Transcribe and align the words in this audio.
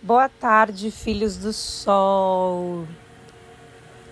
Boa 0.00 0.28
tarde, 0.28 0.92
filhos 0.92 1.36
do 1.36 1.52
sol. 1.52 2.86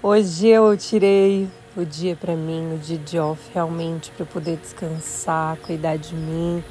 Hoje 0.02 0.48
eu 0.48 0.76
tirei 0.76 1.48
o 1.76 1.84
dia 1.84 2.16
para 2.16 2.34
mim, 2.34 2.74
o 2.74 2.78
dia 2.78 2.98
de 2.98 3.20
off, 3.20 3.40
realmente 3.54 4.10
para 4.10 4.26
poder 4.26 4.56
descansar, 4.56 5.56
cuidar 5.58 5.96
de 5.96 6.12
mim. 6.12 6.62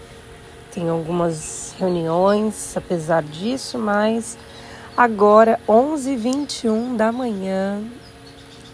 Tenho 0.70 0.91
algumas 0.91 1.73
reuniões, 1.79 2.75
apesar 2.75 3.23
disso, 3.23 3.79
mas 3.79 4.38
agora 4.97 5.62
11h21 5.66 6.97
da 6.97 7.10
manhã 7.10 7.82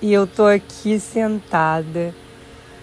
e 0.01 0.11
eu 0.11 0.25
tô 0.25 0.47
aqui 0.47 0.99
sentada, 0.99 2.15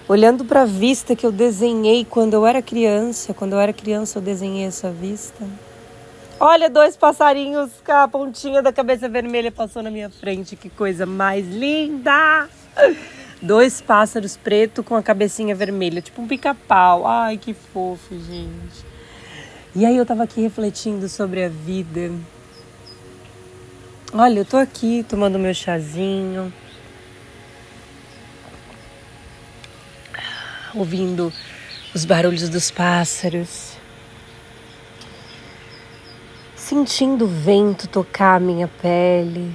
olhando 0.07 0.45
para 0.45 0.63
a 0.63 0.65
vista 0.65 1.17
que 1.17 1.27
eu 1.27 1.33
desenhei 1.33 2.05
quando 2.05 2.35
eu 2.35 2.47
era 2.47 2.63
criança. 2.63 3.35
Quando 3.35 3.55
eu 3.55 3.59
era 3.59 3.73
criança, 3.73 4.19
eu 4.19 4.23
desenhei 4.23 4.65
essa 4.65 4.93
vista 4.93 5.45
Olha, 6.41 6.71
dois 6.71 6.97
passarinhos 6.97 7.73
com 7.85 7.91
a 7.91 8.07
pontinha 8.07 8.63
da 8.63 8.73
cabeça 8.73 9.09
vermelha 9.09 9.51
passou 9.51 9.83
na 9.83 9.91
minha 9.91 10.09
frente. 10.09 10.55
Que 10.55 10.71
coisa 10.71 11.05
mais 11.05 11.45
linda! 11.49 12.49
Dois 13.43 13.81
pássaros 13.81 14.37
preto 14.37 14.85
com 14.85 14.95
a 14.95 15.03
cabecinha 15.03 15.53
vermelha, 15.53 16.01
tipo 16.01 16.23
um 16.23 16.29
pica-pau. 16.29 17.07
Ai, 17.09 17.39
que 17.39 17.53
fofo, 17.53 18.15
gente. 18.15 18.87
E 19.75 19.85
aí 19.85 19.97
eu 19.97 20.07
tava 20.07 20.23
aqui 20.23 20.41
refletindo 20.41 21.09
sobre 21.09 21.43
a 21.43 21.49
vida. 21.49 22.13
Olha, 24.13 24.39
eu 24.39 24.45
tô 24.45 24.57
aqui 24.57 25.05
tomando 25.09 25.41
meu 25.41 25.55
chazinho. 25.55 26.53
Ouvindo 30.73 31.33
os 31.93 32.05
barulhos 32.05 32.49
dos 32.49 32.71
pássaros 32.71 33.78
sentindo 36.69 37.25
o 37.25 37.27
vento 37.29 37.89
tocar 37.89 38.37
a 38.37 38.41
minha 38.41 38.69
pele. 38.69 39.51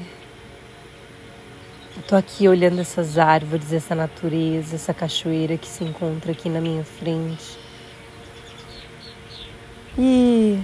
Estou 1.96 2.18
aqui 2.18 2.48
olhando 2.48 2.82
essas 2.82 3.20
árvores, 3.20 3.72
essa 3.72 3.94
natureza, 3.94 4.76
essa 4.76 4.96
cachoeira 4.96 5.56
que 5.56 5.68
se 5.68 5.84
encontra 5.84 6.32
aqui 6.32 6.50
na 6.50 6.60
minha 6.60 6.84
frente. 6.84 7.60
E 9.96 10.60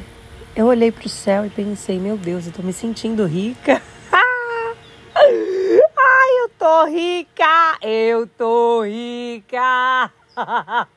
eu 0.55 0.65
olhei 0.65 0.91
para 0.91 1.05
o 1.05 1.09
céu 1.09 1.45
e 1.45 1.51
pensei: 1.51 1.99
meu 1.99 2.17
Deus, 2.17 2.45
eu 2.45 2.49
estou 2.49 2.65
me 2.65 2.73
sentindo 2.73 3.27
rica. 3.27 3.79
Ai, 5.15 6.39
eu 6.41 6.49
tô 6.57 6.85
rica! 6.85 7.77
Eu 7.79 8.25
tô 8.25 8.81
rica! 8.81 10.11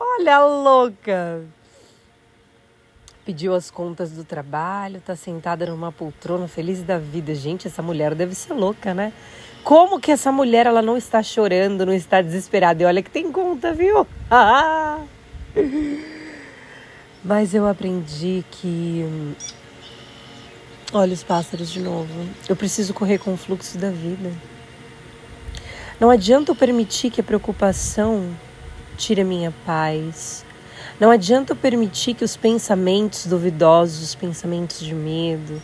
Olha 0.00 0.38
louca! 0.46 1.42
Pediu 3.24 3.54
as 3.54 3.70
contas 3.70 4.10
do 4.12 4.24
trabalho, 4.24 5.00
tá 5.00 5.14
sentada 5.14 5.66
numa 5.66 5.92
poltrona 5.92 6.48
feliz 6.48 6.82
da 6.82 6.98
vida. 6.98 7.34
Gente, 7.34 7.68
essa 7.68 7.82
mulher 7.82 8.14
deve 8.14 8.34
ser 8.34 8.52
louca, 8.52 8.92
né? 8.92 9.12
Como 9.62 10.00
que 10.00 10.10
essa 10.10 10.32
mulher 10.32 10.66
ela 10.66 10.82
não 10.82 10.96
está 10.96 11.22
chorando, 11.22 11.86
não 11.86 11.92
está 11.92 12.20
desesperada? 12.20 12.82
E 12.82 12.86
olha 12.86 13.02
que 13.02 13.10
tem 13.10 13.30
conta, 13.30 13.72
viu? 13.72 14.06
Mas 17.24 17.54
eu 17.54 17.68
aprendi 17.68 18.44
que 18.50 19.36
olha 20.92 21.12
os 21.12 21.22
pássaros 21.22 21.70
de 21.70 21.80
novo. 21.80 22.12
Eu 22.48 22.56
preciso 22.56 22.92
correr 22.92 23.18
com 23.18 23.34
o 23.34 23.36
fluxo 23.36 23.78
da 23.78 23.90
vida. 23.90 24.32
Não 26.00 26.10
adianta 26.10 26.50
eu 26.50 26.56
permitir 26.56 27.10
que 27.10 27.20
a 27.20 27.24
preocupação 27.24 28.36
tire 28.96 29.20
a 29.20 29.24
minha 29.24 29.54
paz, 29.64 30.44
não 31.02 31.10
adianta 31.10 31.52
permitir 31.56 32.14
que 32.14 32.22
os 32.22 32.36
pensamentos 32.36 33.26
duvidosos, 33.26 34.04
os 34.04 34.14
pensamentos 34.14 34.78
de 34.78 34.94
medo, 34.94 35.60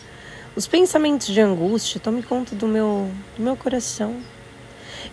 os 0.53 0.67
pensamentos 0.67 1.27
de 1.27 1.39
angústia 1.39 1.97
tomem 1.97 2.21
conta 2.21 2.53
do 2.53 2.67
meu, 2.67 3.09
do 3.37 3.41
meu 3.41 3.55
coração. 3.55 4.17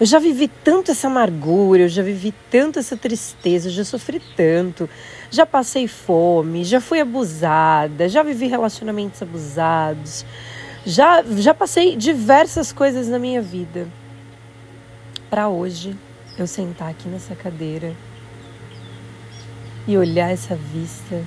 Eu 0.01 0.05
já 0.05 0.19
vivi 0.19 0.49
tanto 0.49 0.91
essa 0.91 1.07
amargura, 1.07 1.83
eu 1.83 1.89
já 1.89 2.03
vivi 2.03 2.35
tanto 2.51 2.77
essa 2.77 2.97
tristeza, 2.97 3.69
eu 3.69 3.73
já 3.73 3.85
sofri 3.85 4.21
tanto, 4.37 4.91
já 5.31 5.47
passei 5.47 5.87
fome, 5.87 6.65
já 6.65 6.81
fui 6.81 6.99
abusada, 6.99 8.09
já 8.09 8.25
vivi 8.25 8.49
relacionamentos 8.49 9.23
abusados, 9.23 10.27
já, 10.85 11.23
já 11.39 11.55
passei 11.55 11.95
diversas 11.95 12.73
coisas 12.73 13.07
na 13.07 13.21
minha 13.21 13.41
vida. 13.41 13.87
Para 15.31 15.49
hoje 15.49 15.97
eu 16.37 16.49
sentar 16.49 16.91
aqui 16.91 17.09
nessa 17.09 17.37
cadeira 17.37 17.95
e 19.87 19.97
olhar 19.97 20.31
essa 20.31 20.57
vista 20.57 21.23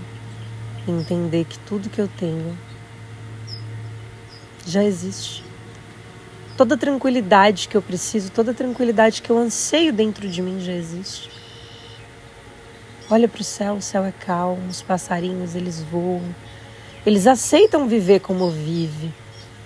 e 0.87 0.91
entender 0.91 1.45
que 1.45 1.57
tudo 1.59 1.89
que 1.89 1.99
eu 1.99 2.07
tenho 2.07 2.57
já 4.65 4.83
existe. 4.83 5.43
Toda 6.57 6.75
tranquilidade 6.75 7.69
que 7.69 7.77
eu 7.77 7.81
preciso, 7.81 8.31
toda 8.31 8.53
tranquilidade 8.53 9.21
que 9.21 9.29
eu 9.29 9.37
anseio 9.37 9.93
dentro 9.93 10.27
de 10.27 10.41
mim 10.41 10.59
já 10.59 10.73
existe. 10.73 11.29
Olha 13.09 13.27
para 13.27 13.41
o 13.41 13.45
céu, 13.45 13.75
o 13.75 13.81
céu 13.81 14.03
é 14.03 14.11
calmo, 14.11 14.67
os 14.69 14.81
passarinhos 14.81 15.55
eles 15.55 15.81
voam, 15.81 16.23
eles 17.05 17.25
aceitam 17.25 17.87
viver 17.87 18.19
como 18.19 18.51
vive. 18.51 19.11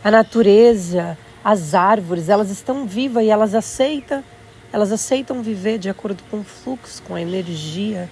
A 0.04 0.12
natureza, 0.12 1.18
as 1.44 1.74
árvores, 1.74 2.30
elas 2.30 2.50
estão 2.50 2.86
vivas 2.86 3.24
e 3.24 3.30
elas 3.30 3.56
aceitam, 3.56 4.24
elas 4.72 4.92
aceitam 4.92 5.42
viver 5.42 5.78
de 5.78 5.90
acordo 5.90 6.24
com 6.30 6.40
o 6.40 6.44
fluxo, 6.44 7.02
com 7.04 7.16
a 7.16 7.22
energia, 7.22 8.10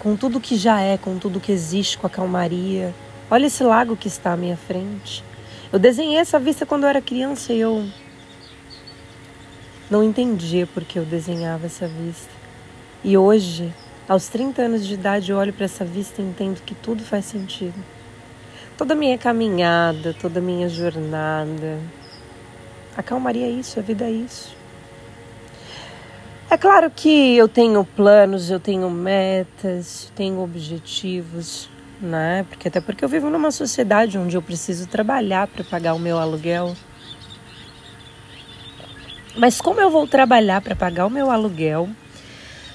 com 0.00 0.16
tudo 0.16 0.40
que 0.40 0.56
já 0.56 0.80
é, 0.80 0.96
com 0.96 1.18
tudo 1.18 1.38
que 1.38 1.52
existe, 1.52 1.96
com 1.98 2.06
a 2.06 2.10
calmaria. 2.10 2.92
Olha 3.30 3.46
esse 3.46 3.62
lago 3.62 3.96
que 3.96 4.08
está 4.08 4.32
à 4.32 4.36
minha 4.36 4.56
frente. 4.56 5.22
Eu 5.70 5.78
desenhei 5.78 6.16
essa 6.16 6.38
vista 6.38 6.66
quando 6.66 6.82
eu 6.84 6.88
era 6.88 7.02
criança 7.02 7.52
e 7.52 7.60
eu 7.60 7.86
não 9.90 10.02
entendia 10.02 10.66
porque 10.66 10.98
eu 10.98 11.04
desenhava 11.04 11.66
essa 11.66 11.86
vista. 11.86 12.32
E 13.04 13.16
hoje, 13.16 13.72
aos 14.08 14.26
30 14.28 14.62
anos 14.62 14.86
de 14.86 14.94
idade, 14.94 15.30
eu 15.30 15.36
olho 15.36 15.52
para 15.52 15.66
essa 15.66 15.84
vista 15.84 16.22
e 16.22 16.24
entendo 16.24 16.62
que 16.62 16.74
tudo 16.74 17.04
faz 17.04 17.26
sentido. 17.26 17.78
Toda 18.78 18.94
a 18.94 18.96
minha 18.96 19.18
caminhada, 19.18 20.16
toda 20.18 20.40
a 20.40 20.42
minha 20.42 20.68
jornada. 20.68 21.78
A 22.96 23.02
calmaria 23.02 23.46
é 23.46 23.50
isso, 23.50 23.78
a 23.78 23.82
vida 23.82 24.06
é 24.06 24.10
isso. 24.10 24.59
É 26.50 26.58
claro 26.58 26.90
que 26.90 27.36
eu 27.36 27.46
tenho 27.46 27.84
planos, 27.84 28.50
eu 28.50 28.58
tenho 28.58 28.90
metas, 28.90 30.12
tenho 30.16 30.42
objetivos, 30.42 31.70
né? 32.00 32.44
Porque 32.48 32.66
até 32.66 32.80
porque 32.80 33.04
eu 33.04 33.08
vivo 33.08 33.30
numa 33.30 33.52
sociedade 33.52 34.18
onde 34.18 34.36
eu 34.36 34.42
preciso 34.42 34.88
trabalhar 34.88 35.46
para 35.46 35.62
pagar 35.62 35.94
o 35.94 35.98
meu 36.00 36.18
aluguel. 36.18 36.74
Mas 39.36 39.60
como 39.60 39.80
eu 39.80 39.90
vou 39.90 40.08
trabalhar 40.08 40.60
para 40.60 40.74
pagar 40.74 41.06
o 41.06 41.10
meu 41.10 41.30
aluguel 41.30 41.88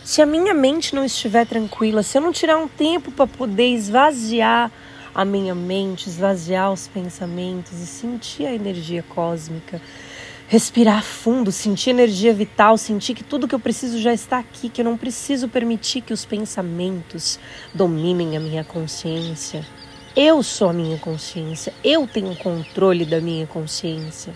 se 0.05 0.21
a 0.21 0.25
minha 0.25 0.53
mente 0.53 0.95
não 0.95 1.03
estiver 1.03 1.45
tranquila, 1.45 2.01
se 2.01 2.17
eu 2.17 2.21
não 2.21 2.31
tirar 2.31 2.57
um 2.57 2.69
tempo 2.69 3.11
para 3.11 3.27
poder 3.27 3.67
esvaziar 3.73 4.71
a 5.13 5.25
minha 5.25 5.53
mente, 5.53 6.07
esvaziar 6.07 6.71
os 6.71 6.87
pensamentos 6.87 7.73
e 7.73 7.85
sentir 7.85 8.45
a 8.45 8.53
energia 8.53 9.03
cósmica, 9.03 9.81
respirar 10.47 11.03
fundo, 11.03 11.51
sentir 11.51 11.89
energia 11.89 12.33
vital, 12.33 12.77
sentir 12.77 13.15
que 13.15 13.23
tudo 13.23 13.47
que 13.47 13.55
eu 13.55 13.59
preciso 13.59 13.99
já 13.99 14.13
está 14.13 14.39
aqui, 14.39 14.69
que 14.69 14.81
eu 14.81 14.85
não 14.85 14.97
preciso 14.97 15.47
permitir 15.47 16.01
que 16.01 16.13
os 16.13 16.23
pensamentos 16.23 17.39
dominem 17.73 18.37
a 18.37 18.39
minha 18.39 18.63
consciência. 18.63 19.65
Eu 20.15 20.41
sou 20.43 20.69
a 20.69 20.73
minha 20.73 20.97
consciência, 20.97 21.73
eu 21.83 22.07
tenho 22.07 22.35
controle 22.35 23.05
da 23.05 23.19
minha 23.19 23.45
consciência. 23.47 24.33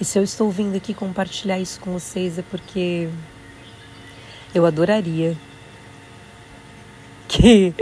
E 0.00 0.04
se 0.04 0.18
eu 0.18 0.22
estou 0.22 0.50
vindo 0.50 0.76
aqui 0.76 0.94
compartilhar 0.94 1.58
isso 1.58 1.78
com 1.78 1.92
vocês 1.92 2.38
é 2.38 2.42
porque 2.42 3.08
eu 4.54 4.66
adoraria 4.66 5.36
que, 7.28 7.72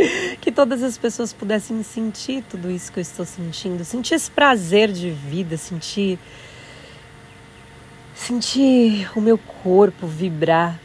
que 0.48 0.52
todas 0.52 0.82
as 0.82 0.96
pessoas 0.96 1.30
pudessem 1.30 1.82
sentir 1.82 2.42
tudo 2.48 2.70
isso 2.70 2.90
que 2.90 2.98
eu 2.98 3.02
estou 3.02 3.26
sentindo, 3.26 3.84
sentir 3.84 4.14
esse 4.14 4.30
prazer 4.30 4.90
de 4.90 5.10
vida, 5.10 5.58
sentir 5.58 6.18
sentir 8.14 9.10
o 9.14 9.20
meu 9.20 9.36
corpo 9.36 10.06
vibrar 10.06 10.80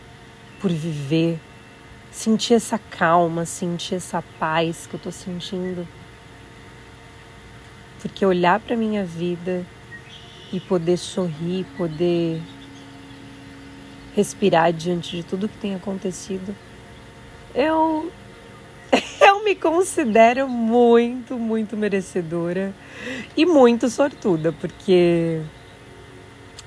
por 0.59 0.69
viver, 0.69 1.39
sentir 2.11 2.55
essa 2.55 2.77
calma, 2.77 3.45
sentir 3.45 3.95
essa 3.95 4.21
paz 4.37 4.85
que 4.85 4.95
eu 4.95 4.97
estou 4.97 5.13
sentindo. 5.13 5.87
Porque 8.01 8.25
olhar 8.25 8.59
para 8.59 8.75
minha 8.75 9.05
vida 9.05 9.65
e 10.51 10.59
poder 10.59 10.97
sorrir, 10.97 11.65
poder 11.77 12.41
respirar 14.13 14.73
diante 14.73 15.15
de 15.15 15.23
tudo 15.23 15.47
que 15.47 15.57
tem 15.57 15.73
acontecido, 15.73 16.53
eu 17.55 18.11
eu 19.43 19.45
me 19.45 19.55
considero 19.55 20.47
muito, 20.47 21.37
muito 21.37 21.75
merecedora 21.75 22.73
e 23.35 23.45
muito 23.45 23.89
sortuda, 23.89 24.53
porque 24.53 25.41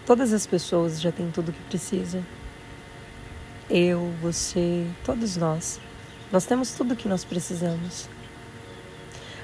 todas 0.04 0.30
as 0.30 0.46
pessoas 0.46 1.00
já 1.00 1.10
têm 1.10 1.30
tudo 1.30 1.52
que 1.52 1.62
precisam. 1.70 2.22
Eu, 3.70 4.12
você, 4.20 4.86
todos 5.04 5.38
nós. 5.38 5.80
Nós 6.30 6.44
temos 6.44 6.74
tudo 6.74 6.92
o 6.92 6.96
que 6.96 7.08
nós 7.08 7.24
precisamos. 7.24 8.10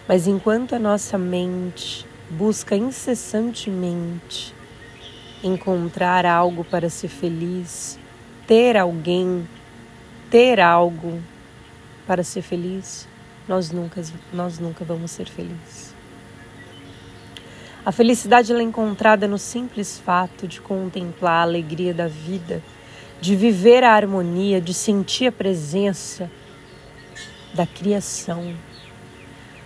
Mas 0.06 0.26
enquanto 0.26 0.74
a 0.74 0.78
nossa 0.78 1.16
mente 1.16 2.06
busca 2.28 2.76
incessantemente 2.76 4.54
encontrar 5.42 6.26
algo 6.26 6.64
para 6.64 6.90
ser 6.90 7.08
feliz, 7.08 7.98
ter 8.46 8.76
alguém, 8.76 9.48
ter 10.30 10.60
algo 10.60 11.20
para 12.06 12.22
ser 12.22 12.42
feliz, 12.42 13.08
nós 13.52 13.70
nunca, 13.70 14.02
nós 14.32 14.58
nunca 14.58 14.82
vamos 14.82 15.10
ser 15.10 15.28
felizes. 15.28 15.94
A 17.84 17.92
felicidade 17.92 18.50
é 18.50 18.62
encontrada 18.62 19.28
no 19.28 19.36
simples 19.36 19.98
fato 19.98 20.48
de 20.48 20.58
contemplar 20.58 21.40
a 21.40 21.42
alegria 21.42 21.92
da 21.92 22.08
vida, 22.08 22.62
de 23.20 23.36
viver 23.36 23.84
a 23.84 23.92
harmonia, 23.92 24.58
de 24.58 24.72
sentir 24.72 25.26
a 25.26 25.32
presença 25.32 26.30
da 27.52 27.66
criação. 27.66 28.54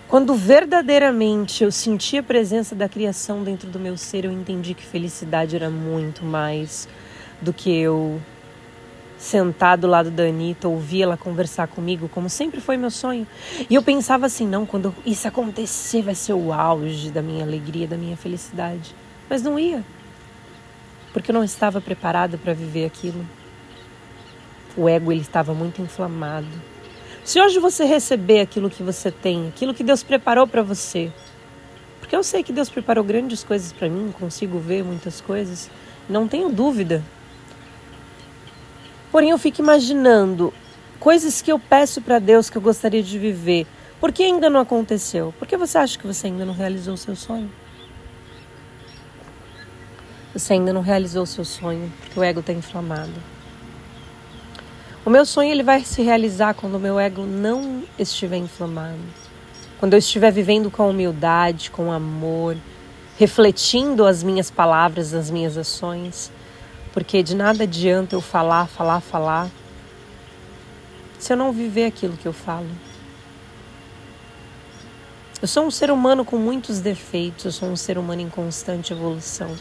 Quando 0.08 0.34
verdadeiramente 0.34 1.62
eu 1.62 1.70
senti 1.70 2.18
a 2.18 2.24
presença 2.24 2.74
da 2.74 2.88
criação 2.88 3.44
dentro 3.44 3.70
do 3.70 3.78
meu 3.78 3.96
ser, 3.96 4.24
eu 4.24 4.32
entendi 4.32 4.74
que 4.74 4.84
felicidade 4.84 5.54
era 5.54 5.70
muito 5.70 6.24
mais 6.24 6.88
do 7.40 7.52
que 7.52 7.70
eu 7.70 8.20
sentar 9.18 9.78
do 9.78 9.86
lado 9.86 10.10
da 10.10 10.24
Anitta, 10.24 10.68
ouvir 10.68 11.02
ela 11.02 11.16
conversar 11.16 11.68
comigo, 11.68 12.08
como 12.08 12.28
sempre 12.28 12.60
foi 12.60 12.76
meu 12.76 12.90
sonho. 12.90 13.26
E 13.68 13.74
eu 13.74 13.82
pensava 13.82 14.26
assim: 14.26 14.46
não, 14.46 14.66
quando 14.66 14.94
isso 15.04 15.26
acontecer, 15.26 16.02
vai 16.02 16.14
ser 16.14 16.34
o 16.34 16.52
auge 16.52 17.10
da 17.10 17.22
minha 17.22 17.44
alegria, 17.44 17.86
da 17.86 17.96
minha 17.96 18.16
felicidade. 18.16 18.94
Mas 19.28 19.42
não 19.42 19.58
ia, 19.58 19.84
porque 21.12 21.30
eu 21.30 21.34
não 21.34 21.44
estava 21.44 21.80
preparada 21.80 22.38
para 22.38 22.52
viver 22.52 22.84
aquilo. 22.84 23.24
O 24.76 24.88
ego 24.88 25.10
ele 25.10 25.22
estava 25.22 25.54
muito 25.54 25.80
inflamado. 25.80 26.46
Se 27.24 27.40
hoje 27.40 27.58
você 27.58 27.84
receber 27.84 28.40
aquilo 28.40 28.70
que 28.70 28.82
você 28.82 29.10
tem, 29.10 29.48
aquilo 29.48 29.74
que 29.74 29.82
Deus 29.82 30.02
preparou 30.02 30.46
para 30.46 30.62
você, 30.62 31.10
porque 31.98 32.14
eu 32.14 32.22
sei 32.22 32.44
que 32.44 32.52
Deus 32.52 32.68
preparou 32.68 33.02
grandes 33.02 33.42
coisas 33.42 33.72
para 33.72 33.88
mim, 33.88 34.14
consigo 34.16 34.60
ver 34.60 34.84
muitas 34.84 35.20
coisas, 35.20 35.68
não 36.08 36.28
tenho 36.28 36.48
dúvida 36.50 37.02
Porém, 39.16 39.30
eu 39.30 39.38
fico 39.38 39.62
imaginando 39.62 40.52
coisas 41.00 41.40
que 41.40 41.50
eu 41.50 41.58
peço 41.58 42.02
para 42.02 42.18
Deus 42.18 42.50
que 42.50 42.58
eu 42.58 42.60
gostaria 42.60 43.02
de 43.02 43.18
viver. 43.18 43.66
Por 43.98 44.12
que 44.12 44.22
ainda 44.22 44.50
não 44.50 44.60
aconteceu? 44.60 45.32
Por 45.38 45.48
que 45.48 45.56
você 45.56 45.78
acha 45.78 45.98
que 45.98 46.06
você 46.06 46.26
ainda 46.26 46.44
não 46.44 46.52
realizou 46.52 46.92
o 46.92 46.98
seu 46.98 47.16
sonho? 47.16 47.50
Você 50.34 50.52
ainda 50.52 50.70
não 50.70 50.82
realizou 50.82 51.22
o 51.22 51.26
seu 51.26 51.46
sonho, 51.46 51.90
o 52.14 52.22
ego 52.22 52.40
está 52.40 52.52
inflamado. 52.52 53.14
O 55.02 55.08
meu 55.08 55.24
sonho 55.24 55.50
ele 55.50 55.62
vai 55.62 55.82
se 55.82 56.02
realizar 56.02 56.52
quando 56.52 56.74
o 56.74 56.78
meu 56.78 57.00
ego 57.00 57.22
não 57.22 57.84
estiver 57.98 58.36
inflamado. 58.36 59.00
Quando 59.78 59.94
eu 59.94 59.98
estiver 59.98 60.30
vivendo 60.30 60.70
com 60.70 60.90
humildade, 60.90 61.70
com 61.70 61.90
amor, 61.90 62.54
refletindo 63.18 64.04
as 64.04 64.22
minhas 64.22 64.50
palavras, 64.50 65.14
as 65.14 65.30
minhas 65.30 65.56
ações 65.56 66.30
porque 66.96 67.22
de 67.22 67.36
nada 67.36 67.64
adianta 67.64 68.16
eu 68.16 68.22
falar, 68.22 68.66
falar, 68.68 69.02
falar, 69.02 69.50
se 71.18 71.30
eu 71.30 71.36
não 71.36 71.52
viver 71.52 71.84
aquilo 71.84 72.16
que 72.16 72.24
eu 72.24 72.32
falo. 72.32 72.70
Eu 75.42 75.46
sou 75.46 75.66
um 75.66 75.70
ser 75.70 75.90
humano 75.90 76.24
com 76.24 76.38
muitos 76.38 76.80
defeitos, 76.80 77.44
eu 77.44 77.52
sou 77.52 77.68
um 77.68 77.76
ser 77.76 77.98
humano 77.98 78.22
em 78.22 78.30
constante 78.30 78.94
evolução. 78.94 79.54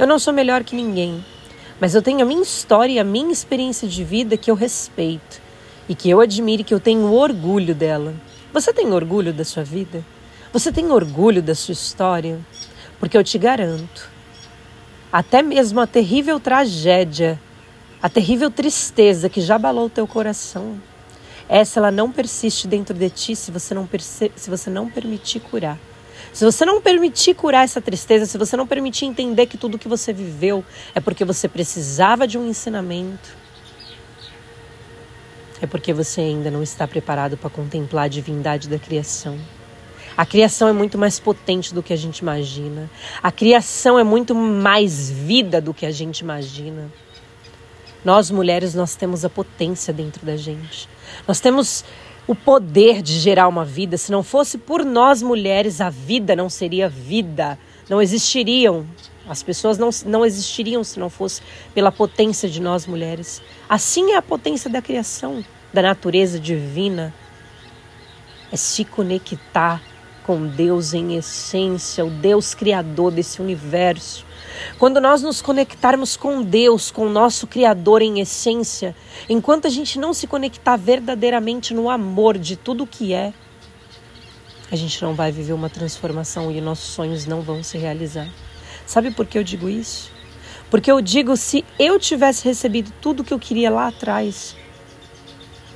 Eu 0.00 0.04
não 0.04 0.18
sou 0.18 0.34
melhor 0.34 0.64
que 0.64 0.74
ninguém, 0.74 1.24
mas 1.80 1.94
eu 1.94 2.02
tenho 2.02 2.22
a 2.22 2.24
minha 2.24 2.42
história 2.42 2.94
e 2.94 2.98
a 2.98 3.04
minha 3.04 3.30
experiência 3.30 3.86
de 3.86 4.02
vida 4.02 4.36
que 4.36 4.50
eu 4.50 4.56
respeito 4.56 5.40
e 5.88 5.94
que 5.94 6.10
eu 6.10 6.20
admiro 6.20 6.62
e 6.62 6.64
que 6.64 6.74
eu 6.74 6.80
tenho 6.80 7.12
orgulho 7.12 7.72
dela. 7.72 8.12
Você 8.52 8.72
tem 8.72 8.92
orgulho 8.92 9.32
da 9.32 9.44
sua 9.44 9.62
vida? 9.62 10.04
Você 10.52 10.72
tem 10.72 10.90
orgulho 10.90 11.40
da 11.40 11.54
sua 11.54 11.72
história? 11.72 12.40
Porque 12.98 13.16
eu 13.16 13.22
te 13.22 13.38
garanto, 13.38 14.09
até 15.12 15.42
mesmo 15.42 15.80
a 15.80 15.86
terrível 15.86 16.38
tragédia, 16.38 17.40
a 18.02 18.08
terrível 18.08 18.50
tristeza 18.50 19.28
que 19.28 19.40
já 19.40 19.56
abalou 19.56 19.86
o 19.86 19.90
teu 19.90 20.06
coração, 20.06 20.80
essa 21.48 21.80
ela 21.80 21.90
não 21.90 22.12
persiste 22.12 22.68
dentro 22.68 22.94
de 22.94 23.10
ti 23.10 23.34
se 23.34 23.50
você 23.50 23.74
não, 23.74 23.88
se 23.98 24.48
você 24.48 24.70
não 24.70 24.88
permitir 24.88 25.40
curar. 25.40 25.78
Se 26.32 26.44
você 26.44 26.64
não 26.64 26.80
permitir 26.80 27.34
curar 27.34 27.64
essa 27.64 27.80
tristeza, 27.80 28.24
se 28.24 28.38
você 28.38 28.56
não 28.56 28.66
permitir 28.66 29.04
entender 29.04 29.46
que 29.46 29.58
tudo 29.58 29.78
que 29.78 29.88
você 29.88 30.12
viveu 30.12 30.64
é 30.94 31.00
porque 31.00 31.24
você 31.24 31.48
precisava 31.48 32.26
de 32.26 32.38
um 32.38 32.46
ensinamento, 32.46 33.36
é 35.60 35.66
porque 35.66 35.92
você 35.92 36.20
ainda 36.20 36.50
não 36.50 36.62
está 36.62 36.86
preparado 36.86 37.36
para 37.36 37.50
contemplar 37.50 38.04
a 38.04 38.08
divindade 38.08 38.68
da 38.68 38.78
criação. 38.78 39.36
A 40.20 40.26
criação 40.26 40.68
é 40.68 40.72
muito 40.74 40.98
mais 40.98 41.18
potente 41.18 41.72
do 41.72 41.82
que 41.82 41.94
a 41.94 41.96
gente 41.96 42.18
imagina. 42.18 42.90
A 43.22 43.32
criação 43.32 43.98
é 43.98 44.04
muito 44.04 44.34
mais 44.34 45.10
vida 45.10 45.62
do 45.62 45.72
que 45.72 45.86
a 45.86 45.90
gente 45.90 46.18
imagina. 46.18 46.92
Nós 48.04 48.30
mulheres, 48.30 48.74
nós 48.74 48.94
temos 48.94 49.24
a 49.24 49.30
potência 49.30 49.94
dentro 49.94 50.26
da 50.26 50.36
gente. 50.36 50.86
Nós 51.26 51.40
temos 51.40 51.86
o 52.26 52.34
poder 52.34 53.00
de 53.00 53.18
gerar 53.18 53.48
uma 53.48 53.64
vida. 53.64 53.96
Se 53.96 54.12
não 54.12 54.22
fosse 54.22 54.58
por 54.58 54.84
nós 54.84 55.22
mulheres, 55.22 55.80
a 55.80 55.88
vida 55.88 56.36
não 56.36 56.50
seria 56.50 56.86
vida. 56.86 57.58
Não 57.88 58.02
existiriam. 58.02 58.86
As 59.26 59.42
pessoas 59.42 59.78
não, 59.78 59.88
não 60.04 60.26
existiriam 60.26 60.84
se 60.84 61.00
não 61.00 61.08
fosse 61.08 61.40
pela 61.72 61.90
potência 61.90 62.46
de 62.46 62.60
nós 62.60 62.86
mulheres. 62.86 63.40
Assim 63.66 64.12
é 64.12 64.16
a 64.18 64.22
potência 64.22 64.68
da 64.68 64.82
criação, 64.82 65.42
da 65.72 65.80
natureza 65.80 66.38
divina. 66.38 67.14
É 68.52 68.56
se 68.56 68.84
conectar 68.84 69.80
com 70.30 70.46
Deus 70.46 70.94
em 70.94 71.16
essência, 71.16 72.04
o 72.04 72.08
Deus 72.08 72.54
criador 72.54 73.10
desse 73.10 73.42
universo. 73.42 74.24
Quando 74.78 75.00
nós 75.00 75.22
nos 75.22 75.42
conectarmos 75.42 76.16
com 76.16 76.40
Deus, 76.40 76.88
com 76.88 77.06
o 77.06 77.10
nosso 77.10 77.48
Criador 77.48 78.00
em 78.00 78.20
essência, 78.20 78.94
enquanto 79.28 79.66
a 79.66 79.68
gente 79.68 79.98
não 79.98 80.14
se 80.14 80.28
conectar 80.28 80.76
verdadeiramente 80.76 81.74
no 81.74 81.90
amor 81.90 82.38
de 82.38 82.54
tudo 82.54 82.86
que 82.86 83.12
é, 83.12 83.32
a 84.70 84.76
gente 84.76 85.02
não 85.02 85.16
vai 85.16 85.32
viver 85.32 85.52
uma 85.52 85.68
transformação 85.68 86.48
e 86.48 86.60
nossos 86.60 86.92
sonhos 86.92 87.26
não 87.26 87.42
vão 87.42 87.60
se 87.60 87.76
realizar. 87.76 88.28
Sabe 88.86 89.10
por 89.10 89.26
que 89.26 89.36
eu 89.36 89.42
digo 89.42 89.68
isso? 89.68 90.12
Porque 90.70 90.92
eu 90.92 91.00
digo: 91.00 91.36
se 91.36 91.64
eu 91.76 91.98
tivesse 91.98 92.44
recebido 92.44 92.92
tudo 93.02 93.24
que 93.24 93.34
eu 93.34 93.38
queria 93.40 93.68
lá 93.68 93.88
atrás, 93.88 94.54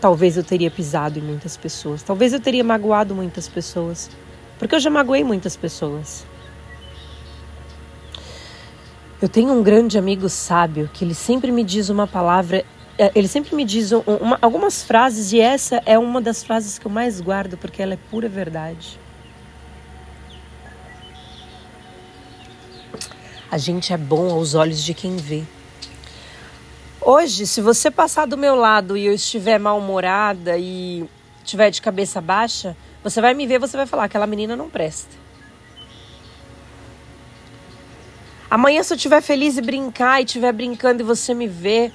talvez 0.00 0.36
eu 0.36 0.44
teria 0.44 0.70
pisado 0.70 1.18
em 1.18 1.22
muitas 1.22 1.56
pessoas, 1.56 2.04
talvez 2.04 2.32
eu 2.32 2.38
teria 2.38 2.62
magoado 2.62 3.16
muitas 3.16 3.48
pessoas. 3.48 4.08
Porque 4.58 4.74
eu 4.74 4.80
já 4.80 4.90
magoei 4.90 5.24
muitas 5.24 5.56
pessoas. 5.56 6.26
Eu 9.20 9.28
tenho 9.28 9.52
um 9.52 9.62
grande 9.62 9.96
amigo 9.96 10.28
sábio 10.28 10.90
que 10.92 11.04
ele 11.04 11.14
sempre 11.14 11.50
me 11.50 11.64
diz 11.64 11.88
uma 11.88 12.06
palavra, 12.06 12.64
é, 12.98 13.10
ele 13.14 13.26
sempre 13.26 13.56
me 13.56 13.64
diz 13.64 13.90
uma, 13.92 14.38
algumas 14.42 14.82
frases 14.82 15.32
e 15.32 15.40
essa 15.40 15.82
é 15.86 15.98
uma 15.98 16.20
das 16.20 16.44
frases 16.44 16.78
que 16.78 16.86
eu 16.86 16.90
mais 16.90 17.20
guardo 17.20 17.56
porque 17.56 17.82
ela 17.82 17.94
é 17.94 17.98
pura 18.10 18.28
verdade. 18.28 19.00
A 23.50 23.56
gente 23.56 23.92
é 23.92 23.96
bom 23.96 24.30
aos 24.30 24.54
olhos 24.54 24.82
de 24.82 24.92
quem 24.92 25.16
vê. 25.16 25.44
Hoje, 27.00 27.46
se 27.46 27.60
você 27.60 27.90
passar 27.90 28.26
do 28.26 28.36
meu 28.36 28.54
lado 28.54 28.96
e 28.96 29.06
eu 29.06 29.12
estiver 29.14 29.58
mal-humorada 29.58 30.58
e 30.58 31.08
estiver 31.42 31.70
de 31.70 31.80
cabeça 31.80 32.20
baixa, 32.20 32.76
você 33.04 33.20
vai 33.20 33.34
me 33.34 33.46
ver, 33.46 33.58
você 33.58 33.76
vai 33.76 33.86
falar: 33.86 34.04
aquela 34.04 34.26
menina 34.26 34.56
não 34.56 34.70
presta. 34.70 35.14
Amanhã, 38.50 38.82
se 38.82 38.94
eu 38.94 38.96
estiver 38.96 39.20
feliz 39.20 39.58
e 39.58 39.62
brincar 39.62 40.20
e 40.20 40.24
estiver 40.24 40.52
brincando 40.52 41.02
e 41.02 41.04
você 41.04 41.34
me 41.34 41.46
ver 41.46 41.92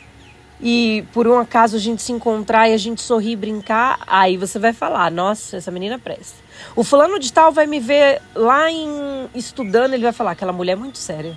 e 0.62 1.06
por 1.13 1.25
um 1.25 1.39
acaso 1.39 1.78
a 1.78 1.80
gente 1.80 2.01
se 2.01 2.12
encontrar 2.12 2.70
e 2.70 2.74
a 2.74 2.78
gente 2.78 3.01
sorrir 3.01 3.32
e 3.32 3.36
brincar, 3.36 4.00
aí 4.06 4.38
você 4.38 4.60
vai 4.60 4.72
falar: 4.72 5.10
nossa, 5.10 5.58
essa 5.58 5.72
menina 5.72 5.98
presta. 5.98 6.38
O 6.75 6.84
fulano 6.84 7.18
de 7.18 7.34
tal 7.34 7.51
vai 7.51 7.66
me 7.66 7.80
ver 7.80 8.22
lá 8.36 8.70
em 8.70 9.30
estudando, 9.34 9.96
ele 9.96 10.04
vai 10.04 10.13
falar: 10.13 10.32
aquela 10.32 10.54
mulher 10.54 10.74
é 10.74 10.75
muito 10.75 11.00
séria. 11.00 11.36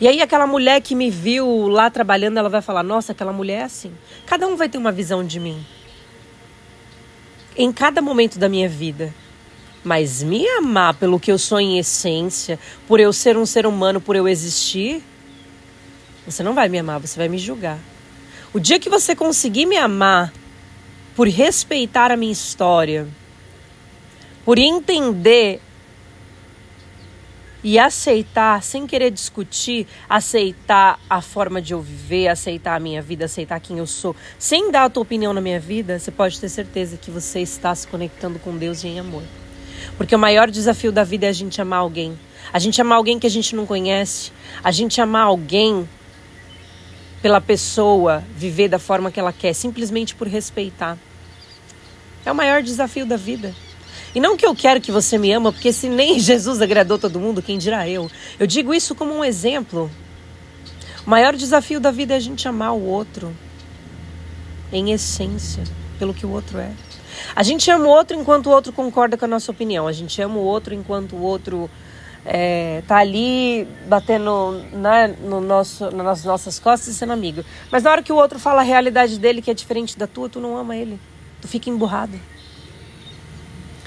E 0.00 0.08
aí 0.08 0.22
aquela 0.22 0.46
mulher 0.46 0.80
que 0.80 0.94
me 0.94 1.10
viu 1.10 1.68
lá 1.68 1.90
trabalhando, 1.90 2.38
ela 2.38 2.48
vai 2.48 2.62
falar: 2.62 2.82
nossa, 2.82 3.12
aquela 3.12 3.34
mulher 3.34 3.60
é 3.60 3.64
assim. 3.64 3.92
Cada 4.24 4.46
um 4.46 4.56
vai 4.56 4.68
ter 4.68 4.78
uma 4.78 4.92
visão 4.92 5.22
de 5.22 5.38
mim 5.38 5.62
em 7.56 7.72
cada 7.72 8.00
momento 8.00 8.38
da 8.38 8.48
minha 8.48 8.68
vida. 8.68 9.14
Mas 9.82 10.22
me 10.22 10.48
amar 10.48 10.94
pelo 10.94 11.20
que 11.20 11.30
eu 11.30 11.38
sou 11.38 11.60
em 11.60 11.78
essência, 11.78 12.58
por 12.88 13.00
eu 13.00 13.12
ser 13.12 13.36
um 13.36 13.44
ser 13.44 13.66
humano, 13.66 14.00
por 14.00 14.16
eu 14.16 14.26
existir, 14.26 15.02
você 16.26 16.42
não 16.42 16.54
vai 16.54 16.68
me 16.68 16.78
amar, 16.78 16.98
você 16.98 17.18
vai 17.18 17.28
me 17.28 17.36
julgar. 17.36 17.78
O 18.52 18.58
dia 18.58 18.78
que 18.78 18.88
você 18.88 19.14
conseguir 19.14 19.66
me 19.66 19.76
amar 19.76 20.32
por 21.14 21.28
respeitar 21.28 22.10
a 22.10 22.16
minha 22.16 22.32
história, 22.32 23.06
por 24.44 24.58
entender 24.58 25.60
e 27.64 27.78
aceitar, 27.78 28.62
sem 28.62 28.86
querer 28.86 29.10
discutir, 29.10 29.86
aceitar 30.06 31.00
a 31.08 31.22
forma 31.22 31.62
de 31.62 31.72
eu 31.72 31.80
viver, 31.80 32.28
aceitar 32.28 32.76
a 32.76 32.80
minha 32.80 33.00
vida, 33.00 33.24
aceitar 33.24 33.58
quem 33.58 33.78
eu 33.78 33.86
sou, 33.86 34.14
sem 34.38 34.70
dar 34.70 34.84
a 34.84 34.90
tua 34.90 35.02
opinião 35.02 35.32
na 35.32 35.40
minha 35.40 35.58
vida, 35.58 35.98
você 35.98 36.10
pode 36.10 36.38
ter 36.38 36.50
certeza 36.50 36.98
que 36.98 37.10
você 37.10 37.40
está 37.40 37.74
se 37.74 37.88
conectando 37.88 38.38
com 38.38 38.54
Deus 38.54 38.84
em 38.84 39.00
amor. 39.00 39.22
Porque 39.96 40.14
o 40.14 40.18
maior 40.18 40.50
desafio 40.50 40.92
da 40.92 41.04
vida 41.04 41.24
é 41.24 41.30
a 41.30 41.32
gente 41.32 41.60
amar 41.60 41.78
alguém. 41.78 42.18
A 42.52 42.58
gente 42.58 42.80
amar 42.82 42.98
alguém 42.98 43.18
que 43.18 43.26
a 43.26 43.30
gente 43.30 43.56
não 43.56 43.64
conhece, 43.64 44.30
a 44.62 44.70
gente 44.70 45.00
amar 45.00 45.24
alguém 45.24 45.88
pela 47.22 47.40
pessoa 47.40 48.22
viver 48.36 48.68
da 48.68 48.78
forma 48.78 49.10
que 49.10 49.18
ela 49.18 49.32
quer, 49.32 49.54
simplesmente 49.54 50.14
por 50.14 50.28
respeitar. 50.28 50.98
É 52.26 52.30
o 52.30 52.34
maior 52.34 52.62
desafio 52.62 53.06
da 53.06 53.16
vida. 53.16 53.54
E 54.14 54.20
não 54.20 54.36
que 54.36 54.46
eu 54.46 54.54
quero 54.54 54.80
que 54.80 54.92
você 54.92 55.18
me 55.18 55.32
ama, 55.32 55.52
porque 55.52 55.72
se 55.72 55.88
nem 55.88 56.18
Jesus 56.20 56.62
agradou 56.62 56.98
todo 56.98 57.18
mundo, 57.18 57.42
quem 57.42 57.58
dirá 57.58 57.88
eu? 57.88 58.08
Eu 58.38 58.46
digo 58.46 58.72
isso 58.72 58.94
como 58.94 59.12
um 59.12 59.24
exemplo. 59.24 59.90
O 61.04 61.10
maior 61.10 61.34
desafio 61.34 61.80
da 61.80 61.90
vida 61.90 62.14
é 62.14 62.16
a 62.16 62.20
gente 62.20 62.46
amar 62.46 62.72
o 62.72 62.82
outro 62.82 63.34
em 64.72 64.92
essência, 64.92 65.64
pelo 65.98 66.14
que 66.14 66.24
o 66.24 66.30
outro 66.30 66.58
é. 66.58 66.70
A 67.34 67.42
gente 67.42 67.70
ama 67.70 67.86
o 67.86 67.88
outro 67.88 68.16
enquanto 68.16 68.46
o 68.46 68.50
outro 68.50 68.72
concorda 68.72 69.16
com 69.16 69.24
a 69.24 69.28
nossa 69.28 69.50
opinião. 69.50 69.86
A 69.86 69.92
gente 69.92 70.20
ama 70.22 70.36
o 70.36 70.44
outro 70.44 70.74
enquanto 70.74 71.14
o 71.14 71.20
outro 71.20 71.68
é, 72.24 72.82
tá 72.86 72.96
ali 72.98 73.68
batendo 73.86 74.64
no 75.20 75.40
nosso, 75.40 75.90
nas 75.90 76.24
nossas 76.24 76.58
costas 76.58 76.94
e 76.94 76.94
sendo 76.94 77.12
amigo. 77.12 77.44
Mas 77.70 77.82
na 77.82 77.90
hora 77.90 78.02
que 78.02 78.12
o 78.12 78.16
outro 78.16 78.38
fala 78.38 78.60
a 78.60 78.64
realidade 78.64 79.18
dele 79.18 79.42
que 79.42 79.50
é 79.50 79.54
diferente 79.54 79.98
da 79.98 80.06
tua, 80.06 80.28
tu 80.28 80.40
não 80.40 80.56
ama 80.56 80.76
ele. 80.76 80.98
Tu 81.40 81.48
fica 81.48 81.68
emburrado 81.68 82.18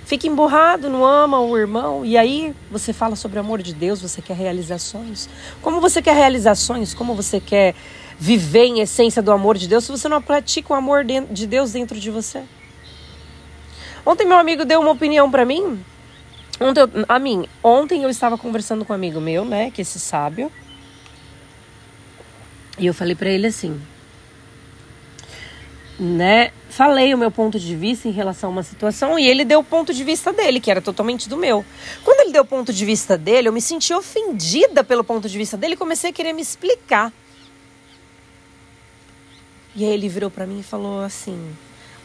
fica 0.07 0.25
emburrado, 0.25 0.89
não 0.89 1.05
ama 1.05 1.37
o 1.41 1.57
irmão, 1.57 2.05
e 2.05 2.17
aí 2.17 2.55
você 2.71 2.93
fala 2.93 3.13
sobre 3.17 3.39
o 3.39 3.41
amor 3.41 3.61
de 3.61 3.73
Deus, 3.73 4.01
você 4.01 4.21
quer 4.21 4.37
realizações. 4.37 5.27
Como 5.61 5.81
você 5.81 6.01
quer 6.01 6.15
realizações? 6.15 6.93
Como 6.93 7.13
você 7.13 7.41
quer 7.41 7.75
viver 8.17 8.63
em 8.63 8.79
essência 8.79 9.21
do 9.21 9.33
amor 9.33 9.57
de 9.57 9.67
Deus 9.67 9.83
se 9.83 9.91
você 9.91 10.07
não 10.07 10.21
pratica 10.21 10.71
o 10.71 10.77
amor 10.77 11.03
de 11.03 11.45
Deus 11.45 11.73
dentro 11.73 11.99
de 11.99 12.09
você? 12.09 12.41
Ontem 14.05 14.25
meu 14.25 14.37
amigo 14.37 14.63
deu 14.63 14.79
uma 14.79 14.91
opinião 14.91 15.29
para 15.29 15.43
mim. 15.43 15.83
Ontem, 16.57 16.79
eu, 16.79 16.89
a 17.09 17.19
mim, 17.19 17.45
ontem 17.61 18.03
eu 18.03 18.09
estava 18.09 18.37
conversando 18.37 18.85
com 18.85 18.93
um 18.93 18.95
amigo 18.95 19.19
meu, 19.19 19.43
né, 19.43 19.71
que 19.71 19.81
é 19.81 19.83
esse 19.83 19.99
sábio. 19.99 20.49
E 22.79 22.85
eu 22.85 22.93
falei 22.93 23.13
para 23.13 23.29
ele 23.29 23.47
assim: 23.47 23.77
né, 25.99 26.53
falei 26.77 27.11
o 27.11 27.17
meu 27.17 27.31
ponto 27.31 27.59
de 27.59 27.75
vista 27.75 28.07
em 28.07 28.11
relação 28.11 28.51
a 28.51 28.53
uma 28.53 28.61
situação 28.61 29.17
e 29.17 29.27
ele 29.27 29.43
deu 29.43 29.61
o 29.61 29.63
ponto 29.63 29.91
de 29.91 30.03
vista 30.03 30.31
dele, 30.31 30.59
que 30.59 30.69
era 30.69 30.79
totalmente 30.79 31.27
do 31.27 31.35
meu. 31.35 31.65
Quando 32.03 32.19
ele 32.19 32.31
deu 32.31 32.43
o 32.43 32.45
ponto 32.45 32.71
de 32.71 32.85
vista 32.85 33.17
dele, 33.17 33.47
eu 33.47 33.51
me 33.51 33.59
senti 33.59 33.91
ofendida 33.95 34.83
pelo 34.83 35.03
ponto 35.03 35.27
de 35.27 35.35
vista 35.35 35.57
dele 35.57 35.73
e 35.73 35.77
comecei 35.77 36.11
a 36.11 36.13
querer 36.13 36.33
me 36.33 36.41
explicar. 36.43 37.11
E 39.75 39.83
aí 39.83 39.89
ele 39.89 40.07
virou 40.07 40.29
para 40.29 40.45
mim 40.45 40.59
e 40.59 40.63
falou 40.63 41.01
assim: 41.01 41.39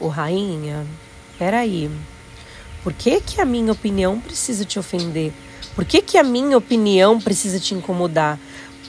"Ô 0.00 0.08
rainha, 0.08 0.86
peraí. 1.38 1.90
Por 2.82 2.94
que 2.94 3.20
que 3.20 3.42
a 3.42 3.44
minha 3.44 3.72
opinião 3.72 4.18
precisa 4.18 4.64
te 4.64 4.78
ofender? 4.78 5.34
Por 5.74 5.84
que 5.84 6.00
que 6.00 6.16
a 6.16 6.22
minha 6.22 6.56
opinião 6.56 7.20
precisa 7.20 7.60
te 7.60 7.74
incomodar? 7.74 8.40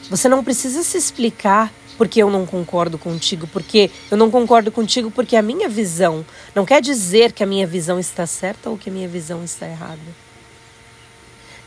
Você 0.09 0.29
não 0.29 0.45
precisa 0.45 0.81
se 0.81 0.97
explicar 0.97 1.69
porque 1.97 2.21
eu 2.21 2.29
não 2.29 2.45
concordo 2.45 2.97
contigo, 2.97 3.47
porque 3.47 3.89
eu 4.09 4.17
não 4.17 4.29
concordo 4.31 4.71
contigo 4.71 5.11
porque 5.11 5.35
a 5.35 5.41
minha 5.41 5.69
visão 5.69 6.25
não 6.55 6.65
quer 6.65 6.81
dizer 6.81 7.31
que 7.31 7.43
a 7.43 7.47
minha 7.47 7.67
visão 7.67 7.99
está 7.99 8.25
certa 8.25 8.69
ou 8.69 8.77
que 8.77 8.89
a 8.89 8.93
minha 8.93 9.07
visão 9.07 9.43
está 9.43 9.67
errada. 9.67 9.99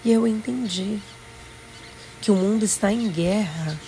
E 0.04 0.12
eu 0.12 0.26
entendi 0.26 0.98
que 2.20 2.30
o 2.30 2.34
mundo 2.34 2.64
está 2.64 2.92
em 2.92 3.08
guerra 3.08 3.78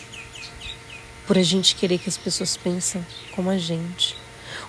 por 1.26 1.36
a 1.36 1.42
gente 1.42 1.74
querer 1.74 1.98
que 1.98 2.08
as 2.08 2.16
pessoas 2.16 2.56
pensem 2.56 3.04
como 3.34 3.50
a 3.50 3.58
gente. 3.58 4.16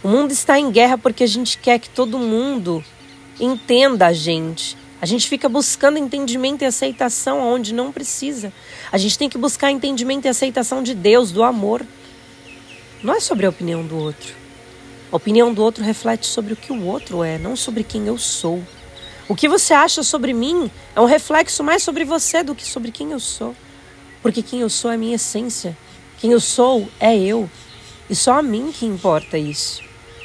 O 0.04 0.08
mundo 0.08 0.32
está 0.32 0.60
em 0.60 0.72
guerra 0.72 0.98
porque 0.98 1.24
a 1.24 1.28
gente 1.28 1.58
quer 1.58 1.80
que 1.80 1.90
todo 1.90 2.20
mundo 2.20 2.84
entenda 3.40 4.08
a 4.08 4.14
gente, 4.14 4.78
a 5.02 5.06
gente 5.06 5.28
fica 5.30 5.48
buscando 5.48 5.98
entendimento 5.98 6.62
e 6.62 6.66
aceitação 6.66 7.40
onde 7.40 7.74
não 7.74 7.92
precisa. 7.92 8.52
A 8.92 8.98
gente 8.98 9.18
tem 9.18 9.30
que 9.30 9.38
buscar 9.38 9.72
entendimento 9.72 10.26
e 10.26 10.30
aceitação 10.30 10.82
de 10.82 10.94
Deus, 10.94 11.32
do 11.32 11.44
amor. 11.44 11.86
Não 13.04 13.14
é 13.14 13.20
sobre 13.20 13.46
a 13.46 13.50
opinião 13.50 13.86
do 13.86 13.98
outro. 13.98 14.34
A 15.12 15.16
opinião 15.16 15.54
do 15.54 15.64
outro 15.64 15.84
reflete 15.84 16.26
sobre 16.28 16.54
o 16.54 16.56
que 16.56 16.72
o 16.72 16.86
outro 16.86 17.24
é, 17.24 17.38
não 17.38 17.56
sobre 17.56 17.84
quem 17.84 18.08
eu 18.08 18.18
sou. 18.18 18.64
O 19.28 19.36
que 19.36 19.48
você 19.48 19.74
acha 19.74 20.02
sobre 20.02 20.34
mim 20.34 20.72
é 20.96 21.02
um 21.02 21.06
reflexo 21.06 21.64
mais 21.64 21.84
sobre 21.84 22.04
você 22.04 22.44
do 22.44 22.56
que 22.56 22.66
sobre 22.66 22.92
quem 22.92 23.12
eu 23.12 23.20
sou. 23.20 23.56
Porque 24.22 24.42
quem 24.42 24.62
eu 24.62 24.70
sou 24.70 24.92
é 24.92 24.98
minha 24.98 25.16
essência. 25.16 25.78
Quem 26.20 26.32
eu 26.32 26.40
sou 26.40 26.90
é 27.00 27.18
eu. 27.18 27.50
E 28.10 28.16
só 28.16 28.40
a 28.40 28.42
mim 28.42 28.72
que 28.72 28.86
importa 28.86 29.38
isso. 29.38 29.82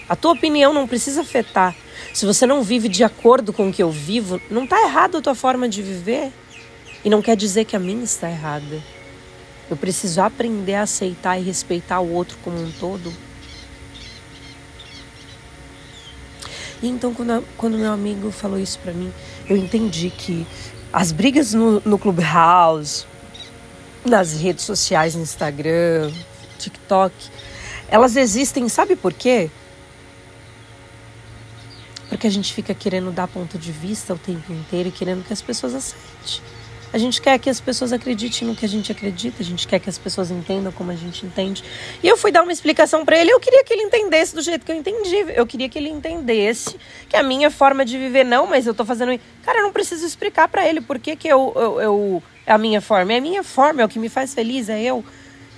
A 0.09 0.17
tua 0.17 0.33
opinião 0.33 0.73
não 0.73 0.87
precisa 0.87 1.21
afetar 1.21 1.77
se 2.13 2.27
você 2.27 2.47
não 2.47 2.63
vive 2.63 2.89
de 2.89 3.03
acordo 3.03 3.53
com 3.53 3.69
o 3.69 3.73
que 3.73 3.83
eu 3.83 3.91
vivo, 3.91 4.41
não 4.51 4.65
está 4.65 4.81
errado 4.83 5.19
a 5.19 5.21
tua 5.21 5.35
forma 5.35 5.69
de 5.69 5.83
viver. 5.83 6.33
E 7.05 7.11
não 7.11 7.21
quer 7.21 7.37
dizer 7.37 7.65
que 7.65 7.77
a 7.77 7.79
minha 7.79 8.03
está 8.03 8.31
errada. 8.31 8.83
Eu 9.69 9.77
preciso 9.77 10.21
aprender 10.23 10.75
a 10.75 10.83
aceitar 10.83 11.39
e 11.39 11.43
respeitar 11.43 12.01
o 12.01 12.11
outro 12.13 12.39
como 12.43 12.59
um 12.59 12.71
todo. 12.73 13.13
E 16.83 16.89
então, 16.89 17.15
quando, 17.15 17.45
quando 17.57 17.79
meu 17.79 17.93
amigo 17.93 18.31
falou 18.31 18.59
isso 18.59 18.79
para 18.79 18.93
mim, 18.93 19.13
eu 19.49 19.57
entendi 19.57 20.11
que 20.11 20.47
as 20.93 21.13
brigas 21.13 21.55
no, 21.55 21.81
no 21.81 21.99
Clubhouse, 21.99 23.07
nas 24.05 24.39
redes 24.39 24.65
sociais, 24.65 25.15
Instagram, 25.15 26.13
TikTok, 26.59 27.15
elas 27.89 28.17
existem, 28.17 28.69
sabe 28.69 28.97
por 28.97 29.13
quê? 29.13 29.51
Porque 32.09 32.27
a 32.27 32.31
gente 32.31 32.53
fica 32.53 32.75
querendo 32.75 33.11
dar 33.11 33.29
ponto 33.29 33.59
de 33.59 33.73
vista 33.73 34.15
o 34.15 34.19
tempo 34.19 34.53
inteiro 34.53 34.89
e 34.89 34.93
querendo 34.93 35.25
que 35.25 35.33
as 35.33 35.43
pessoas 35.43 35.75
aceitem. 35.75 36.43
A 36.95 36.99
gente 36.99 37.21
quer 37.21 37.41
que 37.41 37.51
as 37.51 37.61
pessoas 37.61 37.93
acreditem 37.93 38.47
no 38.47 38.55
que 38.55 38.65
a 38.65 38.69
gente 38.69 38.93
acredita, 38.93 39.43
a 39.43 39.45
gente 39.45 39.67
quer 39.67 39.81
que 39.81 39.91
as 39.91 39.99
pessoas 39.99 40.31
entendam 40.31 40.71
como 40.71 40.93
a 40.93 40.95
gente 40.95 41.27
entende. 41.27 41.65
E 42.01 42.07
eu 42.07 42.17
fui 42.17 42.31
dar 42.31 42.45
uma 42.45 42.53
explicação 42.53 43.05
para 43.05 43.19
ele, 43.19 43.33
eu 43.33 43.41
queria 43.41 43.65
que 43.65 43.73
ele 43.75 43.83
entendesse 43.83 44.33
do 44.33 44.41
jeito 44.41 44.65
que 44.65 44.71
eu 44.71 44.77
entendi. 44.77 45.17
Eu 45.35 45.45
queria 45.45 45.69
que 45.69 45.77
ele 45.77 45.89
entendesse 45.89 46.77
que 47.09 47.17
a 47.17 47.23
minha 47.25 47.51
forma 47.51 47.85
de 47.85 47.99
viver 47.99 48.23
não, 48.23 48.47
mas 48.47 48.65
eu 48.65 48.73
tô 48.73 48.85
fazendo. 48.85 49.21
Cara, 49.43 49.59
eu 49.59 49.65
não 49.65 49.73
preciso 49.73 50.07
explicar 50.07 50.47
para 50.47 50.69
ele 50.69 50.81
por 50.81 51.01
que, 51.01 51.17
que 51.17 51.27
eu, 51.27 51.53
eu, 51.57 51.81
eu, 51.81 52.23
a 52.47 52.57
minha 52.57 52.81
forma. 52.81 53.13
É 53.13 53.17
a 53.17 53.21
minha 53.21 53.43
forma, 53.43 53.83
é 53.83 53.85
o 53.85 53.89
que 53.89 53.99
me 53.99 54.09
faz 54.09 54.33
feliz, 54.33 54.69
é 54.69 54.81
eu. 54.81 55.05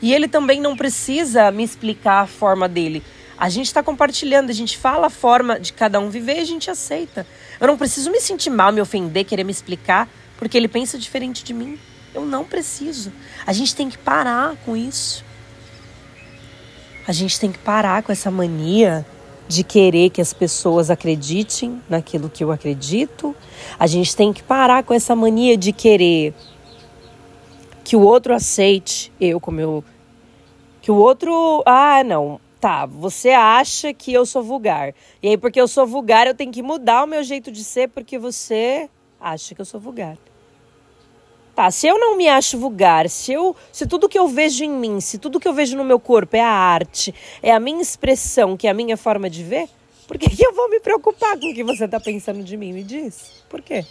E 0.00 0.14
ele 0.14 0.28
também 0.28 0.58
não 0.58 0.74
precisa 0.74 1.50
me 1.50 1.62
explicar 1.62 2.22
a 2.22 2.26
forma 2.26 2.66
dele. 2.66 3.02
A 3.36 3.50
gente 3.50 3.66
está 3.66 3.82
compartilhando, 3.82 4.48
a 4.48 4.54
gente 4.54 4.78
fala 4.78 5.08
a 5.08 5.10
forma 5.10 5.60
de 5.60 5.74
cada 5.74 6.00
um 6.00 6.08
viver 6.08 6.38
e 6.38 6.40
a 6.40 6.46
gente 6.46 6.70
aceita. 6.70 7.26
Eu 7.60 7.66
não 7.66 7.76
preciso 7.76 8.10
me 8.10 8.22
sentir 8.22 8.48
mal, 8.48 8.72
me 8.72 8.80
ofender, 8.80 9.26
querer 9.26 9.44
me 9.44 9.52
explicar, 9.52 10.08
porque 10.38 10.56
ele 10.56 10.68
pensa 10.68 10.98
diferente 10.98 11.44
de 11.44 11.52
mim. 11.52 11.78
Eu 12.14 12.24
não 12.24 12.44
preciso. 12.44 13.12
A 13.46 13.52
gente 13.52 13.74
tem 13.74 13.88
que 13.88 13.98
parar 13.98 14.56
com 14.64 14.76
isso. 14.76 15.24
A 17.06 17.12
gente 17.12 17.38
tem 17.38 17.52
que 17.52 17.58
parar 17.58 18.02
com 18.02 18.10
essa 18.10 18.30
mania 18.30 19.06
de 19.48 19.62
querer 19.62 20.10
que 20.10 20.20
as 20.20 20.32
pessoas 20.32 20.90
acreditem 20.90 21.80
naquilo 21.88 22.28
que 22.28 22.42
eu 22.42 22.50
acredito. 22.50 23.34
A 23.78 23.86
gente 23.86 24.16
tem 24.16 24.32
que 24.32 24.42
parar 24.42 24.82
com 24.82 24.92
essa 24.92 25.14
mania 25.14 25.56
de 25.56 25.72
querer 25.72 26.34
que 27.84 27.94
o 27.94 28.00
outro 28.00 28.34
aceite 28.34 29.12
eu 29.20 29.38
como 29.38 29.60
eu 29.60 29.84
que 30.82 30.90
o 30.92 30.96
outro, 30.96 31.64
ah, 31.66 32.04
não, 32.04 32.40
tá, 32.60 32.86
você 32.86 33.30
acha 33.30 33.92
que 33.92 34.12
eu 34.12 34.24
sou 34.24 34.40
vulgar. 34.40 34.94
E 35.20 35.30
aí, 35.30 35.36
porque 35.36 35.60
eu 35.60 35.66
sou 35.66 35.84
vulgar, 35.84 36.28
eu 36.28 36.34
tenho 36.34 36.52
que 36.52 36.62
mudar 36.62 37.02
o 37.02 37.08
meu 37.08 37.24
jeito 37.24 37.50
de 37.50 37.64
ser 37.64 37.88
porque 37.88 38.16
você 38.16 38.88
acha 39.20 39.52
que 39.52 39.60
eu 39.60 39.64
sou 39.64 39.80
vulgar. 39.80 40.16
Tá, 41.56 41.70
se 41.70 41.86
eu 41.86 41.98
não 41.98 42.18
me 42.18 42.28
acho 42.28 42.58
vulgar, 42.58 43.08
se 43.08 43.32
eu, 43.32 43.56
se 43.72 43.86
tudo 43.86 44.10
que 44.10 44.18
eu 44.18 44.28
vejo 44.28 44.62
em 44.62 44.70
mim, 44.70 45.00
se 45.00 45.16
tudo 45.16 45.40
que 45.40 45.48
eu 45.48 45.54
vejo 45.54 45.74
no 45.74 45.84
meu 45.84 45.98
corpo 45.98 46.36
é 46.36 46.42
a 46.42 46.50
arte, 46.50 47.14
é 47.42 47.50
a 47.50 47.58
minha 47.58 47.80
expressão, 47.80 48.58
que 48.58 48.66
é 48.66 48.70
a 48.70 48.74
minha 48.74 48.94
forma 48.94 49.30
de 49.30 49.42
ver, 49.42 49.66
por 50.06 50.18
que, 50.18 50.28
que 50.28 50.46
eu 50.46 50.52
vou 50.54 50.68
me 50.68 50.78
preocupar 50.80 51.38
com 51.38 51.50
o 51.50 51.54
que 51.54 51.64
você 51.64 51.88
tá 51.88 51.98
pensando 51.98 52.44
de 52.44 52.58
mim? 52.58 52.74
Me 52.74 52.84
diz. 52.84 53.42
Por 53.48 53.62
quê? 53.62 53.86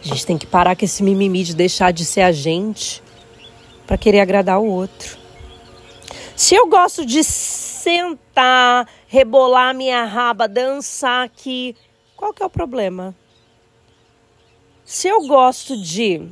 A 0.00 0.06
gente 0.06 0.24
tem 0.24 0.38
que 0.38 0.46
parar 0.46 0.76
com 0.76 0.84
esse 0.84 1.02
mimimi 1.02 1.42
de 1.42 1.56
deixar 1.56 1.92
de 1.92 2.04
ser 2.04 2.20
a 2.20 2.30
gente 2.30 3.02
para 3.88 3.98
querer 3.98 4.20
agradar 4.20 4.60
o 4.60 4.66
outro. 4.66 5.18
Se 6.36 6.54
eu 6.54 6.68
gosto 6.68 7.04
de 7.04 7.24
sentar, 7.24 8.88
rebolar 9.08 9.74
minha 9.74 10.04
raba, 10.04 10.46
dançar 10.46 11.24
aqui, 11.24 11.74
qual 12.16 12.32
que 12.32 12.42
é 12.42 12.46
o 12.46 12.50
problema? 12.50 13.14
Se 14.84 15.08
eu 15.08 15.26
gosto 15.26 15.76
de 15.76 16.28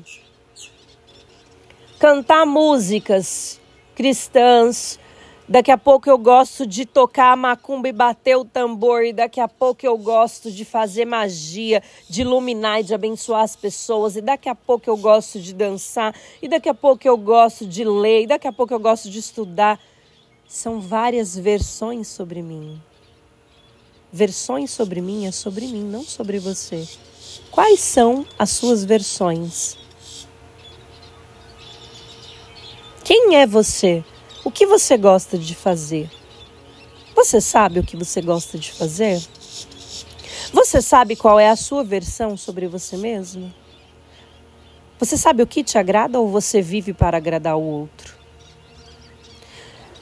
cantar 1.99 2.45
músicas 2.45 3.61
cristãs, 3.95 4.99
Daqui 5.49 5.71
a 5.71 5.77
pouco 5.77 6.09
eu 6.09 6.17
gosto 6.17 6.65
de 6.65 6.87
tocar 6.87 7.37
macumba 7.37 7.89
e 7.89 7.93
bater 7.93 8.37
o 8.37 8.45
tambor. 8.45 9.05
E 9.05 9.12
daqui 9.12 9.41
a 9.41 9.49
pouco 9.49 9.85
eu 9.85 9.99
gosto 9.99 10.51
de 10.51 10.65
fazer 10.65 11.05
magia, 11.05 11.83
de 12.09 12.23
iluminar 12.23 12.81
e 12.81 12.85
de 12.85 12.95
abençoar 12.95 13.43
as 13.43 13.55
pessoas. 13.55 14.17
E 14.17 14.23
daqui 14.23 14.49
a 14.49 14.55
pouco 14.55 14.89
eu 14.89 14.97
gosto 14.97 15.41
de 15.41 15.53
dançar. 15.53 16.15
E 16.41 16.49
daqui 16.49 16.69
a 16.69 16.75
pouco 16.75 17.07
eu 17.07 17.19
gosto 17.19 17.67
de 17.67 17.85
ler. 17.85 18.23
E 18.23 18.27
daqui 18.29 18.49
a 18.49 18.53
pouco 18.53 18.73
eu 18.73 18.79
gosto 18.79 19.11
de 19.11 19.19
estudar. 19.19 19.79
São 20.47 20.81
várias 20.81 21.37
versões 21.37 22.09
sobre 22.09 22.41
mim. 22.41 22.81
Versões 24.12 24.71
sobre 24.71 25.00
mim 25.00 25.26
é 25.26 25.33
sobre 25.33 25.66
mim, 25.66 25.85
não 25.85 26.04
sobre 26.04 26.38
você. 26.38 26.87
Quais 27.50 27.81
são 27.81 28.26
as 28.38 28.50
suas 28.50 28.85
versões? 28.85 29.78
Quem 33.02 33.37
é 33.37 33.47
você? 33.47 34.04
O 34.45 34.50
que 34.50 34.66
você 34.66 34.99
gosta 34.99 35.38
de 35.38 35.54
fazer? 35.54 36.11
Você 37.14 37.40
sabe 37.40 37.81
o 37.81 37.83
que 37.83 37.97
você 37.97 38.21
gosta 38.21 38.59
de 38.59 38.71
fazer? 38.71 39.19
Você 40.52 40.83
sabe 40.83 41.16
qual 41.16 41.40
é 41.40 41.49
a 41.49 41.57
sua 41.57 41.83
versão 41.83 42.37
sobre 42.37 42.69
você 42.69 42.99
mesmo? 42.99 43.52
Você 44.99 45.16
sabe 45.16 45.42
o 45.42 45.47
que 45.47 45.64
te 45.64 45.78
agrada 45.78 46.21
ou 46.21 46.28
você 46.28 46.61
vive 46.61 46.92
para 46.92 47.16
agradar 47.16 47.57
o 47.57 47.62
outro? 47.62 48.22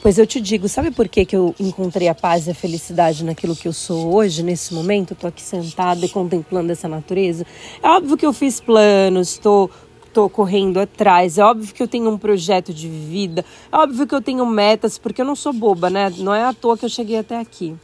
Pois 0.01 0.17
eu 0.17 0.25
te 0.25 0.41
digo, 0.41 0.67
sabe 0.67 0.89
por 0.89 1.07
que, 1.07 1.23
que 1.25 1.35
eu 1.35 1.53
encontrei 1.59 2.07
a 2.07 2.15
paz 2.15 2.47
e 2.47 2.49
a 2.49 2.55
felicidade 2.55 3.23
naquilo 3.23 3.55
que 3.55 3.67
eu 3.67 3.73
sou 3.73 4.15
hoje, 4.15 4.41
nesse 4.41 4.73
momento? 4.73 5.13
Estou 5.13 5.27
aqui 5.27 5.43
sentada 5.43 6.03
e 6.03 6.09
contemplando 6.09 6.71
essa 6.71 6.87
natureza. 6.87 7.45
É 7.83 7.87
óbvio 7.87 8.17
que 8.17 8.25
eu 8.25 8.33
fiz 8.33 8.59
planos, 8.59 9.33
estou 9.33 9.69
estou 10.07 10.27
correndo 10.27 10.79
atrás. 10.79 11.37
É 11.37 11.43
óbvio 11.43 11.71
que 11.71 11.83
eu 11.83 11.87
tenho 11.87 12.09
um 12.09 12.17
projeto 12.17 12.73
de 12.73 12.89
vida. 12.89 13.45
É 13.71 13.77
óbvio 13.77 14.07
que 14.07 14.15
eu 14.15 14.21
tenho 14.21 14.43
metas, 14.43 14.97
porque 14.97 15.21
eu 15.21 15.25
não 15.25 15.35
sou 15.35 15.53
boba, 15.53 15.87
né? 15.87 16.11
Não 16.17 16.33
é 16.33 16.43
à 16.43 16.53
toa 16.53 16.75
que 16.75 16.83
eu 16.83 16.89
cheguei 16.89 17.19
até 17.19 17.37
aqui. 17.37 17.75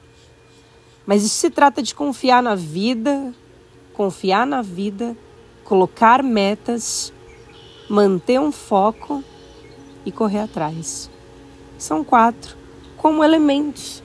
Mas 1.05 1.23
isso 1.23 1.35
se 1.35 1.51
trata 1.51 1.83
de 1.83 1.93
confiar 1.93 2.41
na 2.41 2.55
vida, 2.55 3.31
confiar 3.93 4.45
na 4.45 4.63
vida, 4.63 5.15
colocar 5.63 6.23
metas, 6.23 7.13
manter 7.87 8.39
um 8.39 8.51
foco 8.51 9.23
e 10.03 10.11
correr 10.11 10.39
atrás. 10.39 11.11
São 11.77 12.03
quatro, 12.03 12.55
como 12.97 13.23
elementos. 13.23 14.03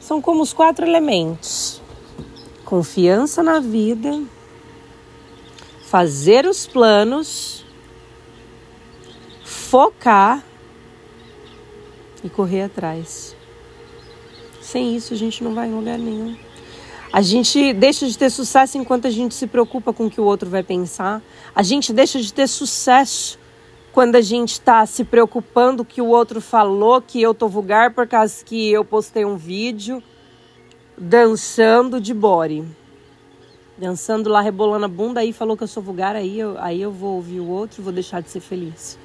São 0.00 0.20
como 0.20 0.42
os 0.42 0.52
quatro 0.52 0.86
elementos: 0.86 1.80
confiança 2.64 3.42
na 3.42 3.60
vida 3.60 4.22
fazer 5.92 6.46
os 6.46 6.66
planos, 6.66 7.66
focar 9.44 10.42
e 12.24 12.30
correr 12.30 12.62
atrás. 12.62 13.36
Sem 14.62 14.96
isso, 14.96 15.12
a 15.12 15.16
gente 15.18 15.44
não 15.44 15.54
vai 15.54 15.68
em 15.68 15.74
lugar 15.74 15.98
nenhum. 15.98 16.34
A 17.12 17.20
gente 17.20 17.74
deixa 17.74 18.06
de 18.06 18.16
ter 18.16 18.30
sucesso 18.30 18.78
enquanto 18.78 19.06
a 19.06 19.10
gente 19.10 19.34
se 19.34 19.46
preocupa 19.46 19.92
com 19.92 20.06
o 20.06 20.10
que 20.10 20.18
o 20.18 20.24
outro 20.24 20.48
vai 20.48 20.62
pensar. 20.62 21.20
A 21.54 21.62
gente 21.62 21.92
deixa 21.92 22.18
de 22.22 22.32
ter 22.32 22.48
sucesso 22.48 23.38
quando 23.92 24.16
a 24.16 24.20
gente 24.20 24.52
está 24.52 24.84
se 24.86 25.04
preocupando 25.04 25.84
que 25.84 26.00
o 26.00 26.06
outro 26.06 26.40
falou 26.40 27.00
que 27.00 27.20
eu 27.20 27.34
tô 27.34 27.48
vulgar 27.48 27.92
por 27.92 28.06
causa 28.06 28.44
que 28.44 28.70
eu 28.70 28.84
postei 28.84 29.24
um 29.24 29.36
vídeo 29.36 30.02
dançando 30.96 32.00
de 32.00 32.14
body 32.14 32.64
dançando 33.82 34.30
lá, 34.30 34.40
rebolando 34.40 34.84
a 34.84 34.88
bunda, 34.88 35.20
aí 35.20 35.32
falou 35.32 35.56
que 35.56 35.64
eu 35.64 35.68
sou 35.68 35.82
vulgar, 35.82 36.14
aí 36.14 36.38
eu, 36.38 36.56
aí 36.58 36.80
eu 36.80 36.92
vou 36.92 37.16
ouvir 37.16 37.40
o 37.40 37.48
outro 37.48 37.80
e 37.80 37.84
vou 37.84 37.92
deixar 37.92 38.22
de 38.22 38.30
ser 38.30 38.38
feliz. 38.38 38.96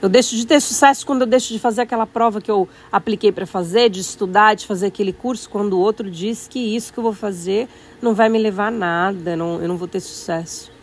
Eu 0.00 0.08
deixo 0.08 0.34
de 0.36 0.46
ter 0.46 0.60
sucesso 0.60 1.04
quando 1.06 1.20
eu 1.22 1.26
deixo 1.26 1.52
de 1.52 1.58
fazer 1.58 1.82
aquela 1.82 2.06
prova 2.06 2.40
que 2.40 2.50
eu 2.50 2.66
apliquei 2.90 3.30
para 3.30 3.46
fazer, 3.46 3.90
de 3.90 4.00
estudar, 4.00 4.54
de 4.54 4.66
fazer 4.66 4.86
aquele 4.86 5.12
curso, 5.12 5.50
quando 5.50 5.74
o 5.74 5.78
outro 5.78 6.10
diz 6.10 6.48
que 6.48 6.58
isso 6.58 6.92
que 6.92 6.98
eu 6.98 7.02
vou 7.02 7.12
fazer 7.12 7.68
não 8.00 8.14
vai 8.14 8.28
me 8.28 8.38
levar 8.38 8.68
a 8.68 8.70
nada, 8.70 9.36
não, 9.36 9.60
eu 9.60 9.68
não 9.68 9.76
vou 9.76 9.88
ter 9.88 10.00
sucesso. 10.00 10.73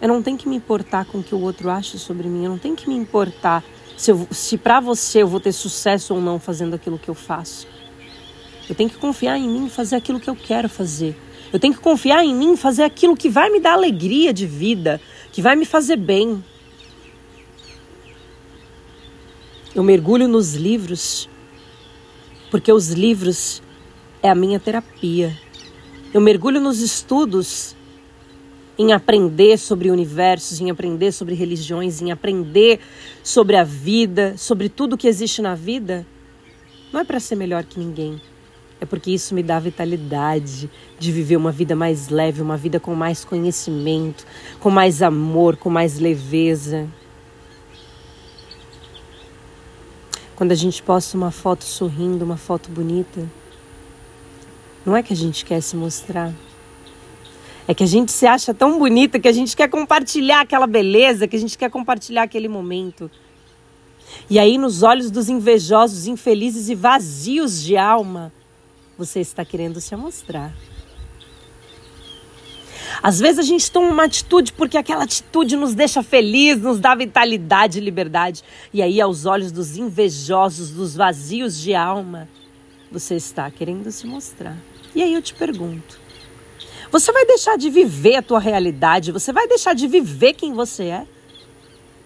Eu 0.00 0.08
não 0.08 0.22
tenho 0.22 0.36
que 0.36 0.48
me 0.48 0.56
importar 0.56 1.04
com 1.04 1.18
o 1.18 1.22
que 1.22 1.34
o 1.34 1.40
outro 1.40 1.70
acha 1.70 1.98
sobre 1.98 2.28
mim, 2.28 2.44
eu 2.44 2.50
não 2.50 2.58
tenho 2.58 2.76
que 2.76 2.88
me 2.88 2.94
importar 2.94 3.64
se, 3.96 4.10
se 4.30 4.58
para 4.58 4.80
você 4.80 5.22
eu 5.22 5.28
vou 5.28 5.40
ter 5.40 5.52
sucesso 5.52 6.14
ou 6.14 6.20
não 6.20 6.38
fazendo 6.38 6.74
aquilo 6.74 6.98
que 6.98 7.08
eu 7.08 7.14
faço. 7.14 7.66
Eu 8.68 8.74
tenho 8.74 8.90
que 8.90 8.96
confiar 8.96 9.38
em 9.38 9.48
mim 9.48 9.66
e 9.66 9.70
fazer 9.70 9.96
aquilo 9.96 10.18
que 10.18 10.28
eu 10.28 10.36
quero 10.36 10.68
fazer. 10.68 11.16
Eu 11.52 11.60
tenho 11.60 11.74
que 11.74 11.80
confiar 11.80 12.24
em 12.24 12.34
mim 12.34 12.54
e 12.54 12.56
fazer 12.56 12.82
aquilo 12.82 13.16
que 13.16 13.28
vai 13.28 13.50
me 13.50 13.60
dar 13.60 13.74
alegria 13.74 14.32
de 14.32 14.46
vida, 14.46 15.00
que 15.32 15.40
vai 15.40 15.54
me 15.54 15.64
fazer 15.64 15.96
bem. 15.96 16.42
Eu 19.74 19.82
mergulho 19.82 20.26
nos 20.26 20.54
livros, 20.54 21.28
porque 22.50 22.72
os 22.72 22.90
livros 22.90 23.62
é 24.22 24.30
a 24.30 24.34
minha 24.34 24.58
terapia. 24.58 25.36
Eu 26.12 26.20
mergulho 26.20 26.60
nos 26.60 26.80
estudos 26.80 27.76
em 28.78 28.92
aprender 28.92 29.58
sobre 29.58 29.90
universos, 29.90 30.60
em 30.60 30.70
aprender 30.70 31.12
sobre 31.12 31.34
religiões, 31.34 32.02
em 32.02 32.10
aprender 32.10 32.80
sobre 33.22 33.56
a 33.56 33.64
vida, 33.64 34.34
sobre 34.36 34.68
tudo 34.68 34.96
que 34.96 35.08
existe 35.08 35.40
na 35.40 35.54
vida. 35.54 36.06
Não 36.92 37.00
é 37.00 37.04
para 37.04 37.20
ser 37.20 37.36
melhor 37.36 37.64
que 37.64 37.78
ninguém 37.78 38.20
é 38.84 38.86
porque 38.86 39.10
isso 39.10 39.34
me 39.34 39.42
dá 39.42 39.58
vitalidade 39.58 40.70
de 40.98 41.10
viver 41.10 41.36
uma 41.36 41.50
vida 41.50 41.74
mais 41.74 42.08
leve, 42.08 42.42
uma 42.42 42.56
vida 42.56 42.78
com 42.78 42.94
mais 42.94 43.24
conhecimento, 43.24 44.26
com 44.60 44.70
mais 44.70 45.02
amor, 45.02 45.56
com 45.56 45.70
mais 45.70 45.98
leveza. 45.98 46.86
Quando 50.36 50.52
a 50.52 50.54
gente 50.54 50.82
posta 50.82 51.16
uma 51.16 51.30
foto 51.30 51.64
sorrindo, 51.64 52.24
uma 52.24 52.36
foto 52.36 52.70
bonita, 52.70 53.26
não 54.84 54.96
é 54.96 55.02
que 55.02 55.12
a 55.12 55.16
gente 55.16 55.44
quer 55.44 55.62
se 55.62 55.76
mostrar. 55.76 56.32
É 57.66 57.74
que 57.74 57.82
a 57.82 57.86
gente 57.86 58.12
se 58.12 58.26
acha 58.26 58.52
tão 58.52 58.78
bonita 58.78 59.18
que 59.18 59.28
a 59.28 59.32
gente 59.32 59.56
quer 59.56 59.68
compartilhar 59.68 60.40
aquela 60.40 60.66
beleza, 60.66 61.26
que 61.26 61.36
a 61.36 61.38
gente 61.38 61.56
quer 61.56 61.70
compartilhar 61.70 62.22
aquele 62.22 62.48
momento. 62.48 63.10
E 64.28 64.38
aí, 64.38 64.58
nos 64.58 64.82
olhos 64.82 65.10
dos 65.10 65.28
invejosos, 65.28 66.06
infelizes 66.06 66.68
e 66.68 66.74
vazios 66.74 67.62
de 67.62 67.76
alma, 67.76 68.32
você 68.98 69.20
está 69.20 69.44
querendo 69.44 69.80
se 69.80 69.96
mostrar. 69.96 70.52
Às 73.02 73.18
vezes 73.18 73.38
a 73.38 73.42
gente 73.42 73.70
toma 73.70 73.88
uma 73.88 74.04
atitude 74.04 74.52
porque 74.52 74.78
aquela 74.78 75.04
atitude 75.04 75.56
nos 75.56 75.74
deixa 75.74 76.02
feliz, 76.02 76.60
nos 76.60 76.78
dá 76.78 76.94
vitalidade 76.94 77.78
e 77.78 77.80
liberdade. 77.80 78.42
E 78.72 78.82
aí, 78.82 79.00
aos 79.00 79.26
olhos 79.26 79.50
dos 79.50 79.76
invejosos, 79.76 80.70
dos 80.70 80.94
vazios 80.94 81.58
de 81.60 81.74
alma, 81.74 82.28
você 82.90 83.16
está 83.16 83.50
querendo 83.50 83.90
se 83.90 84.06
mostrar. 84.06 84.56
E 84.94 85.02
aí 85.02 85.12
eu 85.12 85.22
te 85.22 85.34
pergunto: 85.34 86.00
você 86.94 87.10
vai 87.10 87.26
deixar 87.26 87.58
de 87.58 87.70
viver 87.70 88.14
a 88.14 88.22
tua 88.22 88.38
realidade? 88.38 89.10
Você 89.10 89.32
vai 89.32 89.48
deixar 89.48 89.74
de 89.74 89.88
viver 89.88 90.32
quem 90.34 90.52
você 90.52 90.84
é? 90.84 91.06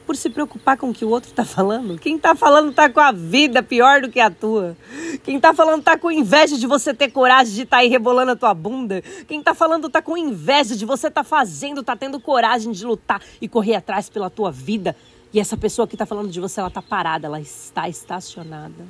por 0.06 0.16
se 0.16 0.30
preocupar 0.30 0.78
com 0.78 0.88
o 0.88 0.94
que 0.94 1.04
o 1.04 1.10
outro 1.10 1.28
está 1.28 1.44
falando. 1.44 1.98
Quem 1.98 2.16
está 2.16 2.34
falando 2.34 2.70
está 2.70 2.88
com 2.88 2.98
a 2.98 3.12
vida 3.12 3.62
pior 3.62 4.00
do 4.00 4.08
que 4.08 4.18
a 4.18 4.30
tua. 4.30 4.74
Quem 5.22 5.36
está 5.36 5.52
falando 5.52 5.80
está 5.80 5.98
com 5.98 6.10
inveja 6.10 6.56
de 6.56 6.66
você 6.66 6.94
ter 6.94 7.10
coragem 7.10 7.52
de 7.52 7.62
estar 7.64 7.76
tá 7.76 7.82
aí 7.82 7.88
rebolando 7.90 8.32
a 8.32 8.36
tua 8.36 8.54
bunda. 8.54 9.02
Quem 9.26 9.40
está 9.40 9.52
falando 9.52 9.88
está 9.88 10.00
com 10.00 10.16
inveja 10.16 10.74
de 10.74 10.86
você 10.86 11.08
estar 11.08 11.22
tá 11.22 11.28
fazendo, 11.28 11.82
tá 11.82 11.94
tendo 11.94 12.18
coragem 12.18 12.72
de 12.72 12.86
lutar 12.86 13.20
e 13.38 13.46
correr 13.46 13.74
atrás 13.74 14.08
pela 14.08 14.30
tua 14.30 14.50
vida. 14.50 14.96
E 15.30 15.38
essa 15.38 15.58
pessoa 15.58 15.86
que 15.86 15.94
está 15.94 16.06
falando 16.06 16.30
de 16.30 16.40
você, 16.40 16.60
ela 16.60 16.70
está 16.70 16.80
parada, 16.80 17.26
ela 17.26 17.38
está 17.38 17.86
estacionada. 17.86 18.86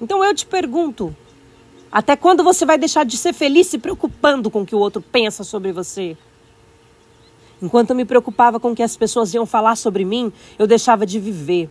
Então 0.00 0.24
eu 0.24 0.34
te 0.34 0.46
pergunto, 0.46 1.14
até 1.90 2.16
quando 2.16 2.44
você 2.44 2.66
vai 2.66 2.76
deixar 2.76 3.04
de 3.04 3.16
ser 3.16 3.32
feliz 3.32 3.66
se 3.66 3.78
preocupando 3.78 4.50
com 4.50 4.62
o 4.62 4.66
que 4.66 4.74
o 4.74 4.78
outro 4.78 5.00
pensa 5.00 5.42
sobre 5.42 5.72
você? 5.72 6.16
Enquanto 7.60 7.90
eu 7.90 7.96
me 7.96 8.04
preocupava 8.04 8.60
com 8.60 8.70
o 8.70 8.74
que 8.74 8.82
as 8.82 8.96
pessoas 8.96 9.34
iam 9.34 9.46
falar 9.46 9.76
sobre 9.76 10.04
mim, 10.04 10.32
eu 10.58 10.66
deixava 10.66 11.04
de 11.04 11.18
viver. 11.18 11.68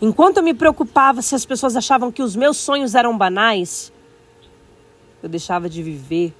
Enquanto 0.00 0.38
eu 0.38 0.42
me 0.42 0.52
preocupava 0.52 1.22
se 1.22 1.34
as 1.34 1.46
pessoas 1.46 1.76
achavam 1.76 2.12
que 2.12 2.22
os 2.22 2.36
meus 2.36 2.56
sonhos 2.56 2.94
eram 2.94 3.16
banais, 3.16 3.92
eu 5.22 5.28
deixava 5.28 5.68
de 5.68 5.82
viver. 5.82 6.34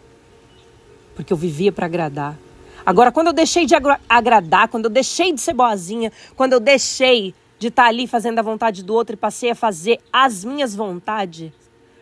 Porque 1.14 1.33
eu 1.33 1.37
vivia 1.37 1.73
para 1.73 1.87
agradar. 1.87 2.38
Agora, 2.85 3.12
quando 3.12 3.29
eu 3.29 3.33
deixei 3.33 3.66
de 3.66 3.75
agradar, 4.09 4.69
quando 4.69 4.87
eu 4.87 4.90
deixei 4.90 5.33
de 5.33 5.40
ser 5.40 5.53
boazinha, 5.53 6.12
quando 6.37 6.55
eu 6.55 6.61
deixei 6.61 7.35
de 7.59 7.69
estar 7.69 7.85
tá 7.85 7.88
ali 7.88 8.07
fazendo 8.07 8.38
a 8.38 8.43
vontade 8.43 8.83
do 8.83 8.95
outro 8.95 9.14
e 9.14 9.16
passei 9.16 9.51
a 9.51 9.55
fazer 9.55 10.01
as 10.12 10.45
minhas 10.45 10.75
vontades, 10.75 11.53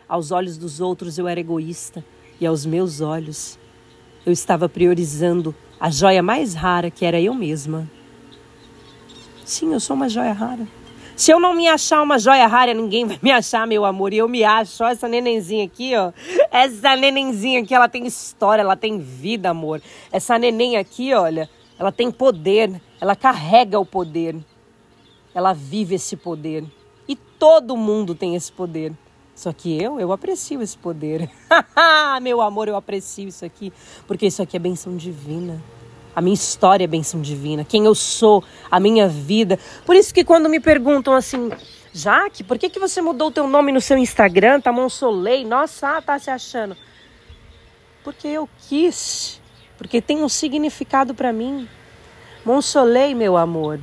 aos 0.09 0.31
olhos 0.31 0.57
dos 0.57 0.81
outros 0.81 1.19
eu 1.19 1.27
era 1.27 1.39
egoísta 1.39 2.03
e 2.41 2.45
aos 2.47 2.65
meus 2.65 2.99
olhos 2.99 3.59
eu 4.25 4.33
estava 4.33 4.67
priorizando 4.67 5.55
a 5.79 5.91
joia 5.91 6.23
mais 6.23 6.55
rara 6.55 6.89
que 6.89 7.05
era 7.05 7.21
eu 7.21 7.33
mesma. 7.33 7.89
Sim, 9.45 9.71
eu 9.71 9.79
sou 9.79 9.95
uma 9.95 10.09
joia 10.09 10.33
rara. 10.33 10.67
Se 11.15 11.31
eu 11.31 11.39
não 11.39 11.53
me 11.53 11.67
achar 11.67 12.01
uma 12.01 12.17
joia 12.17 12.47
rara, 12.47 12.73
ninguém 12.73 13.05
vai 13.05 13.19
me 13.21 13.31
achar, 13.31 13.67
meu 13.67 13.83
amor. 13.83 14.13
E 14.13 14.17
eu 14.17 14.29
me 14.29 14.43
acho. 14.43 14.83
Ó, 14.83 14.87
essa 14.87 15.07
nenenzinha 15.07 15.65
aqui, 15.65 15.93
ó. 15.95 16.13
Essa 16.49 16.95
nenenzinha 16.95 17.61
aqui, 17.61 17.73
ela 17.73 17.89
tem 17.89 18.05
história, 18.07 18.61
ela 18.61 18.77
tem 18.77 18.99
vida, 18.99 19.49
amor. 19.49 19.81
Essa 20.13 20.39
neném 20.39 20.77
aqui, 20.77 21.13
olha, 21.13 21.49
ela 21.77 21.91
tem 21.91 22.09
poder. 22.09 22.81
Ela 23.01 23.17
carrega 23.17 23.77
o 23.77 23.85
poder. 23.85 24.37
Ela 25.33 25.51
vive 25.51 25.95
esse 25.95 26.15
poder. 26.15 26.63
E 27.05 27.15
todo 27.15 27.75
mundo 27.75 28.15
tem 28.15 28.35
esse 28.35 28.51
poder. 28.51 28.93
Só 29.39 29.53
que 29.53 29.81
eu, 29.81 30.01
eu 30.01 30.11
aprecio 30.11 30.61
esse 30.61 30.77
poder. 30.77 31.29
Meu 32.21 32.41
amor, 32.41 32.67
eu 32.67 32.75
aprecio 32.75 33.25
isso 33.29 33.45
aqui, 33.45 33.71
porque 34.05 34.25
isso 34.27 34.41
aqui 34.41 34.57
é 34.57 34.59
benção 34.59 34.97
divina. 34.97 35.63
A 36.13 36.19
minha 36.19 36.33
história 36.33 36.83
é 36.83 36.87
benção 36.87 37.21
divina, 37.21 37.63
quem 37.63 37.85
eu 37.85 37.95
sou, 37.95 38.43
a 38.69 38.81
minha 38.81 39.07
vida. 39.07 39.57
Por 39.85 39.95
isso 39.95 40.13
que 40.13 40.25
quando 40.25 40.49
me 40.49 40.59
perguntam 40.59 41.13
assim, 41.13 41.49
Jaque, 41.93 42.43
por 42.43 42.59
que, 42.59 42.69
que 42.69 42.81
você 42.81 43.01
mudou 43.01 43.29
o 43.29 43.31
teu 43.31 43.47
nome 43.47 43.71
no 43.71 43.79
seu 43.79 43.97
Instagram? 43.97 44.59
Tá 44.59 44.73
Monsolei? 44.73 45.45
Nossa, 45.45 45.95
ah, 45.95 46.01
tá 46.01 46.19
se 46.19 46.29
achando. 46.29 46.75
Porque 48.03 48.27
eu 48.27 48.49
quis. 48.67 49.39
Porque 49.77 50.01
tem 50.01 50.21
um 50.21 50.27
significado 50.27 51.13
para 51.13 51.31
mim. 51.31 51.65
Monsolei, 52.43 53.15
meu 53.15 53.37
amor. 53.37 53.79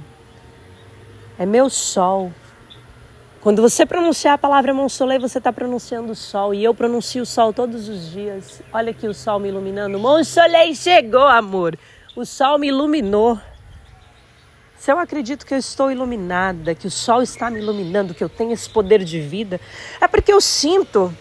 É 1.38 1.47
meu 1.47 1.71
sol. 1.71 2.31
Quando 3.47 3.63
você 3.63 3.87
pronunciar 3.87 4.35
a 4.35 4.39
palavra 4.39 4.75
Monsolei, 4.75 5.21
você 5.21 5.39
está 5.39 5.53
pronunciando 5.53 6.11
o 6.11 6.17
sol. 6.17 6.53
E 6.53 6.65
eu 6.65 6.75
pronuncio 6.75 7.23
o 7.23 7.25
sol 7.25 7.53
todos 7.53 7.89
os 7.89 8.11
dias. 8.11 8.61
Olha 8.73 8.91
aqui 8.91 9.07
o 9.07 9.15
sol 9.15 9.39
me 9.39 9.51
iluminando. 9.51 10.01
Monsolei 10.01 10.75
chegou, 10.75 11.23
amor. 11.23 11.79
O 12.17 12.25
sol 12.25 12.59
me 12.59 12.67
iluminou. 12.67 13.39
Se 14.77 14.91
eu 14.91 14.99
acredito 14.99 15.47
que 15.47 15.55
eu 15.55 15.59
estou 15.59 15.93
iluminada, 15.93 16.75
que 16.75 16.89
o 16.89 16.91
sol 16.91 17.23
está 17.23 17.49
me 17.49 17.61
iluminando, 17.61 18.15
que 18.15 18.25
eu 18.25 18.29
tenho 18.29 18.51
esse 18.51 18.69
poder 18.69 19.05
de 19.05 19.21
vida, 19.21 19.61
é 20.01 20.09
porque 20.09 20.33
eu 20.33 20.41
sinto. 20.41 21.17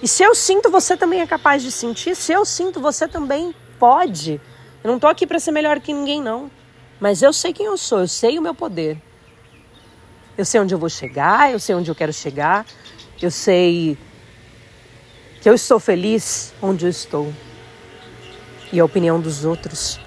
E 0.00 0.06
se 0.06 0.22
eu 0.22 0.36
sinto, 0.36 0.70
você 0.70 0.96
também 0.96 1.20
é 1.20 1.26
capaz 1.26 1.64
de 1.64 1.72
sentir. 1.72 2.14
Se 2.14 2.32
eu 2.32 2.44
sinto, 2.44 2.78
você 2.78 3.08
também 3.08 3.52
pode. 3.76 4.40
Eu 4.84 4.88
não 4.88 4.98
estou 4.98 5.10
aqui 5.10 5.26
para 5.26 5.40
ser 5.40 5.50
melhor 5.50 5.80
que 5.80 5.92
ninguém, 5.92 6.22
não. 6.22 6.48
Mas 7.00 7.22
eu 7.22 7.32
sei 7.32 7.52
quem 7.52 7.66
eu 7.66 7.76
sou, 7.76 7.98
eu 7.98 8.08
sei 8.08 8.38
o 8.38 8.42
meu 8.42 8.54
poder. 8.54 9.02
Eu 10.36 10.44
sei 10.44 10.60
onde 10.60 10.74
eu 10.74 10.78
vou 10.78 10.88
chegar, 10.90 11.50
eu 11.50 11.58
sei 11.58 11.74
onde 11.74 11.90
eu 11.90 11.94
quero 11.94 12.12
chegar, 12.12 12.66
eu 13.20 13.30
sei 13.30 13.96
que 15.40 15.48
eu 15.48 15.54
estou 15.54 15.80
feliz 15.80 16.52
onde 16.60 16.84
eu 16.84 16.90
estou. 16.90 17.32
E 18.72 18.78
a 18.78 18.84
opinião 18.84 19.20
dos 19.20 19.44
outros 19.44 19.98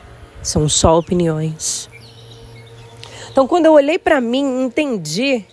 são 0.44 0.70
só 0.70 0.98
opiniões. 0.98 1.90
Então, 3.32 3.48
quando 3.48 3.66
eu 3.66 3.74
olhei 3.74 3.98
para 3.98 4.20
mim, 4.20 4.64
entendi 4.64 5.46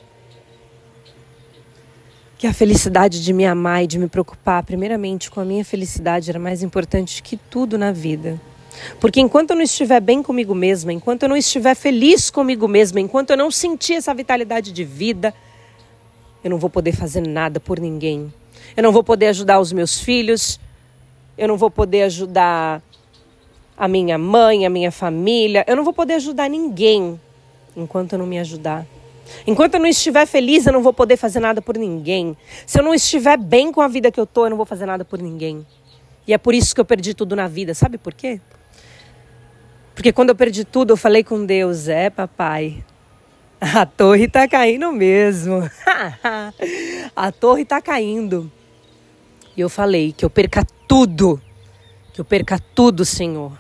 que 2.37 2.47
a 2.47 2.53
felicidade 2.53 3.23
de 3.23 3.33
me 3.33 3.47
amar 3.47 3.85
e 3.85 3.87
de 3.87 3.99
me 3.99 4.09
preocupar, 4.09 4.63
primeiramente 4.63 5.31
com 5.31 5.41
a 5.41 5.45
minha 5.45 5.65
felicidade, 5.65 6.29
era 6.29 6.39
mais 6.39 6.63
importante 6.63 7.23
que 7.23 7.37
tudo 7.37 7.79
na 7.79 7.93
vida. 7.93 8.41
Porque 9.01 9.21
enquanto 9.21 9.51
eu 9.51 9.57
não 9.57 9.63
estiver 9.63 10.01
bem 10.01 10.23
comigo 10.23 10.55
mesma, 10.55 10.93
enquanto 10.93 11.25
eu 11.25 11.29
não 11.29 11.37
estiver 11.37 11.75
feliz 11.75 12.31
comigo 12.31 12.67
mesma, 12.69 13.01
enquanto 13.01 13.31
eu 13.31 13.37
não 13.37 13.51
sentir 13.51 13.95
essa 13.95 14.13
vitalidade 14.15 14.73
de 14.73 14.85
vida, 14.85 15.35
eu 16.43 16.51
não 16.51 16.59
vou 16.59 16.71
poder 16.71 16.93
fazer 16.93 17.27
nada 17.27 17.59
por 17.59 17.81
ninguém. 17.81 18.33
Eu 18.77 18.83
não 18.83 18.93
vou 18.93 19.03
poder 19.03 19.29
ajudar 19.29 19.61
os 19.61 19.73
meus 19.73 19.99
filhos, 19.99 20.61
eu 21.37 21.49
não 21.49 21.57
vou 21.57 21.71
poder 21.71 22.03
ajudar 22.03 22.83
a 23.77 23.87
minha 23.87 24.17
mãe, 24.17 24.65
a 24.65 24.71
minha 24.71 24.91
família, 24.91 25.65
eu 25.67 25.77
não 25.77 25.85
vou 25.85 25.93
poder 25.93 26.15
ajudar 26.15 26.49
ninguém 26.49 27.21
enquanto 27.77 28.15
eu 28.15 28.19
não 28.19 28.27
me 28.27 28.39
ajudar. 28.39 28.87
Enquanto 29.47 29.75
eu 29.75 29.81
não 29.81 29.87
estiver 29.87 30.27
feliz, 30.27 30.67
eu 30.67 30.73
não 30.73 30.83
vou 30.83 30.93
poder 30.93 31.17
fazer 31.17 31.41
nada 31.41 31.61
por 31.61 31.77
ninguém. 31.77 32.37
Se 32.65 32.79
eu 32.79 32.83
não 32.83 32.95
estiver 32.95 33.37
bem 33.37 33.73
com 33.73 33.81
a 33.81 33.89
vida 33.89 34.11
que 34.11 34.21
eu 34.21 34.27
tô, 34.27 34.47
eu 34.47 34.51
não 34.51 34.57
vou 34.57 34.67
fazer 34.67 34.87
nada 34.87 35.05
por 35.05 35.21
ninguém. 35.21 35.67
E 36.27 36.33
é 36.33 36.39
por 36.39 36.55
isso 36.55 36.75
que 36.75 36.81
eu 36.81 36.85
perdi 36.85 37.15
tudo 37.15 37.37
na 37.37 37.47
vida. 37.47 37.75
Sabe 37.75 37.99
por 37.99 38.15
quê? 38.15 38.41
Porque 39.97 40.13
quando 40.13 40.29
eu 40.29 40.37
perdi 40.37 40.63
tudo, 40.63 40.93
eu 40.93 40.97
falei 40.97 41.25
com 41.25 41.45
Deus: 41.45 41.89
é, 41.89 42.11
papai, 42.11 42.85
a 43.59 43.87
torre 43.87 44.29
tá 44.29 44.47
caindo 44.47 44.93
mesmo. 44.93 45.69
a 47.17 47.33
torre 47.33 47.65
tá 47.65 47.81
caindo. 47.81 48.53
E 49.57 49.61
eu 49.63 49.71
falei 49.71 50.13
que 50.13 50.23
eu 50.23 50.29
perca 50.29 50.65
tudo, 50.87 51.41
que 52.13 52.21
eu 52.21 52.25
perca 52.25 52.61
tudo, 52.75 53.07
Senhor. 53.07 53.59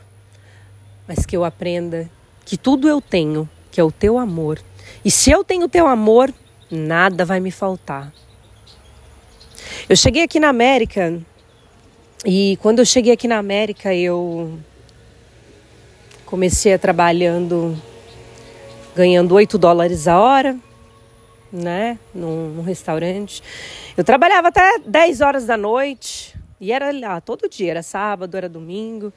Mas 1.08 1.24
que 1.24 1.34
eu 1.34 1.42
aprenda 1.42 2.08
que 2.44 2.58
tudo 2.58 2.86
eu 2.86 3.00
tenho 3.00 3.48
que 3.76 3.80
é 3.80 3.84
o 3.84 3.92
teu 3.92 4.18
amor. 4.18 4.58
E 5.04 5.10
se 5.10 5.30
eu 5.30 5.44
tenho 5.44 5.64
o 5.64 5.68
teu 5.68 5.86
amor, 5.86 6.32
nada 6.70 7.24
vai 7.24 7.40
me 7.40 7.50
faltar. 7.50 8.12
Eu 9.88 9.94
cheguei 9.94 10.22
aqui 10.22 10.40
na 10.40 10.48
América 10.48 11.18
e 12.24 12.58
quando 12.62 12.78
eu 12.78 12.86
cheguei 12.86 13.12
aqui 13.12 13.28
na 13.28 13.36
América, 13.36 13.94
eu 13.94 14.58
comecei 16.26 16.74
a 16.74 16.78
trabalhando 16.78 17.80
ganhando 18.96 19.34
8 19.34 19.58
dólares 19.58 20.08
a 20.08 20.18
hora, 20.18 20.56
né, 21.52 21.98
num, 22.14 22.48
num, 22.48 22.62
restaurante. 22.62 23.42
Eu 23.94 24.02
trabalhava 24.02 24.48
até 24.48 24.78
10 24.86 25.20
horas 25.20 25.44
da 25.44 25.56
noite 25.56 26.34
e 26.58 26.72
era 26.72 26.90
lá 26.90 27.20
todo 27.20 27.48
dia, 27.48 27.72
era 27.72 27.82
sábado, 27.82 28.36
era 28.36 28.48
domingo. 28.48 29.12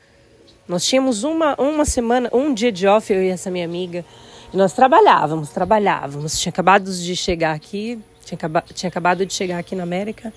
Nós 0.67 0.85
tínhamos 0.85 1.23
uma, 1.23 1.55
uma 1.59 1.85
semana, 1.85 2.29
um 2.33 2.53
dia 2.53 2.71
de 2.71 2.85
off, 2.85 3.11
eu 3.11 3.23
e 3.23 3.29
essa 3.29 3.49
minha 3.49 3.65
amiga. 3.65 4.05
E 4.53 4.57
nós 4.57 4.73
trabalhávamos, 4.73 5.49
trabalhávamos. 5.49 6.39
Tinha 6.39 6.51
acabado 6.51 6.91
de 6.91 7.15
chegar 7.15 7.55
aqui, 7.55 7.99
tinha, 8.23 8.37
tinha 8.73 8.89
acabado 8.89 9.25
de 9.25 9.33
chegar 9.33 9.57
aqui 9.57 9.75
na 9.75 9.83
América. 9.83 10.33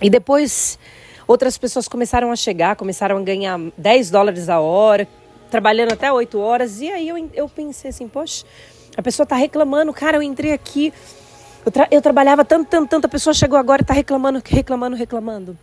E 0.00 0.08
depois 0.08 0.78
outras 1.30 1.56
pessoas 1.56 1.86
começaram 1.86 2.32
a 2.32 2.36
chegar, 2.36 2.74
começaram 2.74 3.16
a 3.16 3.22
ganhar 3.22 3.56
10 3.78 4.10
dólares 4.10 4.48
a 4.48 4.58
hora, 4.58 5.06
trabalhando 5.48 5.92
até 5.92 6.12
8 6.12 6.38
horas. 6.40 6.80
E 6.80 6.90
aí 6.90 7.08
eu, 7.08 7.30
eu 7.32 7.48
pensei 7.48 7.90
assim, 7.90 8.08
poxa, 8.08 8.44
a 8.96 9.02
pessoa 9.02 9.22
está 9.22 9.36
reclamando, 9.36 9.92
cara, 9.92 10.16
eu 10.16 10.22
entrei 10.22 10.52
aqui, 10.52 10.92
eu, 11.64 11.70
tra 11.70 11.86
eu 11.88 12.02
trabalhava 12.02 12.44
tanto, 12.44 12.68
tanto, 12.68 12.88
tanto, 12.88 13.04
a 13.04 13.08
pessoa 13.08 13.32
chegou 13.32 13.56
agora 13.56 13.80
e 13.80 13.84
está 13.84 13.94
reclamando, 13.94 14.42
reclamando, 14.44 14.96
reclamando. 14.96 15.58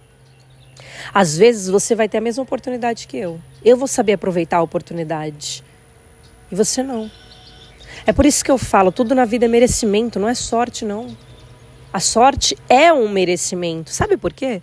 Às 1.14 1.38
vezes 1.38 1.68
você 1.68 1.96
vai 1.96 2.08
ter 2.08 2.20
a 2.20 2.22
mesma 2.22 2.44
oportunidade 2.44 3.06
que 3.06 3.18
eu. 3.18 3.38
Eu 3.64 3.76
vou 3.76 3.90
saber 3.90 4.14
aproveitar 4.14 4.58
a 4.58 4.62
oportunidade. 4.62 5.66
E 6.50 6.56
você 6.56 6.82
não. 6.82 7.12
É 8.06 8.14
por 8.14 8.26
isso 8.26 8.44
que 8.44 8.52
eu 8.52 8.58
falo, 8.58 8.90
tudo 8.90 9.14
na 9.14 9.26
vida 9.26 9.46
é 9.46 9.48
merecimento, 9.50 10.18
não 10.18 10.30
é 10.30 10.34
sorte 10.34 10.86
não. 10.86 11.08
A 11.92 12.00
sorte 12.00 12.58
é 12.70 12.94
um 12.94 13.10
merecimento. 13.10 13.92
Sabe 13.92 14.16
por 14.16 14.32
quê? 14.32 14.62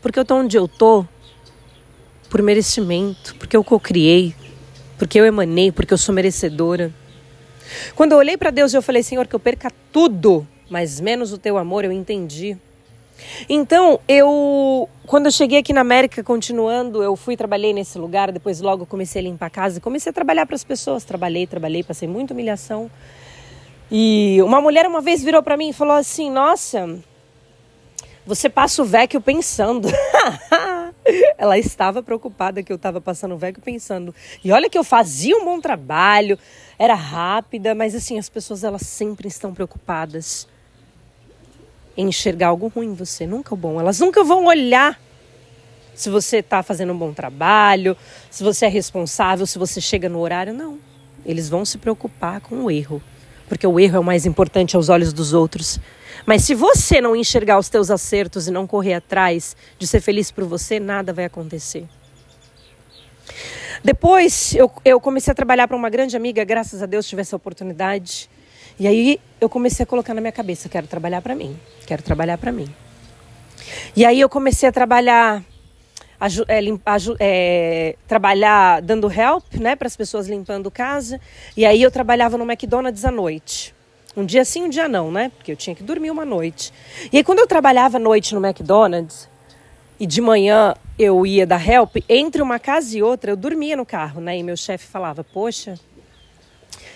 Porque 0.00 0.18
eu 0.18 0.24
tô 0.24 0.36
onde 0.36 0.56
eu 0.56 0.68
tô 0.68 1.04
por 2.30 2.42
merecimento, 2.42 3.34
porque 3.36 3.56
eu 3.56 3.64
co-criei, 3.64 4.34
porque 4.98 5.18
eu 5.18 5.24
emanei, 5.24 5.72
porque 5.72 5.92
eu 5.92 5.98
sou 5.98 6.14
merecedora. 6.14 6.92
Quando 7.94 8.12
eu 8.12 8.18
olhei 8.18 8.36
para 8.36 8.50
Deus, 8.50 8.72
eu 8.74 8.82
falei: 8.82 9.02
"Senhor, 9.02 9.26
que 9.26 9.34
eu 9.34 9.40
perca 9.40 9.70
tudo, 9.92 10.46
mas 10.70 11.00
menos 11.00 11.32
o 11.32 11.38
teu 11.38 11.58
amor", 11.58 11.84
eu 11.84 11.92
entendi. 11.92 12.56
Então, 13.48 13.98
eu, 14.06 14.88
quando 15.06 15.26
eu 15.26 15.32
cheguei 15.32 15.58
aqui 15.58 15.72
na 15.72 15.80
América, 15.80 16.22
continuando, 16.22 17.02
eu 17.02 17.16
fui 17.16 17.36
trabalhei 17.36 17.72
nesse 17.72 17.98
lugar, 17.98 18.30
depois 18.30 18.60
logo 18.60 18.86
comecei 18.86 19.20
a 19.20 19.24
limpar 19.24 19.46
a 19.46 19.50
casa 19.50 19.78
e 19.78 19.80
comecei 19.80 20.10
a 20.10 20.12
trabalhar 20.12 20.46
para 20.46 20.54
as 20.54 20.64
pessoas. 20.64 21.04
Trabalhei, 21.04 21.46
trabalhei, 21.46 21.82
passei 21.82 22.08
muita 22.08 22.32
humilhação. 22.32 22.90
E 23.90 24.38
uma 24.42 24.60
mulher 24.60 24.86
uma 24.86 25.00
vez 25.00 25.22
virou 25.22 25.42
para 25.42 25.56
mim 25.56 25.70
e 25.70 25.72
falou 25.72 25.96
assim: 25.96 26.30
Nossa, 26.30 26.98
você 28.28 28.50
passa 28.50 28.82
o 28.82 28.84
vecchio 28.84 29.22
pensando. 29.22 29.88
Ela 31.38 31.56
estava 31.56 32.02
preocupada 32.02 32.62
que 32.62 32.70
eu 32.70 32.76
estava 32.76 33.00
passando 33.00 33.34
o 33.34 33.38
vecchio 33.38 33.62
pensando. 33.62 34.14
E 34.44 34.52
olha 34.52 34.68
que 34.68 34.76
eu 34.76 34.84
fazia 34.84 35.34
um 35.34 35.46
bom 35.46 35.58
trabalho, 35.58 36.38
era 36.78 36.94
rápida, 36.94 37.74
mas 37.74 37.94
assim, 37.94 38.18
as 38.18 38.28
pessoas 38.28 38.62
elas 38.62 38.82
sempre 38.82 39.26
estão 39.26 39.54
preocupadas 39.54 40.46
em 41.96 42.08
enxergar 42.08 42.48
algo 42.48 42.68
ruim 42.68 42.88
em 42.88 42.94
você, 42.94 43.26
nunca 43.26 43.54
o 43.54 43.56
bom. 43.56 43.80
Elas 43.80 43.98
nunca 43.98 44.22
vão 44.22 44.44
olhar 44.44 45.00
se 45.94 46.10
você 46.10 46.36
está 46.36 46.62
fazendo 46.62 46.92
um 46.92 46.98
bom 46.98 47.14
trabalho, 47.14 47.96
se 48.30 48.44
você 48.44 48.66
é 48.66 48.68
responsável, 48.68 49.46
se 49.46 49.58
você 49.58 49.80
chega 49.80 50.06
no 50.06 50.18
horário. 50.18 50.52
Não. 50.52 50.78
Eles 51.24 51.48
vão 51.48 51.64
se 51.64 51.78
preocupar 51.78 52.42
com 52.42 52.64
o 52.64 52.70
erro, 52.70 53.02
porque 53.48 53.66
o 53.66 53.80
erro 53.80 53.96
é 53.96 53.98
o 53.98 54.04
mais 54.04 54.26
importante 54.26 54.76
aos 54.76 54.90
olhos 54.90 55.14
dos 55.14 55.32
outros. 55.32 55.80
Mas 56.26 56.44
se 56.44 56.54
você 56.54 57.00
não 57.00 57.16
enxergar 57.16 57.58
os 57.58 57.68
teus 57.68 57.90
acertos 57.90 58.48
e 58.48 58.50
não 58.50 58.66
correr 58.66 58.94
atrás 58.94 59.56
de 59.78 59.86
ser 59.86 60.00
feliz 60.00 60.30
por 60.30 60.44
você, 60.44 60.78
nada 60.78 61.12
vai 61.12 61.24
acontecer. 61.24 61.86
Depois 63.82 64.54
eu, 64.54 64.70
eu 64.84 65.00
comecei 65.00 65.30
a 65.30 65.34
trabalhar 65.34 65.68
para 65.68 65.76
uma 65.76 65.88
grande 65.88 66.16
amiga, 66.16 66.44
graças 66.44 66.82
a 66.82 66.86
Deus 66.86 67.06
tive 67.06 67.22
essa 67.22 67.36
oportunidade. 67.36 68.28
E 68.78 68.86
aí 68.86 69.20
eu 69.40 69.48
comecei 69.48 69.82
a 69.82 69.86
colocar 69.86 70.14
na 70.14 70.20
minha 70.20 70.32
cabeça, 70.32 70.68
quero 70.68 70.86
trabalhar 70.86 71.20
para 71.22 71.34
mim, 71.34 71.58
quero 71.86 72.02
trabalhar 72.02 72.38
para 72.38 72.52
mim. 72.52 72.72
E 73.94 74.04
aí 74.04 74.20
eu 74.20 74.28
comecei 74.28 74.68
a 74.68 74.72
trabalhar, 74.72 75.42
é, 76.46 76.60
limpar, 76.60 76.98
é, 77.18 77.96
trabalhar 78.06 78.80
dando 78.82 79.10
help, 79.10 79.54
né, 79.54 79.76
para 79.76 79.86
as 79.86 79.96
pessoas 79.96 80.28
limpando 80.28 80.70
casa. 80.70 81.20
E 81.56 81.64
aí 81.64 81.82
eu 81.82 81.90
trabalhava 81.90 82.38
no 82.38 82.44
McDonald's 82.44 83.04
à 83.04 83.10
noite. 83.10 83.74
Um 84.18 84.26
dia 84.26 84.44
sim, 84.44 84.64
um 84.64 84.68
dia 84.68 84.88
não, 84.88 85.12
né? 85.12 85.30
Porque 85.36 85.52
eu 85.52 85.56
tinha 85.56 85.76
que 85.76 85.82
dormir 85.84 86.10
uma 86.10 86.24
noite. 86.24 86.72
E 87.12 87.18
aí 87.18 87.22
quando 87.22 87.38
eu 87.38 87.46
trabalhava 87.46 87.98
à 87.98 88.00
noite 88.00 88.34
no 88.34 88.44
McDonald's 88.44 89.28
e 90.00 90.04
de 90.04 90.20
manhã 90.20 90.74
eu 90.98 91.24
ia 91.24 91.46
dar 91.46 91.64
help, 91.64 91.98
entre 92.08 92.42
uma 92.42 92.58
casa 92.58 92.98
e 92.98 93.02
outra 93.02 93.30
eu 93.30 93.36
dormia 93.36 93.76
no 93.76 93.86
carro, 93.86 94.20
né? 94.20 94.36
E 94.36 94.42
meu 94.42 94.56
chefe 94.56 94.86
falava: 94.86 95.22
"Poxa, 95.22 95.78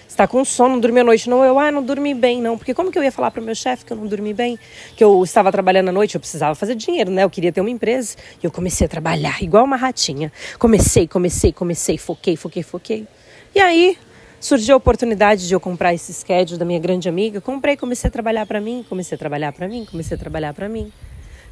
está 0.09 0.27
com 0.27 0.45
sono, 0.45 0.71
não 0.71 0.81
dormiu 0.81 1.03
a 1.03 1.05
noite. 1.05 1.31
Não, 1.31 1.45
eu, 1.45 1.61
ah, 1.61 1.71
não 1.71 1.85
dormi 1.85 2.13
bem, 2.13 2.43
não. 2.43 2.59
Porque 2.59 2.75
como 2.75 2.91
que 2.91 2.99
eu 2.99 3.05
ia 3.05 3.13
falar 3.13 3.31
para 3.31 3.41
o 3.41 3.45
meu 3.45 3.55
chefe 3.55 3.85
que 3.85 3.93
eu 3.93 3.97
não 3.97 4.09
dormi 4.09 4.35
bem? 4.35 4.59
Que 4.97 5.05
eu 5.05 5.23
estava 5.23 5.53
trabalhando 5.53 5.91
à 5.91 5.93
noite, 5.93 6.17
eu 6.17 6.21
precisava 6.21 6.57
fazer 6.57 6.75
dinheiro, 6.75 7.13
né? 7.13 7.23
Eu 7.23 7.31
queria 7.31 7.53
ter 7.53 7.61
uma 7.61 7.71
empresa. 7.71 8.17
E 8.43 8.45
eu 8.45 8.51
comecei 8.51 8.85
a 8.85 8.91
trabalhar 8.91 9.41
igual 9.41 9.65
uma 9.65 9.77
ratinha. 9.77 10.33
Comecei, 10.59 11.07
comecei, 11.07 11.53
comecei, 11.53 11.97
foquei, 11.97 12.37
foquei, 12.37 12.65
foquei. 12.65 13.07
E 13.55 13.61
aí 13.61 13.97
surgiu 14.43 14.75
a 14.75 14.77
oportunidade 14.77 15.47
de 15.47 15.55
eu 15.55 15.61
comprar 15.61 15.95
esse 15.95 16.13
schedule 16.13 16.59
da 16.59 16.65
minha 16.65 16.81
grande 16.81 17.09
amiga. 17.09 17.41
Comprei, 17.41 17.77
comecei 17.77 18.09
a 18.09 18.11
trabalhar 18.11 18.45
para 18.45 18.61
mim, 18.61 18.85
comecei 18.89 19.15
a 19.15 19.19
trabalhar 19.19 19.53
para 19.53 19.69
mim, 19.69 19.87
comecei 19.89 20.17
a 20.17 20.19
trabalhar 20.19 20.53
para 20.53 20.69
mim. 20.69 20.93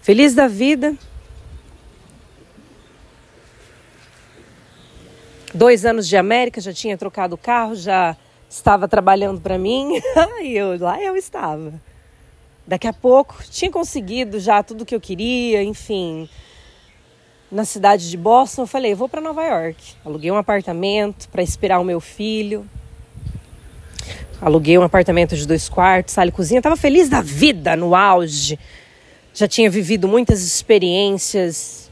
Feliz 0.02 0.34
da 0.34 0.48
vida. 0.48 0.96
Dois 5.54 5.84
anos 5.84 6.08
de 6.08 6.16
América, 6.16 6.60
já 6.60 6.72
tinha 6.72 6.98
trocado 6.98 7.36
o 7.36 7.38
carro, 7.38 7.76
já 7.76 8.16
estava 8.48 8.88
trabalhando 8.88 9.40
para 9.40 9.56
mim. 9.56 10.00
e 10.42 10.56
eu 10.56 10.76
lá 10.76 11.00
eu 11.00 11.16
estava. 11.16 11.72
Daqui 12.66 12.88
a 12.88 12.92
pouco 12.92 13.36
tinha 13.50 13.70
conseguido 13.70 14.40
já 14.40 14.64
tudo 14.64 14.84
que 14.84 14.94
eu 14.94 15.00
queria, 15.00 15.62
enfim. 15.62 16.28
Na 17.50 17.64
cidade 17.64 18.10
de 18.10 18.16
Boston, 18.16 18.62
eu 18.62 18.66
falei, 18.66 18.94
vou 18.94 19.08
para 19.08 19.20
Nova 19.20 19.44
York. 19.44 19.94
Aluguei 20.04 20.30
um 20.30 20.36
apartamento 20.36 21.28
para 21.28 21.42
esperar 21.42 21.80
o 21.80 21.84
meu 21.84 22.00
filho. 22.00 22.68
Aluguei 24.40 24.78
um 24.78 24.82
apartamento 24.82 25.36
de 25.36 25.46
dois 25.46 25.68
quartos, 25.68 26.14
sala 26.14 26.28
e 26.28 26.32
cozinha. 26.32 26.62
Tava 26.62 26.76
feliz 26.76 27.08
da 27.08 27.20
vida, 27.20 27.76
no 27.76 27.94
auge. 27.94 28.58
Já 29.34 29.46
tinha 29.46 29.70
vivido 29.70 30.08
muitas 30.08 30.42
experiências, 30.42 31.90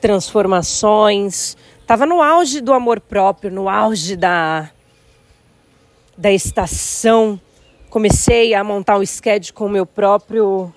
transformações. 0.00 1.56
Tava 1.86 2.04
no 2.04 2.20
auge 2.20 2.60
do 2.60 2.72
amor 2.72 3.00
próprio, 3.00 3.50
no 3.50 3.68
auge 3.68 4.16
da 4.16 4.70
da 6.18 6.32
estação, 6.32 7.40
comecei 7.88 8.52
a 8.52 8.64
montar 8.64 8.96
o 8.96 9.06
schedule 9.06 9.52
com 9.52 9.66
o 9.66 9.68
meu 9.68 9.86
próprio. 9.86 10.74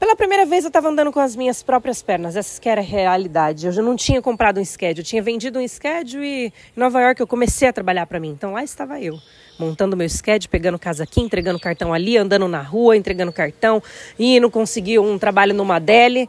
Pela 0.00 0.16
primeira 0.16 0.44
vez 0.44 0.64
eu 0.64 0.68
estava 0.68 0.88
andando 0.88 1.12
com 1.12 1.20
as 1.20 1.36
minhas 1.36 1.62
próprias 1.62 2.02
pernas, 2.02 2.34
essa 2.34 2.60
que 2.60 2.68
era 2.68 2.80
a 2.80 2.84
realidade. 2.84 3.66
Eu 3.66 3.72
já 3.72 3.80
não 3.80 3.94
tinha 3.94 4.20
comprado 4.20 4.58
um 4.58 4.64
schedule, 4.64 5.00
eu 5.00 5.04
tinha 5.04 5.22
vendido 5.22 5.60
um 5.60 5.68
schedule 5.68 6.26
e 6.26 6.46
em 6.46 6.52
Nova 6.76 7.00
York 7.00 7.20
eu 7.20 7.26
comecei 7.26 7.68
a 7.68 7.72
trabalhar 7.72 8.04
para 8.06 8.18
mim. 8.18 8.30
Então 8.30 8.52
lá 8.52 8.64
estava 8.64 9.00
eu, 9.00 9.16
montando 9.58 9.96
meu 9.96 10.08
schedule, 10.08 10.48
pegando 10.48 10.78
casa 10.78 11.04
aqui, 11.04 11.20
entregando 11.20 11.58
cartão 11.58 11.92
ali, 11.92 12.16
andando 12.16 12.48
na 12.48 12.62
rua, 12.62 12.96
entregando 12.96 13.32
cartão, 13.32 13.82
e 14.18 14.38
não 14.40 14.50
consegui 14.50 14.98
um 14.98 15.18
trabalho 15.18 15.54
numa 15.54 15.78
Deli 15.78 16.28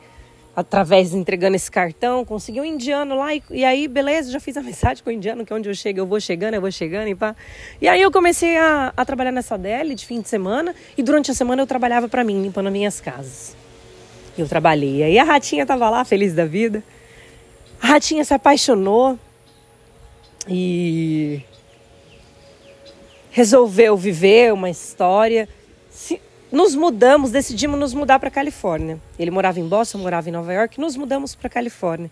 através 0.55 1.13
entregando 1.13 1.55
esse 1.55 1.69
cartão, 1.69 2.23
consegui 2.23 2.61
um 2.61 2.65
indiano 2.65 3.17
lá 3.17 3.35
e, 3.35 3.43
e, 3.51 3.65
aí, 3.65 3.87
beleza, 3.87 4.31
já 4.31 4.39
fiz 4.39 4.55
amizade 4.57 5.03
com 5.03 5.09
o 5.09 5.13
indiano, 5.13 5.45
que 5.45 5.51
é 5.51 5.55
onde 5.55 5.67
eu 5.67 5.75
chego, 5.75 5.99
eu 5.99 6.05
vou 6.05 6.19
chegando, 6.19 6.53
eu 6.53 6.61
vou 6.61 6.71
chegando 6.71 7.09
e 7.09 7.15
pá. 7.15 7.35
E 7.81 7.87
aí 7.87 8.01
eu 8.01 8.11
comecei 8.11 8.55
a, 8.57 8.93
a 8.95 9.05
trabalhar 9.05 9.31
nessa 9.31 9.57
DL 9.57 9.93
de 9.93 10.05
fim 10.05 10.21
de 10.21 10.29
semana 10.29 10.73
e 10.97 11.03
durante 11.03 11.29
a 11.29 11.33
semana 11.33 11.61
eu 11.61 11.67
trabalhava 11.67 12.07
para 12.07 12.23
mim, 12.23 12.41
limpando 12.41 12.67
as 12.67 12.73
minhas 12.73 13.01
casas. 13.01 13.55
Eu 14.37 14.47
trabalhei. 14.47 15.03
Aí 15.03 15.19
a 15.19 15.23
ratinha 15.23 15.65
tava 15.65 15.89
lá, 15.89 16.05
feliz 16.05 16.33
da 16.33 16.45
vida. 16.45 16.83
A 17.81 17.87
ratinha 17.87 18.23
se 18.23 18.33
apaixonou 18.33 19.19
e 20.47 21.41
resolveu 23.35 23.97
viver 23.97 24.53
uma 24.53 24.69
história. 24.69 25.49
Se, 25.89 26.21
nos 26.49 26.73
mudamos, 26.73 27.31
decidimos 27.31 27.77
nos 27.77 27.93
mudar 27.93 28.17
para 28.17 28.31
Califórnia. 28.31 28.97
Ele 29.19 29.29
morava 29.29 29.59
em 29.59 29.67
Boston, 29.67 29.97
morava 29.97 30.29
em 30.29 30.31
Nova 30.31 30.53
York, 30.53 30.79
nos 30.79 30.95
mudamos 30.95 31.35
para 31.35 31.49
Califórnia. 31.49 32.09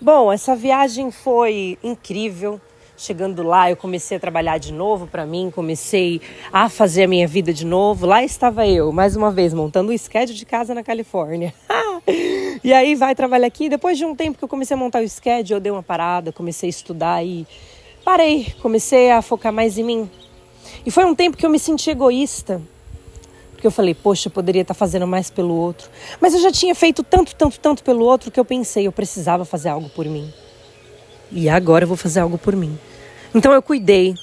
Bom, 0.00 0.32
essa 0.32 0.56
viagem 0.56 1.12
foi 1.12 1.78
incrível. 1.80 2.60
Chegando 2.96 3.44
lá, 3.44 3.70
eu 3.70 3.76
comecei 3.76 4.16
a 4.16 4.20
trabalhar 4.20 4.58
de 4.58 4.72
novo 4.72 5.06
para 5.06 5.24
mim, 5.24 5.48
comecei 5.54 6.20
a 6.52 6.68
fazer 6.68 7.04
a 7.04 7.08
minha 7.08 7.28
vida 7.28 7.52
de 7.52 7.64
novo. 7.64 8.04
Lá 8.04 8.24
estava 8.24 8.66
eu, 8.66 8.90
mais 8.90 9.14
uma 9.14 9.30
vez, 9.30 9.54
montando 9.54 9.92
o 9.92 9.96
schedule 9.96 10.36
de 10.36 10.44
casa 10.44 10.74
na 10.74 10.82
Califórnia. 10.82 11.54
e 12.64 12.72
aí 12.72 12.96
vai 12.96 13.14
trabalhar 13.14 13.46
aqui. 13.46 13.68
Depois 13.68 13.96
de 13.96 14.04
um 14.04 14.16
tempo 14.16 14.36
que 14.36 14.42
eu 14.42 14.48
comecei 14.48 14.74
a 14.74 14.76
montar 14.76 15.04
o 15.04 15.08
schedule, 15.08 15.54
eu 15.54 15.60
dei 15.60 15.70
uma 15.70 15.84
parada, 15.84 16.32
comecei 16.32 16.68
a 16.68 16.70
estudar 16.70 17.24
e 17.24 17.46
parei, 18.04 18.52
comecei 18.60 19.12
a 19.12 19.22
focar 19.22 19.52
mais 19.52 19.78
em 19.78 19.84
mim. 19.84 20.10
E 20.84 20.90
foi 20.90 21.04
um 21.04 21.14
tempo 21.14 21.36
que 21.36 21.44
eu 21.44 21.50
me 21.50 21.58
senti 21.58 21.90
egoísta, 21.90 22.60
porque 23.52 23.66
eu 23.66 23.70
falei, 23.70 23.92
poxa, 23.92 24.28
eu 24.28 24.32
poderia 24.32 24.62
estar 24.62 24.74
fazendo 24.74 25.06
mais 25.06 25.30
pelo 25.30 25.52
outro. 25.52 25.90
Mas 26.20 26.32
eu 26.32 26.40
já 26.40 26.52
tinha 26.52 26.74
feito 26.74 27.02
tanto, 27.02 27.34
tanto, 27.34 27.58
tanto 27.58 27.82
pelo 27.82 28.04
outro 28.04 28.30
que 28.30 28.38
eu 28.38 28.44
pensei, 28.44 28.86
eu 28.86 28.92
precisava 28.92 29.44
fazer 29.44 29.68
algo 29.68 29.88
por 29.88 30.06
mim. 30.06 30.32
E 31.30 31.48
agora 31.48 31.84
eu 31.84 31.88
vou 31.88 31.96
fazer 31.96 32.20
algo 32.20 32.38
por 32.38 32.54
mim. 32.54 32.78
Então 33.34 33.52
eu 33.52 33.60
cuidei. 33.60 34.14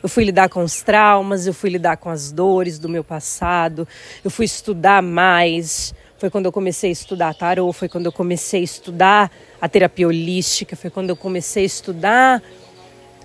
Eu 0.00 0.08
fui 0.08 0.22
lidar 0.22 0.48
com 0.50 0.62
os 0.62 0.82
traumas, 0.82 1.46
eu 1.46 1.54
fui 1.54 1.70
lidar 1.70 1.96
com 1.96 2.10
as 2.10 2.30
dores 2.30 2.78
do 2.78 2.90
meu 2.90 3.02
passado, 3.02 3.88
eu 4.22 4.30
fui 4.30 4.44
estudar 4.44 5.02
mais. 5.02 5.94
Foi 6.18 6.28
quando 6.28 6.44
eu 6.44 6.52
comecei 6.52 6.90
a 6.90 6.92
estudar 6.92 7.34
tarô, 7.34 7.72
foi 7.72 7.88
quando 7.88 8.06
eu 8.06 8.12
comecei 8.12 8.60
a 8.60 8.64
estudar 8.64 9.30
a 9.60 9.68
terapia 9.68 10.06
holística, 10.06 10.76
foi 10.76 10.90
quando 10.90 11.08
eu 11.08 11.16
comecei 11.16 11.62
a 11.62 11.66
estudar 11.66 12.42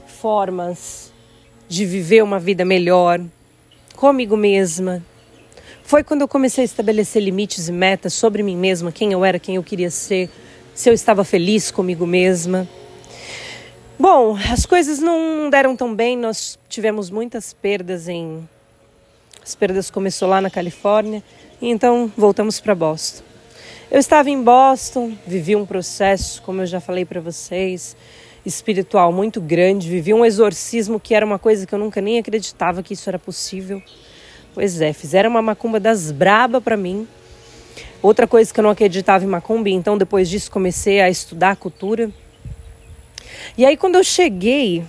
formas 0.08 1.09
de 1.70 1.86
viver 1.86 2.24
uma 2.24 2.40
vida 2.40 2.66
melhor 2.66 3.22
comigo 3.96 4.36
mesma, 4.36 5.04
foi 5.84 6.04
quando 6.04 6.22
eu 6.22 6.28
comecei 6.28 6.64
a 6.64 6.66
estabelecer 6.66 7.22
limites 7.22 7.68
e 7.68 7.72
metas 7.72 8.14
sobre 8.14 8.42
mim 8.42 8.58
mesma, 8.58 8.92
quem 8.92 9.12
eu 9.12 9.24
era, 9.24 9.38
quem 9.38 9.56
eu 9.56 9.64
queria 9.64 9.92
ser, 9.92 10.30
se 10.74 10.90
eu 10.90 10.94
estava 10.94 11.24
feliz 11.24 11.70
comigo 11.70 12.08
mesma. 12.08 12.68
Bom, 13.98 14.38
as 14.52 14.66
coisas 14.66 15.00
não 15.00 15.50
deram 15.50 15.76
tão 15.76 15.94
bem, 15.94 16.18
nós 16.18 16.58
tivemos 16.68 17.10
muitas 17.10 17.54
perdas 17.54 18.08
em. 18.08 18.48
As 19.44 19.54
perdas 19.54 19.92
começou 19.92 20.28
lá 20.28 20.42
na 20.42 20.50
Califórnia, 20.50 21.24
e 21.62 21.70
então 21.70 22.12
voltamos 22.18 22.60
para 22.60 22.74
Boston. 22.74 23.24
Eu 23.92 24.00
estava 24.00 24.30
em 24.30 24.42
Boston, 24.42 25.14
vivi 25.26 25.56
um 25.56 25.66
processo, 25.66 26.42
como 26.44 26.62
eu 26.62 26.66
já 26.66 26.80
falei 26.80 27.04
para 27.04 27.20
vocês, 27.20 27.96
espiritual 28.46 29.12
muito 29.12 29.42
grande, 29.42 29.90
vivi 29.90 30.14
um 30.14 30.26
exorcismo 30.26 31.00
que 31.00 31.14
era 31.14 31.26
uma 31.26 31.40
coisa 31.40 31.66
que 31.66 31.74
eu 31.74 31.80
nunca 31.80 32.02
nem 32.02 32.18
acreditava 32.18 32.82
que 32.82 32.94
isso 32.94 33.10
era 33.10 33.20
possível. 33.20 33.82
Pois 34.54 34.82
é, 34.82 34.94
fizeram 34.94 35.30
uma 35.30 35.42
macumba 35.42 35.80
das 35.80 36.12
braba 36.12 36.60
para 36.60 36.76
mim. 36.76 37.08
Outra 38.02 38.28
coisa 38.28 38.54
que 38.54 38.60
eu 38.60 38.64
não 38.64 38.72
acreditava 38.72 39.24
em 39.26 39.28
macumba, 39.28 39.70
então 39.70 39.98
depois 39.98 40.30
disso 40.30 40.50
comecei 40.50 41.02
a 41.02 41.10
estudar 41.10 41.52
a 41.52 41.56
cultura. 41.56 42.10
E 43.58 43.66
aí 43.66 43.76
quando 43.76 43.96
eu 43.96 44.04
cheguei 44.04 44.84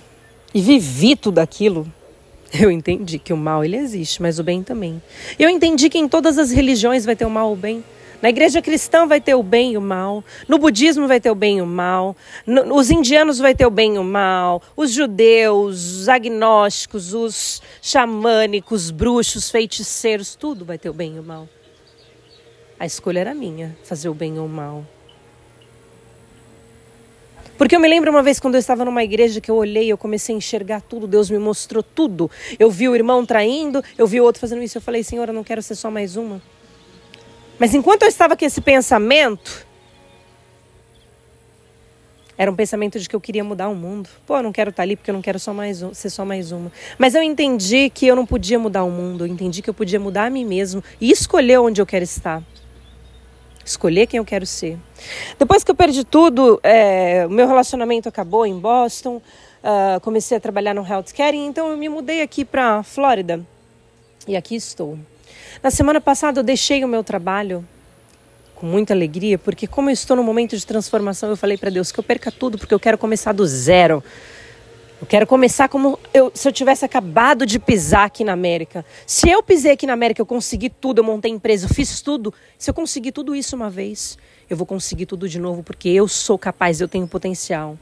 e 0.53 0.61
vivi 0.61 1.15
tudo 1.15 1.39
aquilo, 1.39 1.91
eu 2.59 2.71
entendi 2.71 3.19
que 3.19 3.33
o 3.33 3.37
mal 3.37 3.63
ele 3.63 3.77
existe, 3.77 4.21
mas 4.21 4.39
o 4.39 4.43
bem 4.43 4.63
também. 4.63 5.01
Eu 5.37 5.49
entendi 5.49 5.89
que 5.89 5.97
em 5.97 6.07
todas 6.07 6.37
as 6.37 6.51
religiões 6.51 7.05
vai 7.05 7.15
ter 7.15 7.25
o 7.25 7.29
mal 7.29 7.47
ou 7.47 7.53
o 7.53 7.57
bem. 7.57 7.83
Na 8.21 8.29
igreja 8.29 8.61
cristã 8.61 9.07
vai 9.07 9.19
ter 9.19 9.33
o 9.33 9.41
bem 9.41 9.73
e 9.73 9.77
o 9.77 9.81
mal, 9.81 10.23
no 10.47 10.59
budismo 10.59 11.07
vai 11.07 11.19
ter 11.19 11.31
o 11.31 11.35
bem 11.35 11.57
e 11.57 11.61
o 11.61 11.65
mal, 11.65 12.15
no, 12.45 12.75
os 12.75 12.91
indianos 12.91 13.39
vai 13.39 13.55
ter 13.55 13.65
o 13.65 13.71
bem 13.71 13.95
e 13.95 13.97
o 13.97 14.03
mal, 14.03 14.61
os 14.77 14.91
judeus, 14.91 16.01
os 16.01 16.09
agnósticos, 16.09 17.15
os 17.15 17.61
xamânicos, 17.81 18.91
bruxos, 18.91 19.49
feiticeiros, 19.49 20.35
tudo 20.35 20.63
vai 20.63 20.77
ter 20.77 20.89
o 20.89 20.93
bem 20.93 21.15
e 21.15 21.19
o 21.19 21.23
mal. 21.23 21.49
A 22.79 22.85
escolha 22.85 23.19
era 23.19 23.33
minha, 23.33 23.75
fazer 23.83 24.09
o 24.09 24.13
bem 24.13 24.37
ou 24.37 24.45
o 24.45 24.49
mal. 24.49 24.85
Porque 27.57 27.75
eu 27.75 27.79
me 27.79 27.87
lembro 27.87 28.09
uma 28.09 28.23
vez 28.23 28.39
quando 28.39 28.55
eu 28.55 28.59
estava 28.59 28.83
numa 28.85 29.03
igreja 29.03 29.41
que 29.41 29.49
eu 29.49 29.55
olhei, 29.55 29.91
eu 29.91 29.97
comecei 29.97 30.33
a 30.33 30.37
enxergar 30.37 30.81
tudo, 30.81 31.07
Deus 31.07 31.29
me 31.29 31.37
mostrou 31.37 31.83
tudo. 31.83 32.29
Eu 32.59 32.69
vi 32.71 32.87
o 32.87 32.95
irmão 32.95 33.25
traindo, 33.25 33.83
eu 33.97 34.05
vi 34.05 34.19
o 34.19 34.23
outro 34.23 34.39
fazendo 34.39 34.63
isso, 34.63 34.77
eu 34.77 34.81
falei, 34.81 35.03
Senhor, 35.03 35.27
eu 35.27 35.33
não 35.33 35.43
quero 35.43 35.61
ser 35.61 35.75
só 35.75 35.91
mais 35.91 36.15
uma. 36.15 36.41
Mas 37.61 37.75
enquanto 37.75 38.01
eu 38.01 38.07
estava 38.07 38.35
com 38.35 38.43
esse 38.43 38.59
pensamento, 38.59 39.67
era 42.35 42.49
um 42.49 42.55
pensamento 42.55 42.99
de 42.99 43.07
que 43.07 43.15
eu 43.15 43.21
queria 43.21 43.43
mudar 43.43 43.69
o 43.69 43.75
mundo. 43.75 44.09
Pô, 44.25 44.37
eu 44.37 44.41
não 44.41 44.51
quero 44.51 44.71
estar 44.71 44.81
ali 44.81 44.95
porque 44.95 45.11
eu 45.11 45.13
não 45.13 45.21
quero 45.21 45.39
só 45.39 45.53
mais 45.53 45.83
um, 45.83 45.93
ser 45.93 46.09
só 46.09 46.25
mais 46.25 46.51
uma. 46.51 46.71
Mas 46.97 47.13
eu 47.13 47.21
entendi 47.21 47.91
que 47.91 48.07
eu 48.07 48.15
não 48.15 48.25
podia 48.25 48.57
mudar 48.57 48.83
o 48.83 48.89
mundo. 48.89 49.27
Eu 49.27 49.27
entendi 49.27 49.61
que 49.61 49.69
eu 49.69 49.75
podia 49.75 49.99
mudar 49.99 50.25
a 50.25 50.29
mim 50.31 50.43
mesmo 50.43 50.83
e 50.99 51.11
escolher 51.11 51.59
onde 51.59 51.79
eu 51.79 51.85
quero 51.85 52.03
estar. 52.03 52.41
Escolher 53.63 54.07
quem 54.07 54.17
eu 54.17 54.25
quero 54.25 54.47
ser. 54.47 54.79
Depois 55.37 55.63
que 55.63 55.69
eu 55.69 55.75
perdi 55.75 56.03
tudo, 56.03 56.59
é, 56.63 57.27
o 57.27 57.29
meu 57.29 57.47
relacionamento 57.47 58.09
acabou 58.09 58.43
em 58.43 58.57
Boston. 58.57 59.17
Uh, 59.17 60.01
comecei 60.01 60.35
a 60.35 60.39
trabalhar 60.39 60.73
no 60.73 60.83
healthcare, 60.83 61.37
então 61.37 61.69
eu 61.69 61.77
me 61.77 61.87
mudei 61.87 62.23
aqui 62.23 62.43
para 62.43 62.81
Flórida. 62.81 63.39
E 64.27 64.35
aqui 64.35 64.55
estou. 64.55 64.97
Na 65.63 65.71
semana 65.71 65.99
passada 65.99 66.39
eu 66.39 66.43
deixei 66.43 66.83
o 66.83 66.87
meu 66.87 67.03
trabalho 67.03 67.65
com 68.55 68.67
muita 68.67 68.93
alegria, 68.93 69.39
porque 69.39 69.65
como 69.65 69.89
eu 69.89 69.93
estou 69.93 70.15
no 70.15 70.23
momento 70.23 70.55
de 70.55 70.65
transformação, 70.65 71.29
eu 71.31 71.35
falei 71.35 71.57
para 71.57 71.71
Deus 71.71 71.91
que 71.91 71.99
eu 71.99 72.03
perca 72.03 72.31
tudo, 72.31 72.59
porque 72.59 72.73
eu 72.73 72.79
quero 72.79 72.97
começar 72.97 73.31
do 73.31 73.45
zero. 73.45 74.03
Eu 75.01 75.07
quero 75.07 75.25
começar 75.25 75.67
como 75.67 75.97
eu, 76.13 76.31
se 76.31 76.47
eu 76.47 76.51
tivesse 76.51 76.85
acabado 76.85 77.43
de 77.43 77.57
pisar 77.57 78.05
aqui 78.05 78.23
na 78.23 78.33
América. 78.33 78.85
Se 79.07 79.27
eu 79.27 79.41
pisei 79.41 79.71
aqui 79.71 79.87
na 79.87 79.93
América, 79.93 80.21
eu 80.21 80.27
consegui 80.27 80.69
tudo, 80.69 80.99
eu 80.99 81.03
montei 81.03 81.31
empresa, 81.31 81.65
eu 81.65 81.73
fiz 81.73 82.01
tudo. 82.01 82.31
Se 82.55 82.69
eu 82.69 82.73
conseguir 82.75 83.11
tudo 83.11 83.35
isso 83.35 83.55
uma 83.55 83.67
vez, 83.67 84.15
eu 84.47 84.55
vou 84.55 84.67
conseguir 84.67 85.07
tudo 85.07 85.27
de 85.27 85.39
novo, 85.39 85.63
porque 85.63 85.89
eu 85.89 86.07
sou 86.07 86.37
capaz, 86.37 86.79
eu 86.79 86.87
tenho 86.87 87.07
potencial. 87.07 87.79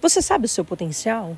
Você 0.00 0.22
sabe 0.22 0.46
o 0.46 0.48
seu 0.48 0.64
potencial? 0.64 1.36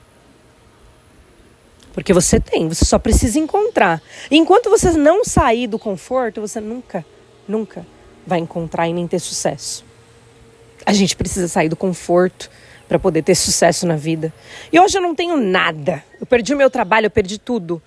Porque 1.97 2.13
você 2.13 2.39
tem, 2.39 2.69
você 2.69 2.85
só 2.85 2.99
precisa 2.99 3.39
encontrar. 3.39 4.03
Enquanto 4.31 4.69
você 4.69 4.93
não 4.93 5.25
sair 5.25 5.67
do 5.67 5.79
conforto, 5.79 6.43
você 6.43 6.61
nunca, 6.61 7.03
nunca 7.49 7.87
vai 8.27 8.39
encontrar 8.39 8.87
e 8.87 8.93
nem 8.93 9.09
ter 9.09 9.19
sucesso. 9.19 9.83
A 10.85 10.93
gente 10.93 11.17
precisa 11.17 11.49
sair 11.49 11.71
do 11.71 11.75
conforto 11.75 12.51
para 12.87 12.99
poder 12.99 13.23
ter 13.23 13.35
sucesso 13.35 13.87
na 13.87 13.97
vida. 13.97 14.31
E 14.71 14.79
hoje 14.79 14.99
eu 14.99 15.01
não 15.01 15.15
tenho 15.15 15.39
nada. 15.39 16.05
Eu 16.21 16.27
perdi 16.27 16.53
o 16.53 16.57
meu 16.59 16.69
trabalho, 16.69 17.07
eu 17.07 17.11
perdi 17.11 17.39
tudo. 17.39 17.81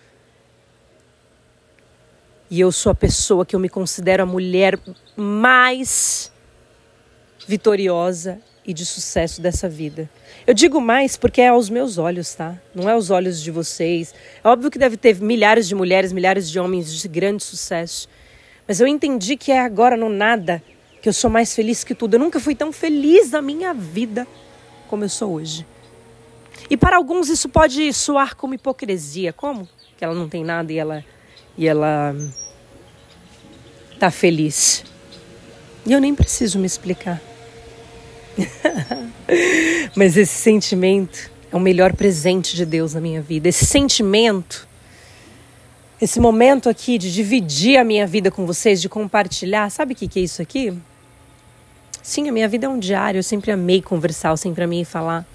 E 2.50 2.60
eu 2.60 2.72
sou 2.72 2.92
a 2.92 2.96
pessoa 2.96 3.46
que 3.46 3.56
eu 3.56 3.60
me 3.60 3.70
considero 3.70 4.24
a 4.24 4.26
mulher 4.26 4.80
mais 5.16 6.32
vitoriosa 7.48 8.42
e 8.66 8.74
de 8.74 8.86
sucesso 8.86 9.42
dessa 9.42 9.68
vida. 9.68 10.10
Eu 10.46 10.54
digo 10.54 10.80
mais 10.80 11.18
porque 11.18 11.42
é 11.42 11.50
aos 11.50 11.70
meus 11.70 11.98
olhos, 11.98 12.34
tá? 12.34 12.56
Não 12.74 12.90
é 12.90 12.94
aos 12.94 13.10
olhos 13.10 13.42
de 13.42 13.52
vocês. 13.52 14.14
É 14.44 14.48
óbvio 14.48 14.70
que 14.70 14.78
deve 14.78 14.98
ter 14.98 15.16
milhares 15.20 15.68
de 15.68 15.76
mulheres, 15.76 16.12
milhares 16.12 16.50
de 16.50 16.60
homens 16.60 16.94
de 16.94 17.08
grande 17.08 17.44
sucesso. 17.44 18.08
Mas 18.68 18.80
eu 18.80 18.88
entendi 18.88 19.36
que 19.36 19.52
é 19.52 19.60
agora 19.60 19.98
no 19.98 20.10
nada 20.10 20.62
que 21.02 21.10
eu 21.10 21.14
sou 21.14 21.30
mais 21.30 21.56
feliz 21.56 21.84
que 21.84 21.96
tudo. 21.96 22.16
Eu 22.16 22.20
nunca 22.20 22.40
fui 22.40 22.54
tão 22.54 22.72
feliz 22.72 23.32
na 23.32 23.42
minha 23.42 23.74
vida 23.74 24.28
como 24.88 25.04
eu 25.04 25.10
sou 25.10 25.34
hoje. 25.34 25.66
E 26.70 26.76
para 26.76 26.98
alguns 26.98 27.30
isso 27.30 27.50
pode 27.50 27.92
soar 27.94 28.36
como 28.36 28.54
hipocrisia. 28.54 29.34
Como? 29.34 29.68
Que 29.98 30.04
ela 30.04 30.14
não 30.14 30.30
tem 30.30 30.44
nada 30.44 30.72
e 30.72 30.78
ela 30.78 31.06
e 31.58 31.68
ela 31.68 32.16
tá 34.00 34.10
feliz. 34.10 34.84
E 35.86 35.92
eu 35.92 36.00
nem 36.00 36.16
preciso 36.16 36.60
me 36.60 36.66
explicar. 36.66 37.22
Mas 39.96 40.18
esse 40.18 40.34
sentimento 40.34 41.32
é 41.52 41.56
o 41.56 41.60
melhor 41.60 41.94
presente 41.94 42.56
de 42.56 42.66
Deus 42.66 42.94
na 42.94 43.02
minha 43.02 43.22
vida. 43.22 43.50
Esse 43.50 43.66
sentimento, 43.66 44.68
esse 46.02 46.20
momento 46.20 46.70
aqui 46.70 46.98
de 46.98 47.14
dividir 47.14 47.78
a 47.78 47.84
minha 47.84 48.06
vida 48.06 48.30
com 48.32 48.46
vocês, 48.46 48.82
de 48.82 48.90
compartilhar, 48.90 49.70
sabe 49.70 49.94
o 49.94 49.96
que, 49.96 50.08
que 50.08 50.20
é 50.20 50.24
isso 50.24 50.42
aqui? 50.42 50.74
Sim, 52.02 52.30
a 52.30 52.32
minha 52.32 52.48
vida 52.48 52.66
é 52.66 52.70
um 52.70 52.80
diário. 52.80 53.20
Eu 53.20 53.24
sempre 53.24 53.52
amei 53.52 53.82
conversar, 53.82 54.30
eu 54.30 54.38
sempre 54.38 54.64
amei 54.64 54.86
falar. 54.86 55.26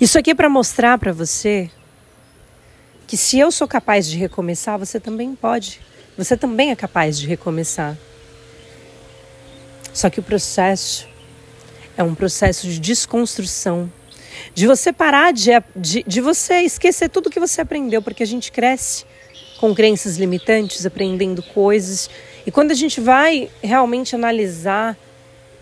Isso 0.00 0.18
aqui 0.18 0.30
é 0.30 0.34
para 0.34 0.48
mostrar 0.48 0.98
para 0.98 1.12
você 1.12 1.70
que 3.06 3.16
se 3.16 3.38
eu 3.38 3.52
sou 3.52 3.68
capaz 3.68 4.08
de 4.08 4.16
recomeçar, 4.18 4.78
você 4.78 4.98
também 4.98 5.34
pode. 5.34 5.80
Você 6.16 6.36
também 6.36 6.70
é 6.70 6.76
capaz 6.76 7.18
de 7.18 7.26
recomeçar. 7.26 7.96
Só 9.92 10.10
que 10.10 10.20
o 10.20 10.22
processo 10.22 11.08
é 11.96 12.02
um 12.02 12.14
processo 12.14 12.66
de 12.66 12.78
desconstrução, 12.78 13.90
de 14.54 14.66
você 14.66 14.92
parar 14.92 15.32
de, 15.32 15.50
de, 15.76 16.02
de 16.06 16.20
você 16.20 16.60
esquecer 16.60 17.08
tudo 17.08 17.30
que 17.30 17.40
você 17.40 17.60
aprendeu, 17.60 18.02
porque 18.02 18.22
a 18.22 18.26
gente 18.26 18.50
cresce 18.50 19.04
com 19.58 19.74
crenças 19.74 20.16
limitantes, 20.16 20.84
aprendendo 20.84 21.42
coisas. 21.42 22.10
E 22.44 22.50
quando 22.50 22.70
a 22.72 22.74
gente 22.74 23.00
vai 23.00 23.48
realmente 23.62 24.14
analisar 24.14 24.96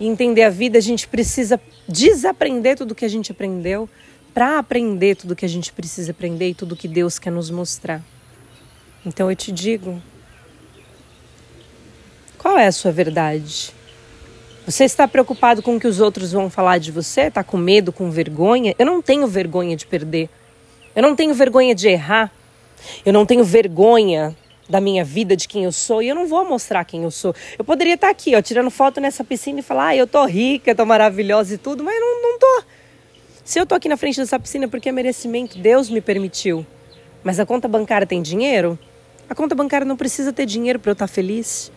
e 0.00 0.06
entender 0.06 0.42
a 0.42 0.50
vida, 0.50 0.78
a 0.78 0.82
gente 0.82 1.06
precisa 1.06 1.60
desaprender 1.86 2.76
tudo 2.76 2.94
que 2.94 3.04
a 3.04 3.08
gente 3.08 3.30
aprendeu 3.30 3.88
para 4.32 4.58
aprender 4.58 5.16
tudo 5.16 5.36
que 5.36 5.44
a 5.44 5.48
gente 5.48 5.72
precisa 5.72 6.10
aprender 6.10 6.48
e 6.48 6.54
tudo 6.54 6.74
que 6.74 6.88
Deus 6.88 7.18
quer 7.18 7.30
nos 7.30 7.50
mostrar. 7.50 8.02
Então 9.04 9.30
eu 9.30 9.36
te 9.36 9.52
digo, 9.52 10.00
qual 12.38 12.58
é 12.58 12.66
a 12.66 12.72
sua 12.72 12.90
verdade? 12.90 13.74
Você 14.64 14.84
está 14.84 15.08
preocupado 15.08 15.60
com 15.60 15.74
o 15.74 15.80
que 15.80 15.88
os 15.88 15.98
outros 15.98 16.30
vão 16.30 16.48
falar 16.48 16.78
de 16.78 16.92
você? 16.92 17.22
Está 17.22 17.42
com 17.42 17.56
medo, 17.56 17.92
com 17.92 18.10
vergonha? 18.12 18.76
Eu 18.78 18.86
não 18.86 19.02
tenho 19.02 19.26
vergonha 19.26 19.76
de 19.76 19.84
perder. 19.84 20.28
Eu 20.94 21.02
não 21.02 21.16
tenho 21.16 21.34
vergonha 21.34 21.74
de 21.74 21.88
errar. 21.88 22.30
Eu 23.04 23.12
não 23.12 23.26
tenho 23.26 23.42
vergonha 23.42 24.36
da 24.68 24.80
minha 24.80 25.04
vida, 25.04 25.36
de 25.36 25.48
quem 25.48 25.64
eu 25.64 25.72
sou, 25.72 26.00
e 26.00 26.08
eu 26.08 26.14
não 26.14 26.28
vou 26.28 26.48
mostrar 26.48 26.84
quem 26.84 27.02
eu 27.02 27.10
sou. 27.10 27.34
Eu 27.58 27.64
poderia 27.64 27.94
estar 27.94 28.08
aqui, 28.08 28.36
ó, 28.36 28.40
tirando 28.40 28.70
foto 28.70 29.00
nessa 29.00 29.24
piscina 29.24 29.58
e 29.58 29.62
falar, 29.62 29.88
ah, 29.88 29.96
eu 29.96 30.06
tô 30.06 30.24
rica, 30.24 30.74
tô 30.74 30.86
maravilhosa 30.86 31.54
e 31.54 31.58
tudo, 31.58 31.82
mas 31.82 31.94
eu 31.94 32.00
não, 32.00 32.22
não 32.22 32.38
tô. 32.38 32.62
Se 33.44 33.58
eu 33.58 33.66
tô 33.66 33.74
aqui 33.74 33.88
na 33.88 33.96
frente 33.96 34.18
dessa 34.18 34.38
piscina 34.38 34.68
porque 34.68 34.88
é 34.88 34.92
merecimento, 34.92 35.58
Deus 35.58 35.90
me 35.90 36.00
permitiu. 36.00 36.64
Mas 37.24 37.40
a 37.40 37.44
conta 37.44 37.66
bancária 37.66 38.06
tem 38.06 38.22
dinheiro? 38.22 38.78
A 39.28 39.34
conta 39.34 39.56
bancária 39.56 39.84
não 39.84 39.96
precisa 39.96 40.32
ter 40.32 40.46
dinheiro 40.46 40.78
para 40.78 40.90
eu 40.90 40.94
estar 40.94 41.08
feliz. 41.08 41.72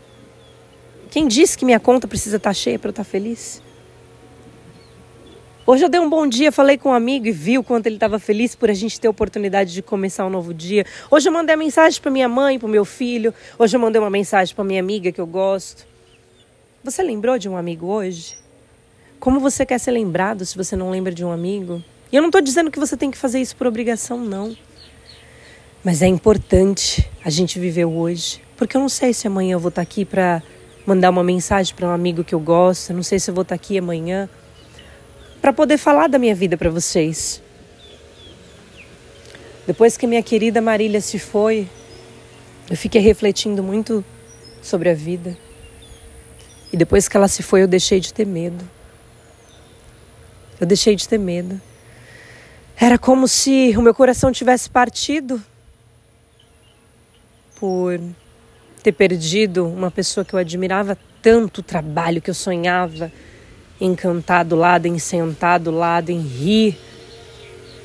Quem 1.16 1.30
disse 1.30 1.58
que 1.58 1.64
minha 1.64 1.80
conta 1.80 2.10
precisa 2.10 2.36
estar 2.36 2.54
cheia 2.54 2.78
para 2.78 2.90
eu 2.90 2.92
estar 2.92 3.06
feliz? 3.06 3.62
Hoje 5.66 5.86
eu 5.86 5.88
dei 5.88 6.02
um 6.02 6.10
bom 6.10 6.28
dia, 6.28 6.52
falei 6.52 6.78
com 6.78 6.90
um 6.90 6.94
amigo 6.94 7.26
e 7.26 7.32
vi 7.32 7.58
o 7.58 7.64
quanto 7.64 7.88
ele 7.88 7.96
estava 7.96 8.20
feliz 8.20 8.54
por 8.54 8.70
a 8.70 8.74
gente 8.74 9.00
ter 9.00 9.08
a 9.08 9.12
oportunidade 9.12 9.72
de 9.72 9.82
começar 9.82 10.26
um 10.26 10.30
novo 10.30 10.54
dia. 10.54 10.86
Hoje 11.10 11.30
eu 11.30 11.32
mandei 11.32 11.56
uma 11.56 11.64
mensagem 11.64 12.02
para 12.02 12.12
minha 12.12 12.28
mãe, 12.28 12.60
para 12.60 12.68
o 12.68 12.70
meu 12.70 12.84
filho. 12.84 13.34
Hoje 13.58 13.78
eu 13.78 13.80
mandei 13.80 14.02
uma 14.02 14.10
mensagem 14.10 14.54
para 14.54 14.66
minha 14.66 14.82
amiga 14.82 15.10
que 15.10 15.22
eu 15.22 15.26
gosto. 15.26 15.88
Você 16.84 17.02
lembrou 17.02 17.40
de 17.40 17.48
um 17.48 17.56
amigo 17.56 17.86
hoje? 17.86 18.36
Como 19.18 19.40
você 19.40 19.66
quer 19.66 19.80
ser 19.80 19.92
lembrado 19.92 20.46
se 20.46 20.58
você 20.58 20.76
não 20.76 20.90
lembra 20.90 21.14
de 21.14 21.24
um 21.24 21.32
amigo? 21.32 21.82
E 22.12 22.18
eu 22.18 22.22
não 22.22 22.28
estou 22.28 22.42
dizendo 22.42 22.70
que 22.70 22.78
você 22.78 22.98
tem 22.98 23.10
que 23.10 23.18
fazer 23.18 23.40
isso 23.40 23.56
por 23.56 23.68
obrigação, 23.68 24.20
não. 24.20 24.54
Mas 25.82 26.02
é 26.02 26.08
importante 26.08 27.10
a 27.24 27.30
gente 27.30 27.58
viver 27.58 27.86
hoje. 27.86 28.42
Porque 28.58 28.76
eu 28.76 28.82
não 28.82 28.90
sei 28.90 29.14
se 29.14 29.28
amanhã 29.28 29.54
eu 29.54 29.60
vou 29.62 29.70
estar 29.70 29.82
tá 29.82 29.90
aqui 29.90 30.04
para 30.04 30.44
mandar 30.86 31.10
uma 31.10 31.24
mensagem 31.24 31.76
para 31.76 31.88
um 31.88 31.92
amigo 31.92 32.24
que 32.24 32.36
eu 32.36 32.40
gosto. 32.40 32.94
Não 32.94 33.04
sei 33.04 33.20
se 33.20 33.30
eu 33.30 33.36
vou 33.36 33.42
estar 33.42 33.58
tá 33.58 33.62
aqui 33.62 33.78
amanhã 33.78 34.30
para 35.42 35.52
poder 35.52 35.78
falar 35.78 36.08
da 36.08 36.18
minha 36.18 36.36
vida 36.36 36.58
para 36.58 36.70
vocês. 36.70 37.42
Depois 39.66 39.98
que 39.98 40.06
minha 40.06 40.22
querida 40.22 40.62
Marília 40.62 41.02
se 41.02 41.18
foi, 41.18 41.68
eu 42.70 42.78
fiquei 42.78 43.02
refletindo 43.02 43.64
muito 43.64 44.06
sobre 44.62 44.90
a 44.90 44.94
vida. 44.94 45.38
E 46.72 46.78
depois 46.78 47.08
que 47.08 47.18
ela 47.18 47.28
se 47.28 47.42
foi, 47.42 47.64
eu 47.64 47.68
deixei 47.68 48.00
de 48.00 48.14
ter 48.14 48.26
medo. 48.26 48.68
Eu 50.60 50.68
deixei 50.68 50.96
de 50.96 51.08
ter 51.08 51.18
medo. 51.18 51.60
Era 52.78 52.98
como 52.98 53.28
se 53.28 53.74
o 53.78 53.82
meu 53.82 53.94
coração 53.94 54.32
tivesse 54.32 54.70
partido 54.70 55.42
por 57.60 58.00
ter 58.86 58.92
perdido 58.92 59.66
uma 59.66 59.90
pessoa 59.90 60.24
que 60.24 60.36
eu 60.36 60.40
admirava 60.40 60.96
tanto, 61.20 61.58
o 61.58 61.64
trabalho 61.64 62.22
que 62.22 62.30
eu 62.30 62.36
sonhava 62.36 63.12
em 63.82 63.96
cantar 63.96 64.46
do 64.46 64.56
lado, 64.56 64.86
em 64.86 65.00
sentar 65.00 65.60
do 65.60 65.72
lado, 65.72 66.12
em 66.12 66.20
rir. 66.20 66.78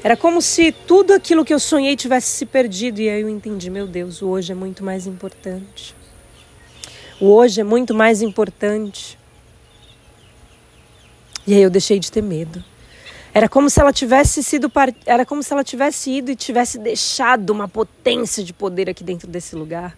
Era 0.04 0.14
como 0.14 0.42
se 0.42 0.72
tudo 0.72 1.14
aquilo 1.14 1.42
que 1.42 1.54
eu 1.54 1.58
sonhei 1.58 1.96
tivesse 1.96 2.26
se 2.36 2.44
perdido. 2.44 3.00
E 3.00 3.08
aí 3.08 3.22
eu 3.22 3.30
entendi, 3.30 3.70
meu 3.70 3.86
Deus, 3.86 4.20
o 4.20 4.28
hoje 4.28 4.52
é 4.52 4.54
muito 4.54 4.84
mais 4.84 5.06
importante. 5.06 5.96
O 7.18 7.28
hoje 7.28 7.62
é 7.62 7.64
muito 7.64 7.94
mais 7.94 8.20
importante. 8.20 9.18
E 11.46 11.54
aí 11.54 11.62
eu 11.62 11.70
deixei 11.70 11.98
de 11.98 12.12
ter 12.12 12.22
medo. 12.22 12.62
Era 13.32 13.48
como 13.48 13.70
se 13.70 13.80
ela 13.80 13.92
tivesse 13.92 14.42
sido 14.42 14.70
era 15.06 15.24
como 15.24 15.42
se 15.42 15.50
ela 15.50 15.64
tivesse 15.64 16.10
ido 16.10 16.30
e 16.30 16.36
tivesse 16.36 16.78
deixado 16.78 17.48
uma 17.48 17.66
potência 17.66 18.44
de 18.44 18.52
poder 18.52 18.90
aqui 18.90 19.02
dentro 19.02 19.26
desse 19.26 19.56
lugar. 19.56 19.96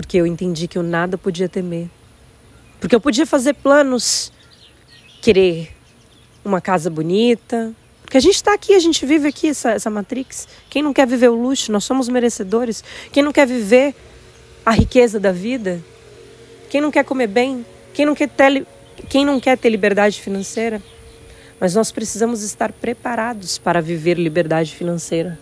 Porque 0.00 0.16
eu 0.16 0.26
entendi 0.26 0.66
que 0.66 0.78
eu 0.78 0.82
nada 0.82 1.18
podia 1.18 1.46
temer. 1.46 1.86
Porque 2.80 2.94
eu 2.94 3.00
podia 3.00 3.26
fazer 3.26 3.52
planos, 3.52 4.32
querer 5.20 5.76
uma 6.42 6.58
casa 6.58 6.88
bonita. 6.88 7.74
Porque 8.00 8.16
a 8.16 8.20
gente 8.20 8.36
está 8.36 8.54
aqui, 8.54 8.74
a 8.74 8.78
gente 8.78 9.04
vive 9.04 9.28
aqui 9.28 9.48
essa, 9.48 9.72
essa 9.72 9.90
Matrix. 9.90 10.48
Quem 10.70 10.82
não 10.82 10.94
quer 10.94 11.06
viver 11.06 11.28
o 11.28 11.34
luxo? 11.34 11.70
Nós 11.70 11.84
somos 11.84 12.08
merecedores. 12.08 12.82
Quem 13.12 13.22
não 13.22 13.30
quer 13.30 13.46
viver 13.46 13.94
a 14.64 14.70
riqueza 14.70 15.20
da 15.20 15.32
vida? 15.32 15.82
Quem 16.70 16.80
não 16.80 16.90
quer 16.90 17.04
comer 17.04 17.26
bem? 17.26 17.64
Quem 17.92 18.06
não 18.06 18.14
quer 18.14 18.30
ter, 18.30 18.66
quem 19.06 19.22
não 19.22 19.38
quer 19.38 19.58
ter 19.58 19.68
liberdade 19.68 20.18
financeira? 20.18 20.82
Mas 21.60 21.74
nós 21.74 21.92
precisamos 21.92 22.42
estar 22.42 22.72
preparados 22.72 23.58
para 23.58 23.82
viver 23.82 24.14
liberdade 24.18 24.74
financeira. 24.74 25.38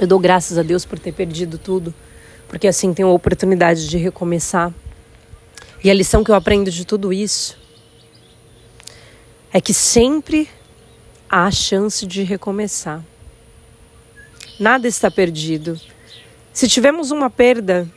Eu 0.00 0.06
dou 0.06 0.18
graças 0.18 0.58
a 0.58 0.62
Deus 0.62 0.84
por 0.84 0.98
ter 0.98 1.12
perdido 1.12 1.58
tudo 1.58 1.94
porque 2.48 2.66
assim 2.66 2.94
tenho 2.94 3.08
a 3.08 3.12
oportunidade 3.12 3.88
de 3.88 3.98
recomeçar. 3.98 4.72
E 5.82 5.90
a 5.90 5.94
lição 5.94 6.24
que 6.24 6.30
eu 6.30 6.34
aprendo 6.34 6.70
de 6.70 6.84
tudo 6.84 7.12
isso 7.12 7.58
é 9.52 9.60
que 9.60 9.74
sempre 9.74 10.48
há 11.28 11.46
a 11.46 11.50
chance 11.50 12.06
de 12.06 12.22
recomeçar. 12.22 13.02
Nada 14.58 14.88
está 14.88 15.10
perdido. 15.10 15.78
Se 16.52 16.68
tivemos 16.68 17.10
uma 17.10 17.28
perda, 17.28 17.88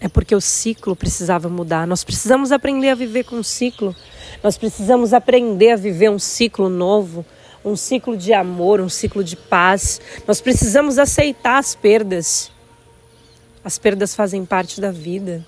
é 0.00 0.08
porque 0.08 0.34
o 0.34 0.40
ciclo 0.40 0.94
precisava 0.94 1.48
mudar. 1.48 1.86
Nós 1.86 2.04
precisamos 2.04 2.52
aprender 2.52 2.90
a 2.90 2.94
viver 2.94 3.24
com 3.24 3.36
o 3.36 3.44
ciclo. 3.44 3.94
Nós 4.42 4.56
precisamos 4.56 5.12
aprender 5.12 5.72
a 5.72 5.76
viver 5.76 6.10
um 6.10 6.18
ciclo 6.18 6.68
novo, 6.68 7.26
um 7.70 7.76
ciclo 7.76 8.16
de 8.16 8.32
amor, 8.32 8.80
um 8.80 8.88
ciclo 8.88 9.22
de 9.22 9.36
paz. 9.36 10.00
Nós 10.26 10.40
precisamos 10.40 10.98
aceitar 10.98 11.58
as 11.58 11.74
perdas. 11.74 12.50
As 13.64 13.78
perdas 13.78 14.14
fazem 14.14 14.44
parte 14.44 14.80
da 14.80 14.90
vida. 14.90 15.44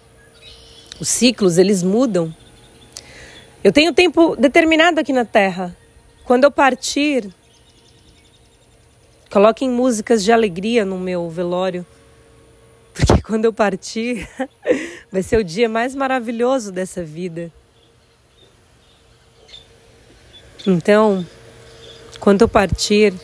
Os 1.01 1.09
ciclos, 1.09 1.59
eles 1.59 1.83
mudam. 1.83 2.35
Eu 3.63 3.73
tenho 3.73 3.93
tempo 3.93 4.37
determinado 4.37 5.01
aqui 5.01 5.13
na 5.13 5.25
Terra. 5.25 5.77
Quando 6.25 6.45
eu 6.45 6.51
partir, 6.51 7.31
Coloquem 9.31 9.71
músicas 9.71 10.25
de 10.25 10.33
alegria 10.33 10.85
no 10.85 10.99
meu 10.99 11.31
velório, 11.31 11.87
porque 12.93 13.23
quando 13.23 13.45
eu 13.45 13.53
partir, 13.53 14.29
vai 15.11 15.23
ser 15.23 15.37
o 15.37 15.45
dia 15.45 15.69
mais 15.69 15.95
maravilhoso 15.95 16.73
dessa 16.73 17.05
vida. 17.05 17.53
Então, 20.67 21.25
quando 22.21 22.43
eu 22.43 22.49
partir, 22.49 23.15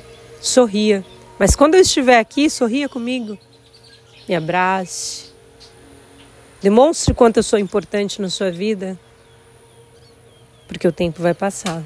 sorria. 0.40 1.04
Mas 1.38 1.54
quando 1.54 1.74
eu 1.74 1.82
estiver 1.82 2.18
aqui, 2.18 2.48
sorria 2.48 2.88
comigo. 2.88 3.38
Me 4.26 4.34
abrace. 4.34 5.26
Demonstre 6.62 7.12
quanto 7.12 7.36
eu 7.36 7.42
sou 7.42 7.58
importante 7.58 8.20
na 8.22 8.30
sua 8.30 8.50
vida. 8.50 8.98
Porque 10.66 10.88
o 10.88 10.92
tempo 10.92 11.20
vai 11.22 11.34
passar. 11.34 11.84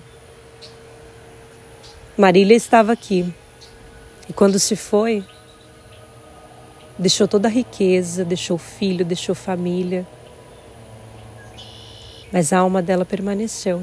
Marília 2.16 2.56
estava 2.56 2.92
aqui. 2.92 3.34
E 4.28 4.32
quando 4.32 4.61
se 4.61 4.76
foi, 4.76 5.24
deixou 6.96 7.26
toda 7.26 7.48
a 7.48 7.50
riqueza, 7.50 8.24
deixou 8.24 8.56
filho, 8.56 9.04
deixou 9.04 9.34
família. 9.34 10.06
Mas 12.32 12.52
a 12.52 12.58
alma 12.61 12.80
dela 12.80 13.04
permaneceu. 13.04 13.82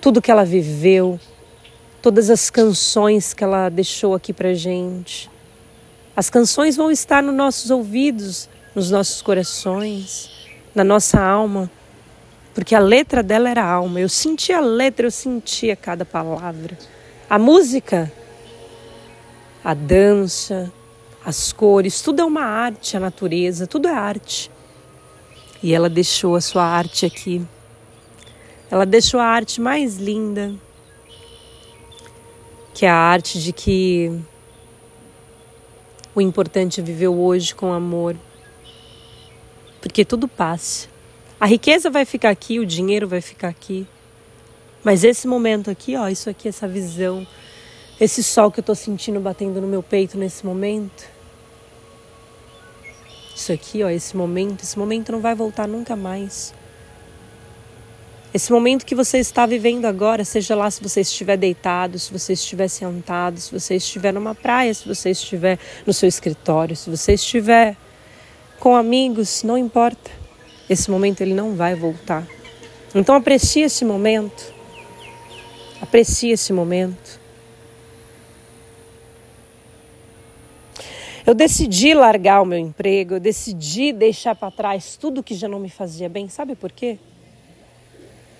Tudo 0.00 0.22
que 0.22 0.30
ela 0.30 0.44
viveu, 0.44 1.20
todas 2.02 2.30
as 2.30 2.50
canções 2.50 3.34
que 3.34 3.42
ela 3.42 3.68
deixou 3.68 4.14
aqui 4.14 4.32
pra 4.32 4.54
gente. 4.54 5.30
As 6.16 6.28
canções 6.28 6.76
vão 6.76 6.90
estar 6.90 7.22
nos 7.22 7.34
nossos 7.34 7.70
ouvidos, 7.70 8.48
nos 8.74 8.90
nossos 8.90 9.22
corações, 9.22 10.30
na 10.74 10.84
nossa 10.84 11.20
alma, 11.20 11.70
porque 12.54 12.74
a 12.74 12.80
letra 12.80 13.22
dela 13.22 13.48
era 13.48 13.64
alma. 13.64 14.00
Eu 14.00 14.08
sentia 14.08 14.58
a 14.58 14.60
letra, 14.60 15.06
eu 15.06 15.10
sentia 15.10 15.76
cada 15.76 16.04
palavra. 16.04 16.76
A 17.30 17.38
música 17.38 18.12
a 19.62 19.74
dança, 19.74 20.72
as 21.24 21.52
cores, 21.52 22.00
tudo 22.00 22.22
é 22.22 22.24
uma 22.24 22.42
arte, 22.42 22.96
a 22.96 23.00
natureza, 23.00 23.66
tudo 23.66 23.88
é 23.88 23.92
arte. 23.92 24.50
E 25.62 25.74
ela 25.74 25.90
deixou 25.90 26.36
a 26.36 26.40
sua 26.40 26.64
arte 26.64 27.04
aqui. 27.04 27.44
Ela 28.70 28.86
deixou 28.86 29.18
a 29.18 29.24
arte 29.26 29.60
mais 29.60 29.96
linda, 29.96 30.54
que 32.78 32.86
é 32.86 32.88
a 32.88 32.94
arte 32.94 33.42
de 33.42 33.52
que 33.52 34.20
o 36.14 36.20
importante 36.20 36.80
é 36.80 36.84
viver 36.84 37.08
hoje 37.08 37.52
com 37.52 37.72
amor. 37.72 38.16
Porque 39.80 40.04
tudo 40.04 40.28
passa. 40.28 40.86
A 41.40 41.46
riqueza 41.46 41.90
vai 41.90 42.04
ficar 42.04 42.30
aqui, 42.30 42.60
o 42.60 42.64
dinheiro 42.64 43.08
vai 43.08 43.20
ficar 43.20 43.48
aqui. 43.48 43.84
Mas 44.84 45.02
esse 45.02 45.26
momento 45.26 45.72
aqui, 45.72 45.96
ó, 45.96 46.08
isso 46.08 46.30
aqui, 46.30 46.46
essa 46.46 46.68
visão, 46.68 47.26
esse 48.00 48.22
sol 48.22 48.48
que 48.48 48.60
eu 48.60 48.62
estou 48.62 48.76
sentindo 48.76 49.18
batendo 49.18 49.60
no 49.60 49.66
meu 49.66 49.82
peito 49.82 50.16
nesse 50.16 50.46
momento. 50.46 51.04
Isso 53.34 53.52
aqui, 53.52 53.82
ó, 53.82 53.88
esse 53.88 54.16
momento, 54.16 54.62
esse 54.62 54.78
momento 54.78 55.10
não 55.10 55.20
vai 55.20 55.34
voltar 55.34 55.66
nunca 55.66 55.96
mais. 55.96 56.54
Esse 58.32 58.52
momento 58.52 58.84
que 58.84 58.94
você 58.94 59.18
está 59.18 59.46
vivendo 59.46 59.86
agora, 59.86 60.22
seja 60.22 60.54
lá 60.54 60.70
se 60.70 60.82
você 60.82 61.00
estiver 61.00 61.38
deitado, 61.38 61.98
se 61.98 62.12
você 62.12 62.34
estiver 62.34 62.68
sentado, 62.68 63.40
se 63.40 63.50
você 63.50 63.76
estiver 63.76 64.12
numa 64.12 64.34
praia, 64.34 64.72
se 64.74 64.86
você 64.86 65.10
estiver 65.10 65.58
no 65.86 65.94
seu 65.94 66.06
escritório, 66.06 66.76
se 66.76 66.90
você 66.90 67.14
estiver 67.14 67.74
com 68.60 68.76
amigos, 68.76 69.42
não 69.42 69.56
importa. 69.56 70.10
Esse 70.68 70.90
momento 70.90 71.22
ele 71.22 71.32
não 71.32 71.54
vai 71.54 71.74
voltar. 71.74 72.26
Então 72.94 73.14
aprecie 73.14 73.62
esse 73.62 73.82
momento. 73.82 74.52
Aprecie 75.80 76.30
esse 76.30 76.52
momento. 76.52 77.18
Eu 81.26 81.34
decidi 81.34 81.94
largar 81.94 82.42
o 82.42 82.46
meu 82.46 82.58
emprego, 82.58 83.14
eu 83.14 83.20
decidi 83.20 83.92
deixar 83.92 84.34
para 84.34 84.50
trás 84.50 84.96
tudo 84.96 85.22
que 85.22 85.34
já 85.34 85.48
não 85.48 85.60
me 85.60 85.70
fazia 85.70 86.08
bem. 86.08 86.28
Sabe 86.28 86.54
por 86.54 86.72
quê? 86.72 86.98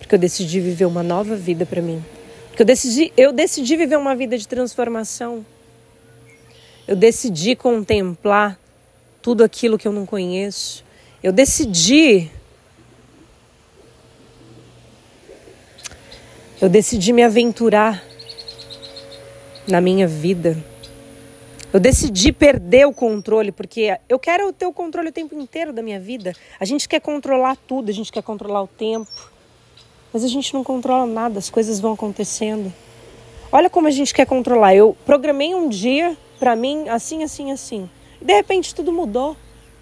Porque 0.09 0.15
eu 0.15 0.19
decidi 0.19 0.59
viver 0.59 0.85
uma 0.85 1.03
nova 1.03 1.35
vida 1.35 1.67
para 1.67 1.83
mim. 1.83 2.03
Porque 2.47 2.63
eu 2.63 2.65
decidi, 2.65 3.13
eu 3.15 3.31
decidi 3.31 3.77
viver 3.77 3.95
uma 3.95 4.15
vida 4.15 4.39
de 4.39 4.47
transformação. 4.47 5.45
Eu 6.87 6.95
decidi 6.95 7.55
contemplar 7.55 8.59
tudo 9.21 9.43
aquilo 9.43 9.77
que 9.77 9.87
eu 9.87 9.91
não 9.91 10.07
conheço. 10.07 10.83
Eu 11.21 11.31
decidi 11.31 12.31
Eu 16.59 16.67
decidi 16.67 17.13
me 17.13 17.21
aventurar 17.21 18.03
na 19.67 19.79
minha 19.79 20.07
vida. 20.07 20.57
Eu 21.71 21.79
decidi 21.79 22.31
perder 22.31 22.87
o 22.87 22.91
controle, 22.91 23.51
porque 23.51 23.95
eu 24.09 24.17
quero 24.17 24.51
ter 24.51 24.65
o 24.65 24.73
controle 24.73 25.09
o 25.09 25.13
tempo 25.13 25.35
inteiro 25.35 25.71
da 25.71 25.83
minha 25.83 25.99
vida. 25.99 26.33
A 26.59 26.65
gente 26.65 26.89
quer 26.89 26.99
controlar 26.99 27.55
tudo, 27.55 27.91
a 27.91 27.93
gente 27.93 28.11
quer 28.11 28.23
controlar 28.23 28.63
o 28.63 28.67
tempo. 28.67 29.37
Mas 30.13 30.23
a 30.23 30.27
gente 30.27 30.53
não 30.53 30.63
controla 30.63 31.05
nada, 31.05 31.39
as 31.39 31.49
coisas 31.49 31.79
vão 31.79 31.93
acontecendo. 31.93 32.73
Olha 33.51 33.69
como 33.69 33.87
a 33.87 33.91
gente 33.91 34.13
quer 34.13 34.25
controlar. 34.25 34.75
Eu 34.75 34.95
programei 35.05 35.55
um 35.55 35.69
dia 35.69 36.15
para 36.39 36.55
mim 36.55 36.87
assim, 36.89 37.23
assim, 37.23 37.51
assim. 37.51 37.89
E 38.21 38.25
de 38.25 38.33
repente 38.33 38.73
tudo 38.73 38.91
mudou. 38.91 39.35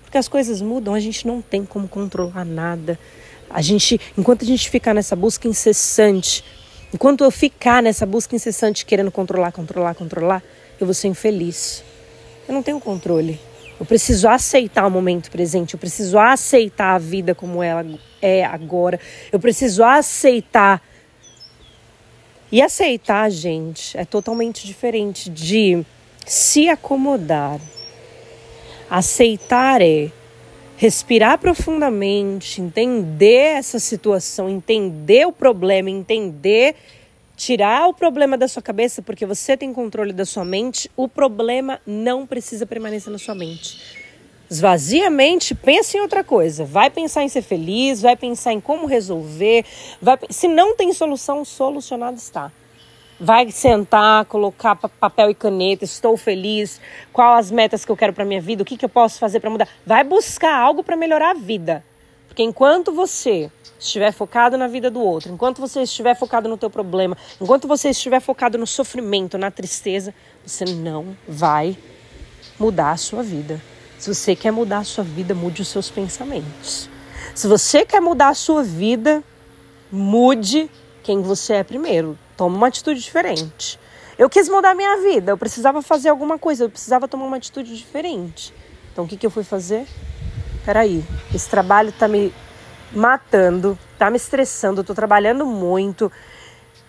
Porque 0.04 0.18
as 0.18 0.30
coisas 0.30 0.62
mudam, 0.62 0.94
a 0.94 1.02
gente 1.02 1.28
não 1.28 1.42
tem 1.42 1.66
como 1.66 1.86
controlar 1.86 2.46
nada. 2.46 2.98
A 3.50 3.62
gente, 3.62 4.00
enquanto 4.18 4.44
a 4.44 4.46
gente 4.46 4.70
ficar 4.70 4.94
nessa 4.94 5.18
busca 5.18 5.50
incessante, 5.50 6.46
enquanto 6.94 7.26
eu 7.26 7.32
ficar 7.32 7.84
nessa 7.84 8.06
busca 8.06 8.34
incessante 8.34 8.86
querendo 8.86 9.12
controlar, 9.12 9.52
controlar, 9.52 9.96
controlar, 9.96 10.42
eu 10.80 10.86
vou 10.88 10.94
ser 10.94 11.10
infeliz. 11.10 11.84
Eu 12.48 12.54
não 12.54 12.64
tenho 12.64 12.80
controle. 12.80 13.38
Eu 13.80 13.86
preciso 13.86 14.28
aceitar 14.28 14.88
o 14.88 14.92
momento 14.92 15.30
presente, 15.30 15.74
eu 15.76 15.80
preciso 15.80 16.18
aceitar 16.18 16.96
a 16.96 16.98
vida 16.98 17.36
como 17.36 17.62
ela 17.62 17.86
é 18.22 18.44
agora. 18.44 19.00
Eu 19.32 19.40
preciso 19.40 19.84
aceitar. 19.84 20.82
E 22.52 22.62
aceitar, 22.62 23.30
gente, 23.30 23.98
é 23.98 24.06
totalmente 24.06 24.66
diferente 24.66 25.30
de 25.30 25.86
se 26.26 26.70
acomodar. 26.70 27.60
Aceitar 28.90 29.82
é 29.82 30.10
respirar 30.78 31.40
profundamente, 31.40 32.62
entender 32.62 33.58
essa 33.58 33.80
situação, 33.80 34.50
entender 34.50 35.28
o 35.28 35.32
problema, 35.32 35.90
entender 35.90 36.76
tirar 37.38 37.88
o 37.88 37.94
problema 37.94 38.36
da 38.36 38.48
sua 38.48 38.64
cabeça, 38.64 39.00
porque 39.02 39.26
você 39.26 39.56
tem 39.56 39.72
controle 39.72 40.12
da 40.12 40.26
sua 40.26 40.44
mente, 40.44 40.90
o 40.98 41.08
problema 41.08 41.80
não 41.86 42.26
precisa 42.26 42.66
permanecer 42.66 43.14
na 43.14 43.20
sua 43.20 43.36
mente. 43.36 43.80
Esvazia 44.50 45.08
a 45.08 45.10
mente, 45.10 45.54
pensa 45.54 45.98
em 45.98 46.02
outra 46.02 46.24
coisa. 46.24 46.66
Vai 46.66 46.90
pensar 46.90 47.22
em 47.24 47.30
ser 47.30 47.44
feliz, 47.44 48.02
vai 48.02 48.16
pensar 48.16 48.54
em 48.54 48.60
como 48.60 48.88
resolver. 48.88 49.64
Vai... 50.02 50.18
Se 50.30 50.48
não 50.48 50.76
tem 50.76 50.92
solução, 50.94 51.46
solucionado 51.46 52.18
está. 52.18 52.52
Vai 53.20 53.52
sentar, 53.52 54.26
colocar 54.26 54.76
papel 54.76 55.30
e 55.30 55.36
caneta, 55.36 55.84
estou 55.84 56.18
feliz, 56.18 56.82
quais 57.12 57.48
as 57.48 57.52
metas 57.52 57.84
que 57.86 57.92
eu 57.92 57.98
quero 57.98 58.14
para 58.14 58.26
minha 58.26 58.42
vida, 58.42 58.64
o 58.64 58.66
que, 58.66 58.78
que 58.78 58.86
eu 58.86 58.90
posso 58.90 59.20
fazer 59.20 59.40
para 59.40 59.50
mudar. 59.50 59.68
Vai 59.86 60.04
buscar 60.04 60.56
algo 60.56 60.84
para 60.84 60.96
melhorar 60.96 61.32
a 61.32 61.34
vida. 61.34 61.84
Porque 62.38 62.44
enquanto 62.44 62.92
você 62.92 63.50
estiver 63.80 64.12
focado 64.12 64.60
na 64.60 64.68
vida 64.68 64.92
do 64.92 65.00
outro, 65.02 65.34
enquanto 65.34 65.60
você 65.60 65.82
estiver 65.82 66.16
focado 66.16 66.48
no 66.48 66.56
teu 66.56 66.70
problema, 66.70 67.18
enquanto 67.42 67.68
você 67.68 67.90
estiver 67.90 68.20
focado 68.20 68.60
no 68.60 68.68
sofrimento, 68.68 69.40
na 69.40 69.50
tristeza, 69.50 70.14
você 70.46 70.64
não 70.64 71.18
vai 71.28 71.76
mudar 72.60 72.92
a 72.92 72.98
sua 72.98 73.24
vida. 73.24 73.60
Se 73.98 74.14
você 74.14 74.36
quer 74.36 74.52
mudar 74.52 74.78
a 74.78 74.84
sua 74.84 75.04
vida, 75.04 75.34
mude 75.34 75.64
os 75.64 75.68
seus 75.68 75.90
pensamentos. 75.90 76.88
Se 77.34 77.48
você 77.48 77.84
quer 77.84 78.02
mudar 78.02 78.28
a 78.28 78.36
sua 78.36 78.62
vida, 78.62 79.24
mude 79.92 80.70
quem 81.02 81.24
você 81.24 81.54
é 81.54 81.64
primeiro. 81.64 82.16
Tome 82.38 82.56
uma 82.56 82.68
atitude 82.68 83.00
diferente. 83.00 83.80
Eu 84.16 84.30
quis 84.30 84.48
mudar 84.48 84.74
a 84.74 84.76
minha 84.76 84.98
vida, 84.98 85.32
eu 85.32 85.38
precisava 85.40 85.82
fazer 85.82 86.10
alguma 86.10 86.38
coisa, 86.38 86.66
eu 86.66 86.70
precisava 86.70 87.08
tomar 87.08 87.26
uma 87.26 87.38
atitude 87.38 87.76
diferente. 87.76 88.54
Então 88.94 89.06
o 89.06 89.08
que, 89.08 89.18
que 89.18 89.26
eu 89.26 89.32
fui 89.32 89.44
fazer? 89.44 89.88
Peraí, 90.68 91.02
esse 91.34 91.48
trabalho 91.48 91.92
está 91.92 92.10
me 92.10 92.34
matando, 92.92 93.80
tá 93.98 94.10
me 94.10 94.18
estressando, 94.18 94.82
eu 94.82 94.84
tô 94.84 94.94
trabalhando 94.94 95.46
muito. 95.46 96.12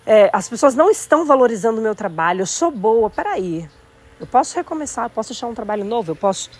É, 0.05 0.29
as 0.33 0.49
pessoas 0.49 0.75
não 0.75 0.91
estão 0.91 1.25
valorizando 1.25 1.79
o 1.79 1.81
meu 1.81 1.95
trabalho, 1.95 2.41
eu 2.41 2.45
sou 2.45 2.71
boa, 2.71 3.09
peraí. 3.09 3.69
Eu 4.19 4.27
posso 4.27 4.53
recomeçar, 4.57 5.05
eu 5.05 5.09
posso 5.09 5.31
achar 5.31 5.47
um 5.47 5.53
trabalho 5.53 5.85
novo, 5.85 6.11
eu 6.11 6.15
posso. 6.17 6.51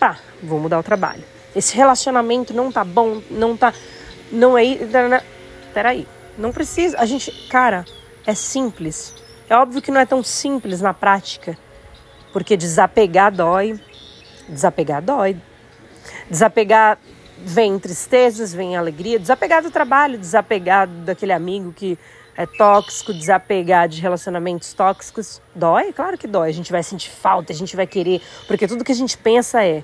Tá, 0.00 0.18
vou 0.42 0.58
mudar 0.58 0.80
o 0.80 0.82
trabalho. 0.82 1.22
Esse 1.54 1.76
relacionamento 1.76 2.52
não 2.52 2.72
tá 2.72 2.82
bom, 2.82 3.22
não 3.30 3.56
tá. 3.56 3.72
Não 4.32 4.58
é. 4.58 4.64
Peraí, 5.72 6.04
não 6.36 6.50
precisa. 6.50 6.98
A 6.98 7.06
gente. 7.06 7.30
Cara, 7.48 7.84
é 8.26 8.34
simples. 8.34 9.14
É 9.48 9.54
óbvio 9.54 9.80
que 9.80 9.92
não 9.92 10.00
é 10.00 10.04
tão 10.04 10.20
simples 10.20 10.80
na 10.80 10.92
prática, 10.92 11.56
porque 12.32 12.56
desapegar 12.56 13.32
dói. 13.32 13.80
Desapegar 14.48 15.00
dói. 15.00 15.40
Desapegar 16.30 16.98
vem 17.38 17.78
tristezas, 17.78 18.52
vem 18.52 18.76
alegria, 18.76 19.18
desapegar 19.18 19.62
do 19.62 19.70
trabalho, 19.70 20.18
desapegar 20.18 20.86
daquele 20.86 21.32
amigo 21.32 21.72
que 21.72 21.98
é 22.36 22.46
tóxico, 22.46 23.12
desapegar 23.12 23.88
de 23.88 24.00
relacionamentos 24.00 24.72
tóxicos, 24.72 25.42
dói? 25.54 25.92
Claro 25.92 26.16
que 26.16 26.26
dói. 26.26 26.48
A 26.48 26.52
gente 26.52 26.72
vai 26.72 26.82
sentir 26.82 27.10
falta, 27.10 27.52
a 27.52 27.56
gente 27.56 27.76
vai 27.76 27.86
querer, 27.86 28.20
porque 28.46 28.66
tudo 28.66 28.84
que 28.84 28.92
a 28.92 28.94
gente 28.94 29.16
pensa 29.18 29.64
é 29.64 29.82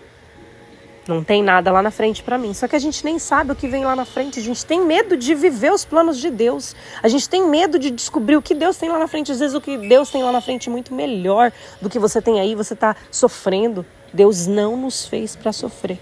não 1.09 1.23
tem 1.23 1.43
nada 1.43 1.71
lá 1.71 1.83
na 1.83 1.91
frente 1.91 2.23
para 2.23 2.37
mim. 2.37 2.53
Só 2.53 2.67
que 2.67 2.75
a 2.75 2.79
gente 2.79 3.05
nem 3.05 3.19
sabe 3.19 3.53
o 3.53 3.55
que 3.55 3.69
vem 3.69 3.85
lá 3.85 3.95
na 3.95 4.05
frente. 4.05 4.41
A 4.41 4.43
gente 4.43 4.65
tem 4.67 4.81
medo 4.85 5.17
de 5.17 5.35
viver 5.35 5.73
os 5.73 5.85
planos 5.85 6.19
de 6.19 6.31
Deus. 6.31 6.75
A 7.03 7.09
gente 7.09 7.29
tem 7.29 7.47
medo 7.47 7.79
de 7.79 7.91
descobrir 7.91 8.37
o 8.37 8.43
que 8.43 8.55
Deus 8.55 8.77
tem 8.77 8.89
lá 8.89 8.99
na 8.99 9.07
frente. 9.07 9.31
Às 9.31 9.39
vezes 9.39 9.55
o 9.55 9.61
que 9.61 9.77
Deus 9.77 10.11
tem 10.11 10.23
lá 10.23 10.33
na 10.33 10.41
frente 10.41 10.69
é 10.69 10.73
muito 10.73 10.93
melhor 10.93 11.53
do 11.81 11.89
que 11.89 11.99
você 11.99 12.21
tem 12.21 12.41
aí. 12.41 12.55
Você 12.55 12.75
está 12.75 12.97
sofrendo. 13.11 13.87
Deus 14.13 14.47
não 14.47 14.77
nos 14.77 15.07
fez 15.07 15.35
para 15.37 15.53
sofrer. 15.53 15.99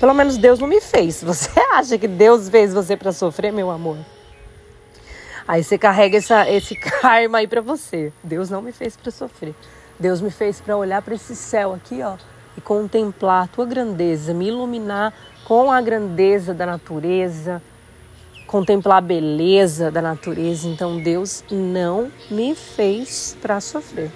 Pelo 0.00 0.14
menos 0.14 0.36
Deus 0.36 0.58
não 0.58 0.68
me 0.68 0.80
fez. 0.80 1.22
Você 1.22 1.50
acha 1.72 1.98
que 1.98 2.08
Deus 2.08 2.48
fez 2.48 2.72
você 2.72 2.96
para 2.96 3.12
sofrer, 3.12 3.52
meu 3.52 3.70
amor? 3.70 3.98
Aí 5.46 5.64
você 5.64 5.78
carrega 5.78 6.18
essa, 6.18 6.48
esse 6.50 6.76
karma 7.00 7.38
aí 7.38 7.46
para 7.46 7.60
você. 7.60 8.12
Deus 8.22 8.50
não 8.50 8.62
me 8.62 8.72
fez 8.72 8.96
para 8.96 9.10
sofrer. 9.10 9.54
Deus 9.98 10.20
me 10.20 10.30
fez 10.30 10.60
para 10.60 10.76
olhar 10.76 11.02
para 11.02 11.14
esse 11.14 11.34
céu 11.34 11.74
aqui, 11.74 12.02
ó 12.02 12.16
e 12.58 12.60
contemplar 12.60 13.44
a 13.44 13.46
tua 13.46 13.64
grandeza, 13.64 14.34
me 14.34 14.48
iluminar 14.48 15.14
com 15.44 15.70
a 15.70 15.80
grandeza 15.80 16.52
da 16.52 16.66
natureza, 16.66 17.62
contemplar 18.48 18.98
a 18.98 19.00
beleza 19.00 19.92
da 19.92 20.02
natureza. 20.02 20.66
Então 20.66 21.00
Deus 21.00 21.44
não 21.48 22.10
me 22.28 22.56
fez 22.56 23.36
para 23.40 23.60
sofrer. 23.60 24.10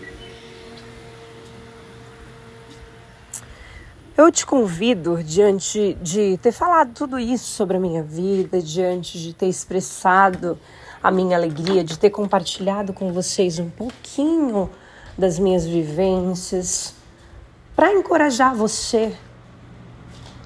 Eu 4.15 4.31
te 4.31 4.45
convido, 4.45 5.25
diante 5.25 5.95
de 6.03 6.37
ter 6.37 6.53
falado 6.53 6.93
tudo 6.93 7.19
isso 7.19 7.47
sobre 7.47 7.79
a 7.79 7.81
minha 7.81 8.03
vida, 8.03 8.61
diante 8.61 9.19
de 9.19 9.33
ter 9.33 9.47
expressado 9.47 10.59
a 11.03 11.11
minha 11.11 11.35
alegria, 11.35 11.83
de 11.83 11.99
ter 11.99 12.11
compartilhado 12.11 12.93
com 12.93 13.11
vocês 13.11 13.59
um 13.59 13.71
pouquinho 13.71 14.69
das 15.17 15.39
minhas 15.39 15.65
vivências, 15.65 16.95
para 17.75 17.91
encorajar 17.95 18.55
você 18.55 19.17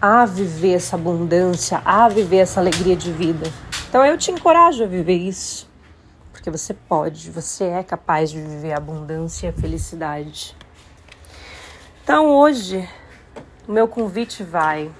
a 0.00 0.24
viver 0.24 0.74
essa 0.74 0.94
abundância, 0.94 1.82
a 1.84 2.08
viver 2.08 2.38
essa 2.38 2.60
alegria 2.60 2.94
de 2.94 3.10
vida. 3.10 3.50
Então 3.88 4.06
eu 4.06 4.16
te 4.16 4.30
encorajo 4.30 4.84
a 4.84 4.86
viver 4.86 5.16
isso, 5.16 5.68
porque 6.30 6.52
você 6.52 6.72
pode, 6.72 7.32
você 7.32 7.64
é 7.64 7.82
capaz 7.82 8.30
de 8.30 8.40
viver 8.40 8.74
a 8.74 8.76
abundância 8.76 9.46
e 9.46 9.50
a 9.50 9.52
felicidade. 9.52 10.56
Então 12.04 12.30
hoje 12.30 12.88
o 13.66 13.72
meu 13.72 13.88
convite 13.88 14.42
vai 14.42 14.90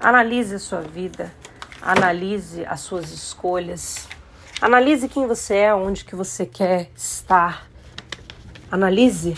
analise 0.00 0.54
a 0.54 0.58
sua 0.58 0.80
vida, 0.80 1.32
analise 1.80 2.64
as 2.66 2.80
suas 2.80 3.10
escolhas, 3.10 4.06
analise 4.60 5.08
quem 5.08 5.26
você 5.26 5.54
é, 5.56 5.74
onde 5.74 6.04
que 6.04 6.14
você 6.14 6.44
quer 6.44 6.90
estar. 6.94 7.66
Analise 8.70 9.36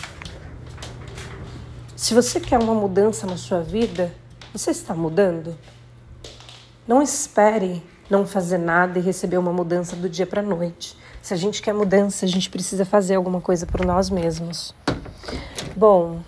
se 1.97 2.13
você 2.13 2.39
quer 2.39 2.59
uma 2.59 2.75
mudança 2.75 3.27
na 3.27 3.39
sua 3.39 3.63
vida, 3.63 4.13
você 4.53 4.71
está 4.71 4.95
mudando? 4.95 5.57
Não 6.87 7.03
espere 7.03 7.83
não 8.11 8.27
fazer 8.27 8.59
nada 8.59 8.99
e 8.99 9.03
receber 9.03 9.39
uma 9.39 9.53
mudança 9.53 9.97
do 9.97 10.09
dia 10.09 10.27
para 10.27 10.43
noite. 10.43 10.97
Se 11.23 11.33
a 11.33 11.37
gente 11.37 11.63
quer 11.63 11.73
mudança, 11.73 12.27
a 12.27 12.29
gente 12.29 12.51
precisa 12.51 12.85
fazer 12.85 13.15
alguma 13.15 13.41
coisa 13.41 13.65
por 13.65 13.85
nós 13.85 14.11
mesmos. 14.11 14.75
Bom, 15.75 16.21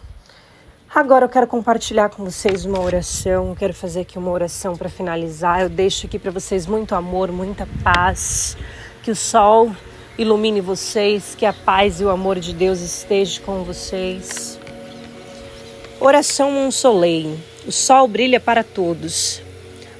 agora 0.95 1.24
eu 1.24 1.28
quero 1.28 1.47
compartilhar 1.47 2.09
com 2.09 2.24
vocês 2.24 2.64
uma 2.64 2.80
oração. 2.80 3.51
Eu 3.51 3.57
quero 3.57 3.74
fazer 3.74 4.01
aqui 4.01 4.18
uma 4.18 4.30
oração 4.30 4.76
para 4.76 4.89
finalizar. 4.89 5.62
Eu 5.62 5.68
deixo 5.68 6.07
aqui 6.07 6.18
para 6.18 6.30
vocês 6.30 6.66
muito 6.66 6.95
amor, 6.95 7.30
muita 7.30 7.68
paz. 7.82 8.57
Que 9.03 9.11
o 9.11 9.16
sol 9.16 9.70
ilumine 10.16 10.61
vocês, 10.61 11.34
que 11.36 11.47
a 11.47 11.53
paz 11.53 12.01
e 12.01 12.05
o 12.05 12.11
amor 12.11 12.39
de 12.41 12.53
Deus 12.53 12.80
estejam 12.80 13.45
com 13.45 13.62
vocês. 13.62 14.59
Oração 16.01 16.51
um 16.51 16.70
soleil. 16.70 17.39
O 17.66 17.72
sol 17.72 18.09
brilha 18.09 18.41
para 18.41 18.64
todos. 18.64 19.43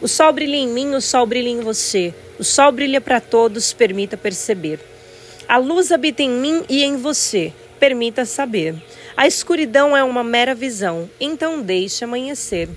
O 0.01 0.09
sol 0.09 0.33
brilha 0.33 0.57
em 0.57 0.69
mim, 0.69 0.95
o 0.95 1.01
sol 1.01 1.27
brilha 1.27 1.49
em 1.49 1.61
você. 1.61 2.15
O 2.39 2.45
sol 2.45 2.71
brilha 2.71 3.01
para 3.01 3.21
todos, 3.21 3.73
permita 3.73 4.17
perceber. 4.17 4.81
A 5.49 5.59
luz 5.59 5.91
habita 5.91 6.23
em 6.23 6.31
mim 6.31 6.63
e 6.69 6.85
em 6.85 6.97
você, 6.97 7.53
permita 7.81 8.25
saber. 8.25 8.77
A 9.19 9.27
escuridão 9.27 9.97
é 9.97 10.05
uma 10.05 10.23
mera 10.23 10.55
visão, 10.55 11.11
então 11.19 11.61
deixe 11.61 12.05
amanhecer. 12.05 12.69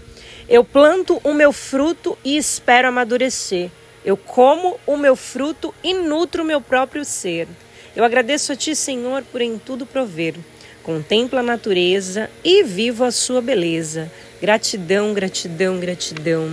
Eu 0.49 0.63
planto 0.63 1.21
o 1.23 1.35
meu 1.35 1.53
fruto 1.53 2.17
e 2.25 2.35
espero 2.35 2.87
amadurecer. 2.87 3.69
Eu 4.03 4.17
como 4.17 4.79
o 4.87 4.97
meu 4.97 5.15
fruto 5.15 5.71
e 5.83 5.93
nutro 5.93 6.41
o 6.41 6.45
meu 6.45 6.59
próprio 6.59 7.05
ser. 7.05 7.47
Eu 7.95 8.03
agradeço 8.03 8.51
a 8.51 8.55
Ti, 8.55 8.75
Senhor, 8.75 9.21
por 9.31 9.39
em 9.39 9.59
tudo 9.59 9.85
prover. 9.85 10.33
Contemplo 10.81 11.37
a 11.37 11.43
natureza 11.43 12.27
e 12.43 12.63
vivo 12.63 13.03
a 13.03 13.11
sua 13.11 13.39
beleza. 13.39 14.11
Gratidão, 14.41 15.13
gratidão, 15.13 15.79
gratidão. 15.79 16.49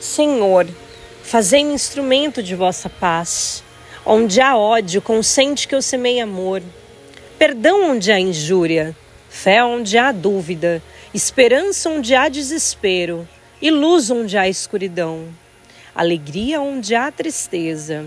Senhor, 0.00 0.66
fazei-me 1.22 1.74
instrumento 1.74 2.42
de 2.42 2.54
vossa 2.54 2.88
paz. 2.88 3.62
Onde 4.02 4.40
há 4.40 4.56
ódio, 4.56 5.02
consente 5.02 5.68
que 5.68 5.74
eu 5.74 5.82
semei 5.82 6.20
amor. 6.20 6.62
Perdão 7.38 7.90
onde 7.90 8.10
há 8.10 8.18
injúria, 8.18 8.96
fé 9.28 9.62
onde 9.62 9.98
há 9.98 10.12
dúvida, 10.12 10.82
esperança 11.12 11.90
onde 11.90 12.14
há 12.14 12.28
desespero 12.28 13.28
e 13.60 13.70
luz 13.70 14.10
onde 14.10 14.36
há 14.36 14.48
escuridão. 14.48 15.28
Alegria 15.94 16.60
onde 16.60 16.94
há 16.94 17.10
tristeza 17.10 18.06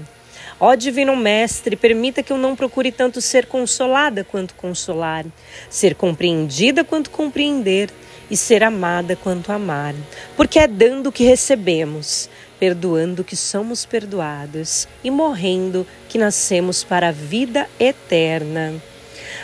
Ó 0.62 0.76
Divino 0.76 1.16
Mestre, 1.16 1.78
permita 1.78 2.22
que 2.22 2.34
eu 2.34 2.38
não 2.38 2.54
procure 2.54 2.92
tanto 2.92 3.22
ser 3.22 3.46
consolada 3.46 4.26
quanto 4.26 4.54
consolar, 4.56 5.26
ser 5.70 5.96
compreendida 5.96 6.84
quanto 6.84 7.10
compreender 7.10 7.90
e 8.30 8.36
ser 8.36 8.62
amada 8.62 9.16
quanto 9.16 9.54
amar, 9.54 9.96
porque 10.36 10.60
é 10.60 10.68
dando 10.68 11.14
que 11.14 11.24
recebemos, 11.24 12.30
perdoando 12.60 13.24
que 13.24 13.38
somos 13.38 13.86
perdoados 13.86 14.86
e 15.02 15.10
morrendo 15.10 15.88
que 16.10 16.18
nascemos 16.18 16.84
para 16.84 17.08
a 17.08 17.14
vida 17.14 17.66
eterna. 17.80 18.74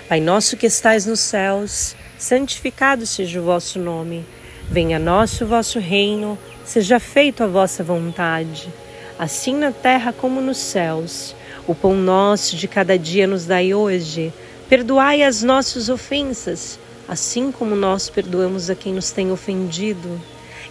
Pai 0.08 0.20
nosso 0.20 0.58
que 0.58 0.68
estais 0.68 1.06
nos 1.06 1.20
céus, 1.20 1.96
santificado 2.18 3.06
seja 3.06 3.40
o 3.40 3.44
vosso 3.44 3.80
nome. 3.80 4.26
Venha 4.70 4.98
a 4.98 5.00
nós 5.00 5.40
o 5.42 5.48
vosso 5.48 5.80
reino, 5.80 6.38
seja 6.64 7.00
feita 7.00 7.44
a 7.44 7.48
vossa 7.48 7.84
vontade 7.84 8.72
assim 9.18 9.56
na 9.56 9.72
terra 9.72 10.14
como 10.14 10.42
nos 10.42 10.58
céus. 10.58 11.36
O 11.68 11.74
pão 11.74 11.96
nosso 11.96 12.56
de 12.56 12.68
cada 12.68 12.98
dia 12.98 13.26
nos 13.26 13.46
dai 13.46 13.74
hoje. 13.74 14.32
Perdoai 14.70 15.24
as 15.24 15.42
nossas 15.44 15.90
ofensas, 15.90 16.80
assim 17.08 17.52
como 17.52 17.76
nós 17.76 18.10
perdoamos 18.10 18.70
a 18.70 18.76
quem 18.76 18.94
nos 18.94 19.12
tem 19.12 19.32
ofendido. 19.32 20.22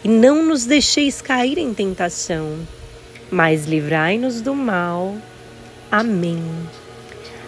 E 0.03 0.09
não 0.09 0.43
nos 0.43 0.65
deixeis 0.65 1.23
cair 1.23 1.59
em 1.59 1.73
tentação, 1.73 2.59
mas 3.31 3.67
livrai-nos 3.67 4.41
do 4.41 4.55
mal. 4.55 5.17
Amém. 5.91 6.43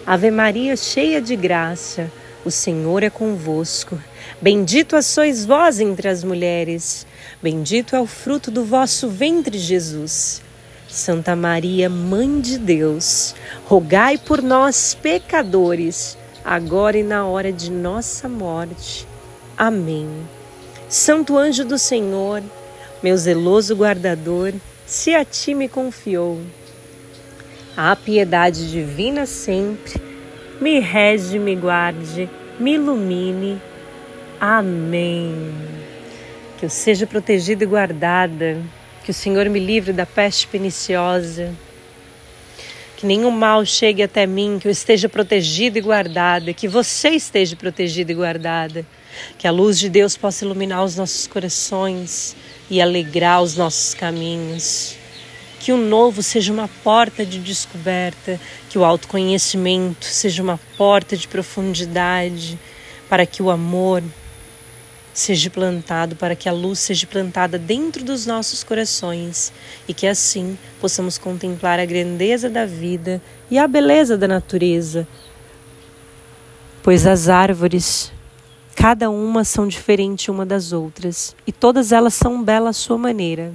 Ave 0.07 0.31
Maria, 0.31 0.77
cheia 0.77 1.21
de 1.21 1.35
graça, 1.35 2.09
o 2.45 2.49
Senhor 2.49 3.03
é 3.03 3.09
convosco. 3.09 4.01
Bendito 4.41 5.01
sois 5.01 5.43
vós 5.43 5.81
entre 5.81 6.07
as 6.07 6.23
mulheres, 6.23 7.05
bendito 7.43 7.93
é 7.93 7.99
o 7.99 8.07
fruto 8.07 8.49
do 8.49 8.63
vosso 8.63 9.09
ventre, 9.09 9.59
Jesus. 9.59 10.41
Santa 10.87 11.35
Maria, 11.35 11.89
Mãe 11.89 12.39
de 12.39 12.57
Deus, 12.57 13.35
rogai 13.65 14.17
por 14.17 14.41
nós, 14.41 14.93
pecadores, 14.95 16.17
agora 16.41 16.97
e 16.97 17.03
na 17.03 17.25
hora 17.25 17.51
de 17.51 17.69
nossa 17.69 18.29
morte. 18.29 19.05
Amém. 19.57 20.07
Santo 20.87 21.37
anjo 21.37 21.65
do 21.65 21.77
Senhor, 21.77 22.41
meu 23.03 23.17
zeloso 23.17 23.75
guardador, 23.75 24.53
se 24.85 25.13
a 25.13 25.25
ti 25.25 25.53
me 25.53 25.67
confiou. 25.67 26.39
A 27.77 27.95
piedade 27.95 28.71
divina 28.71 29.27
sempre 29.27 30.01
me 30.59 30.79
rege, 30.79 31.37
me 31.37 31.55
guarde, 31.55 32.27
me 32.59 32.73
ilumine. 32.73 33.61
Amém. 34.41 35.53
Que 36.57 36.65
eu 36.65 36.71
seja 36.71 37.05
protegida 37.05 37.63
e 37.63 37.67
guardada 37.67 38.59
que 39.03 39.11
o 39.11 39.13
Senhor 39.13 39.47
me 39.47 39.59
livre 39.59 39.93
da 39.93 40.07
peste 40.07 40.47
perniciosa. 40.47 41.53
Que 42.95 43.05
nenhum 43.05 43.29
mal 43.29 43.63
chegue 43.63 44.01
até 44.01 44.25
mim, 44.25 44.57
que 44.59 44.67
eu 44.67 44.71
esteja 44.71 45.07
protegida 45.07 45.77
e 45.77 45.81
guardada, 45.81 46.53
que 46.53 46.67
você 46.67 47.09
esteja 47.09 47.55
protegida 47.55 48.11
e 48.11 48.15
guardada. 48.15 48.83
Que 49.37 49.47
a 49.47 49.51
luz 49.51 49.77
de 49.77 49.87
Deus 49.87 50.17
possa 50.17 50.45
iluminar 50.45 50.83
os 50.83 50.95
nossos 50.95 51.27
corações 51.27 52.35
e 52.71 52.81
alegrar 52.81 53.43
os 53.43 53.55
nossos 53.55 53.93
caminhos. 53.93 54.97
Que 55.59 55.71
o 55.71 55.77
novo 55.77 56.21
seja 56.21 56.53
uma 56.53 56.67
porta 56.83 57.25
de 57.25 57.39
descoberta, 57.39 58.39
que 58.69 58.77
o 58.77 58.85
autoconhecimento 58.85 60.05
seja 60.05 60.41
uma 60.43 60.59
porta 60.77 61.17
de 61.17 61.27
profundidade, 61.27 62.57
para 63.09 63.25
que 63.25 63.41
o 63.41 63.49
amor 63.49 64.03
seja 65.17 65.49
plantado, 65.49 66.15
para 66.15 66.35
que 66.35 66.47
a 66.47 66.51
luz 66.51 66.77
seja 66.77 67.07
plantada 67.07 67.57
dentro 67.57 68.03
dos 68.03 68.27
nossos 68.27 68.63
corações 68.63 69.51
e 69.87 69.93
que 69.93 70.05
assim 70.05 70.57
possamos 70.79 71.17
contemplar 71.17 71.79
a 71.79 71.85
grandeza 71.85 72.49
da 72.49 72.67
vida 72.67 73.19
e 73.49 73.57
a 73.57 73.67
beleza 73.67 74.15
da 74.15 74.27
natureza. 74.27 75.07
Pois 76.83 77.07
as 77.07 77.27
árvores, 77.27 78.11
cada 78.75 79.09
uma 79.09 79.43
são 79.43 79.67
diferentes 79.67 80.29
uma 80.29 80.45
das 80.45 80.71
outras 80.71 81.35
e 81.47 81.51
todas 81.51 81.91
elas 81.91 82.13
são 82.13 82.43
belas 82.43 82.69
à 82.69 82.79
sua 82.79 82.97
maneira. 82.97 83.53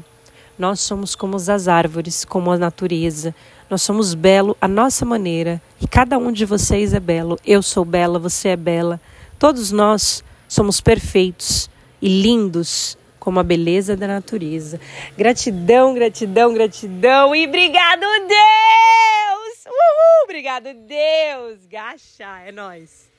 Nós 0.58 0.80
somos 0.80 1.14
como 1.14 1.36
as 1.36 1.68
árvores, 1.68 2.24
como 2.24 2.50
a 2.50 2.58
natureza. 2.58 3.34
Nós 3.70 3.82
somos 3.82 4.14
belo 4.14 4.56
à 4.60 4.68
nossa 4.68 5.04
maneira 5.04 5.60
e 5.80 5.88
cada 5.88 6.18
um 6.18 6.30
de 6.30 6.44
vocês 6.44 6.92
é 6.92 7.00
belo. 7.00 7.38
Eu 7.44 7.62
sou 7.62 7.84
bela, 7.84 8.18
você 8.18 8.50
é 8.50 8.56
bela. 8.56 9.00
Todos 9.38 9.72
nós 9.72 10.22
Somos 10.52 10.82
perfeitos 10.82 11.70
e 11.98 12.06
lindos 12.20 12.98
como 13.18 13.40
a 13.40 13.42
beleza 13.42 13.96
da 13.96 14.06
natureza. 14.06 14.78
Gratidão, 15.16 15.94
gratidão, 15.94 16.52
gratidão 16.52 17.34
e 17.34 17.46
obrigado, 17.46 18.02
Deus! 18.02 19.64
Uhul! 19.64 20.24
Obrigado, 20.24 20.74
Deus! 20.74 21.66
Gacha, 21.70 22.40
é 22.46 22.52
nós. 22.52 23.11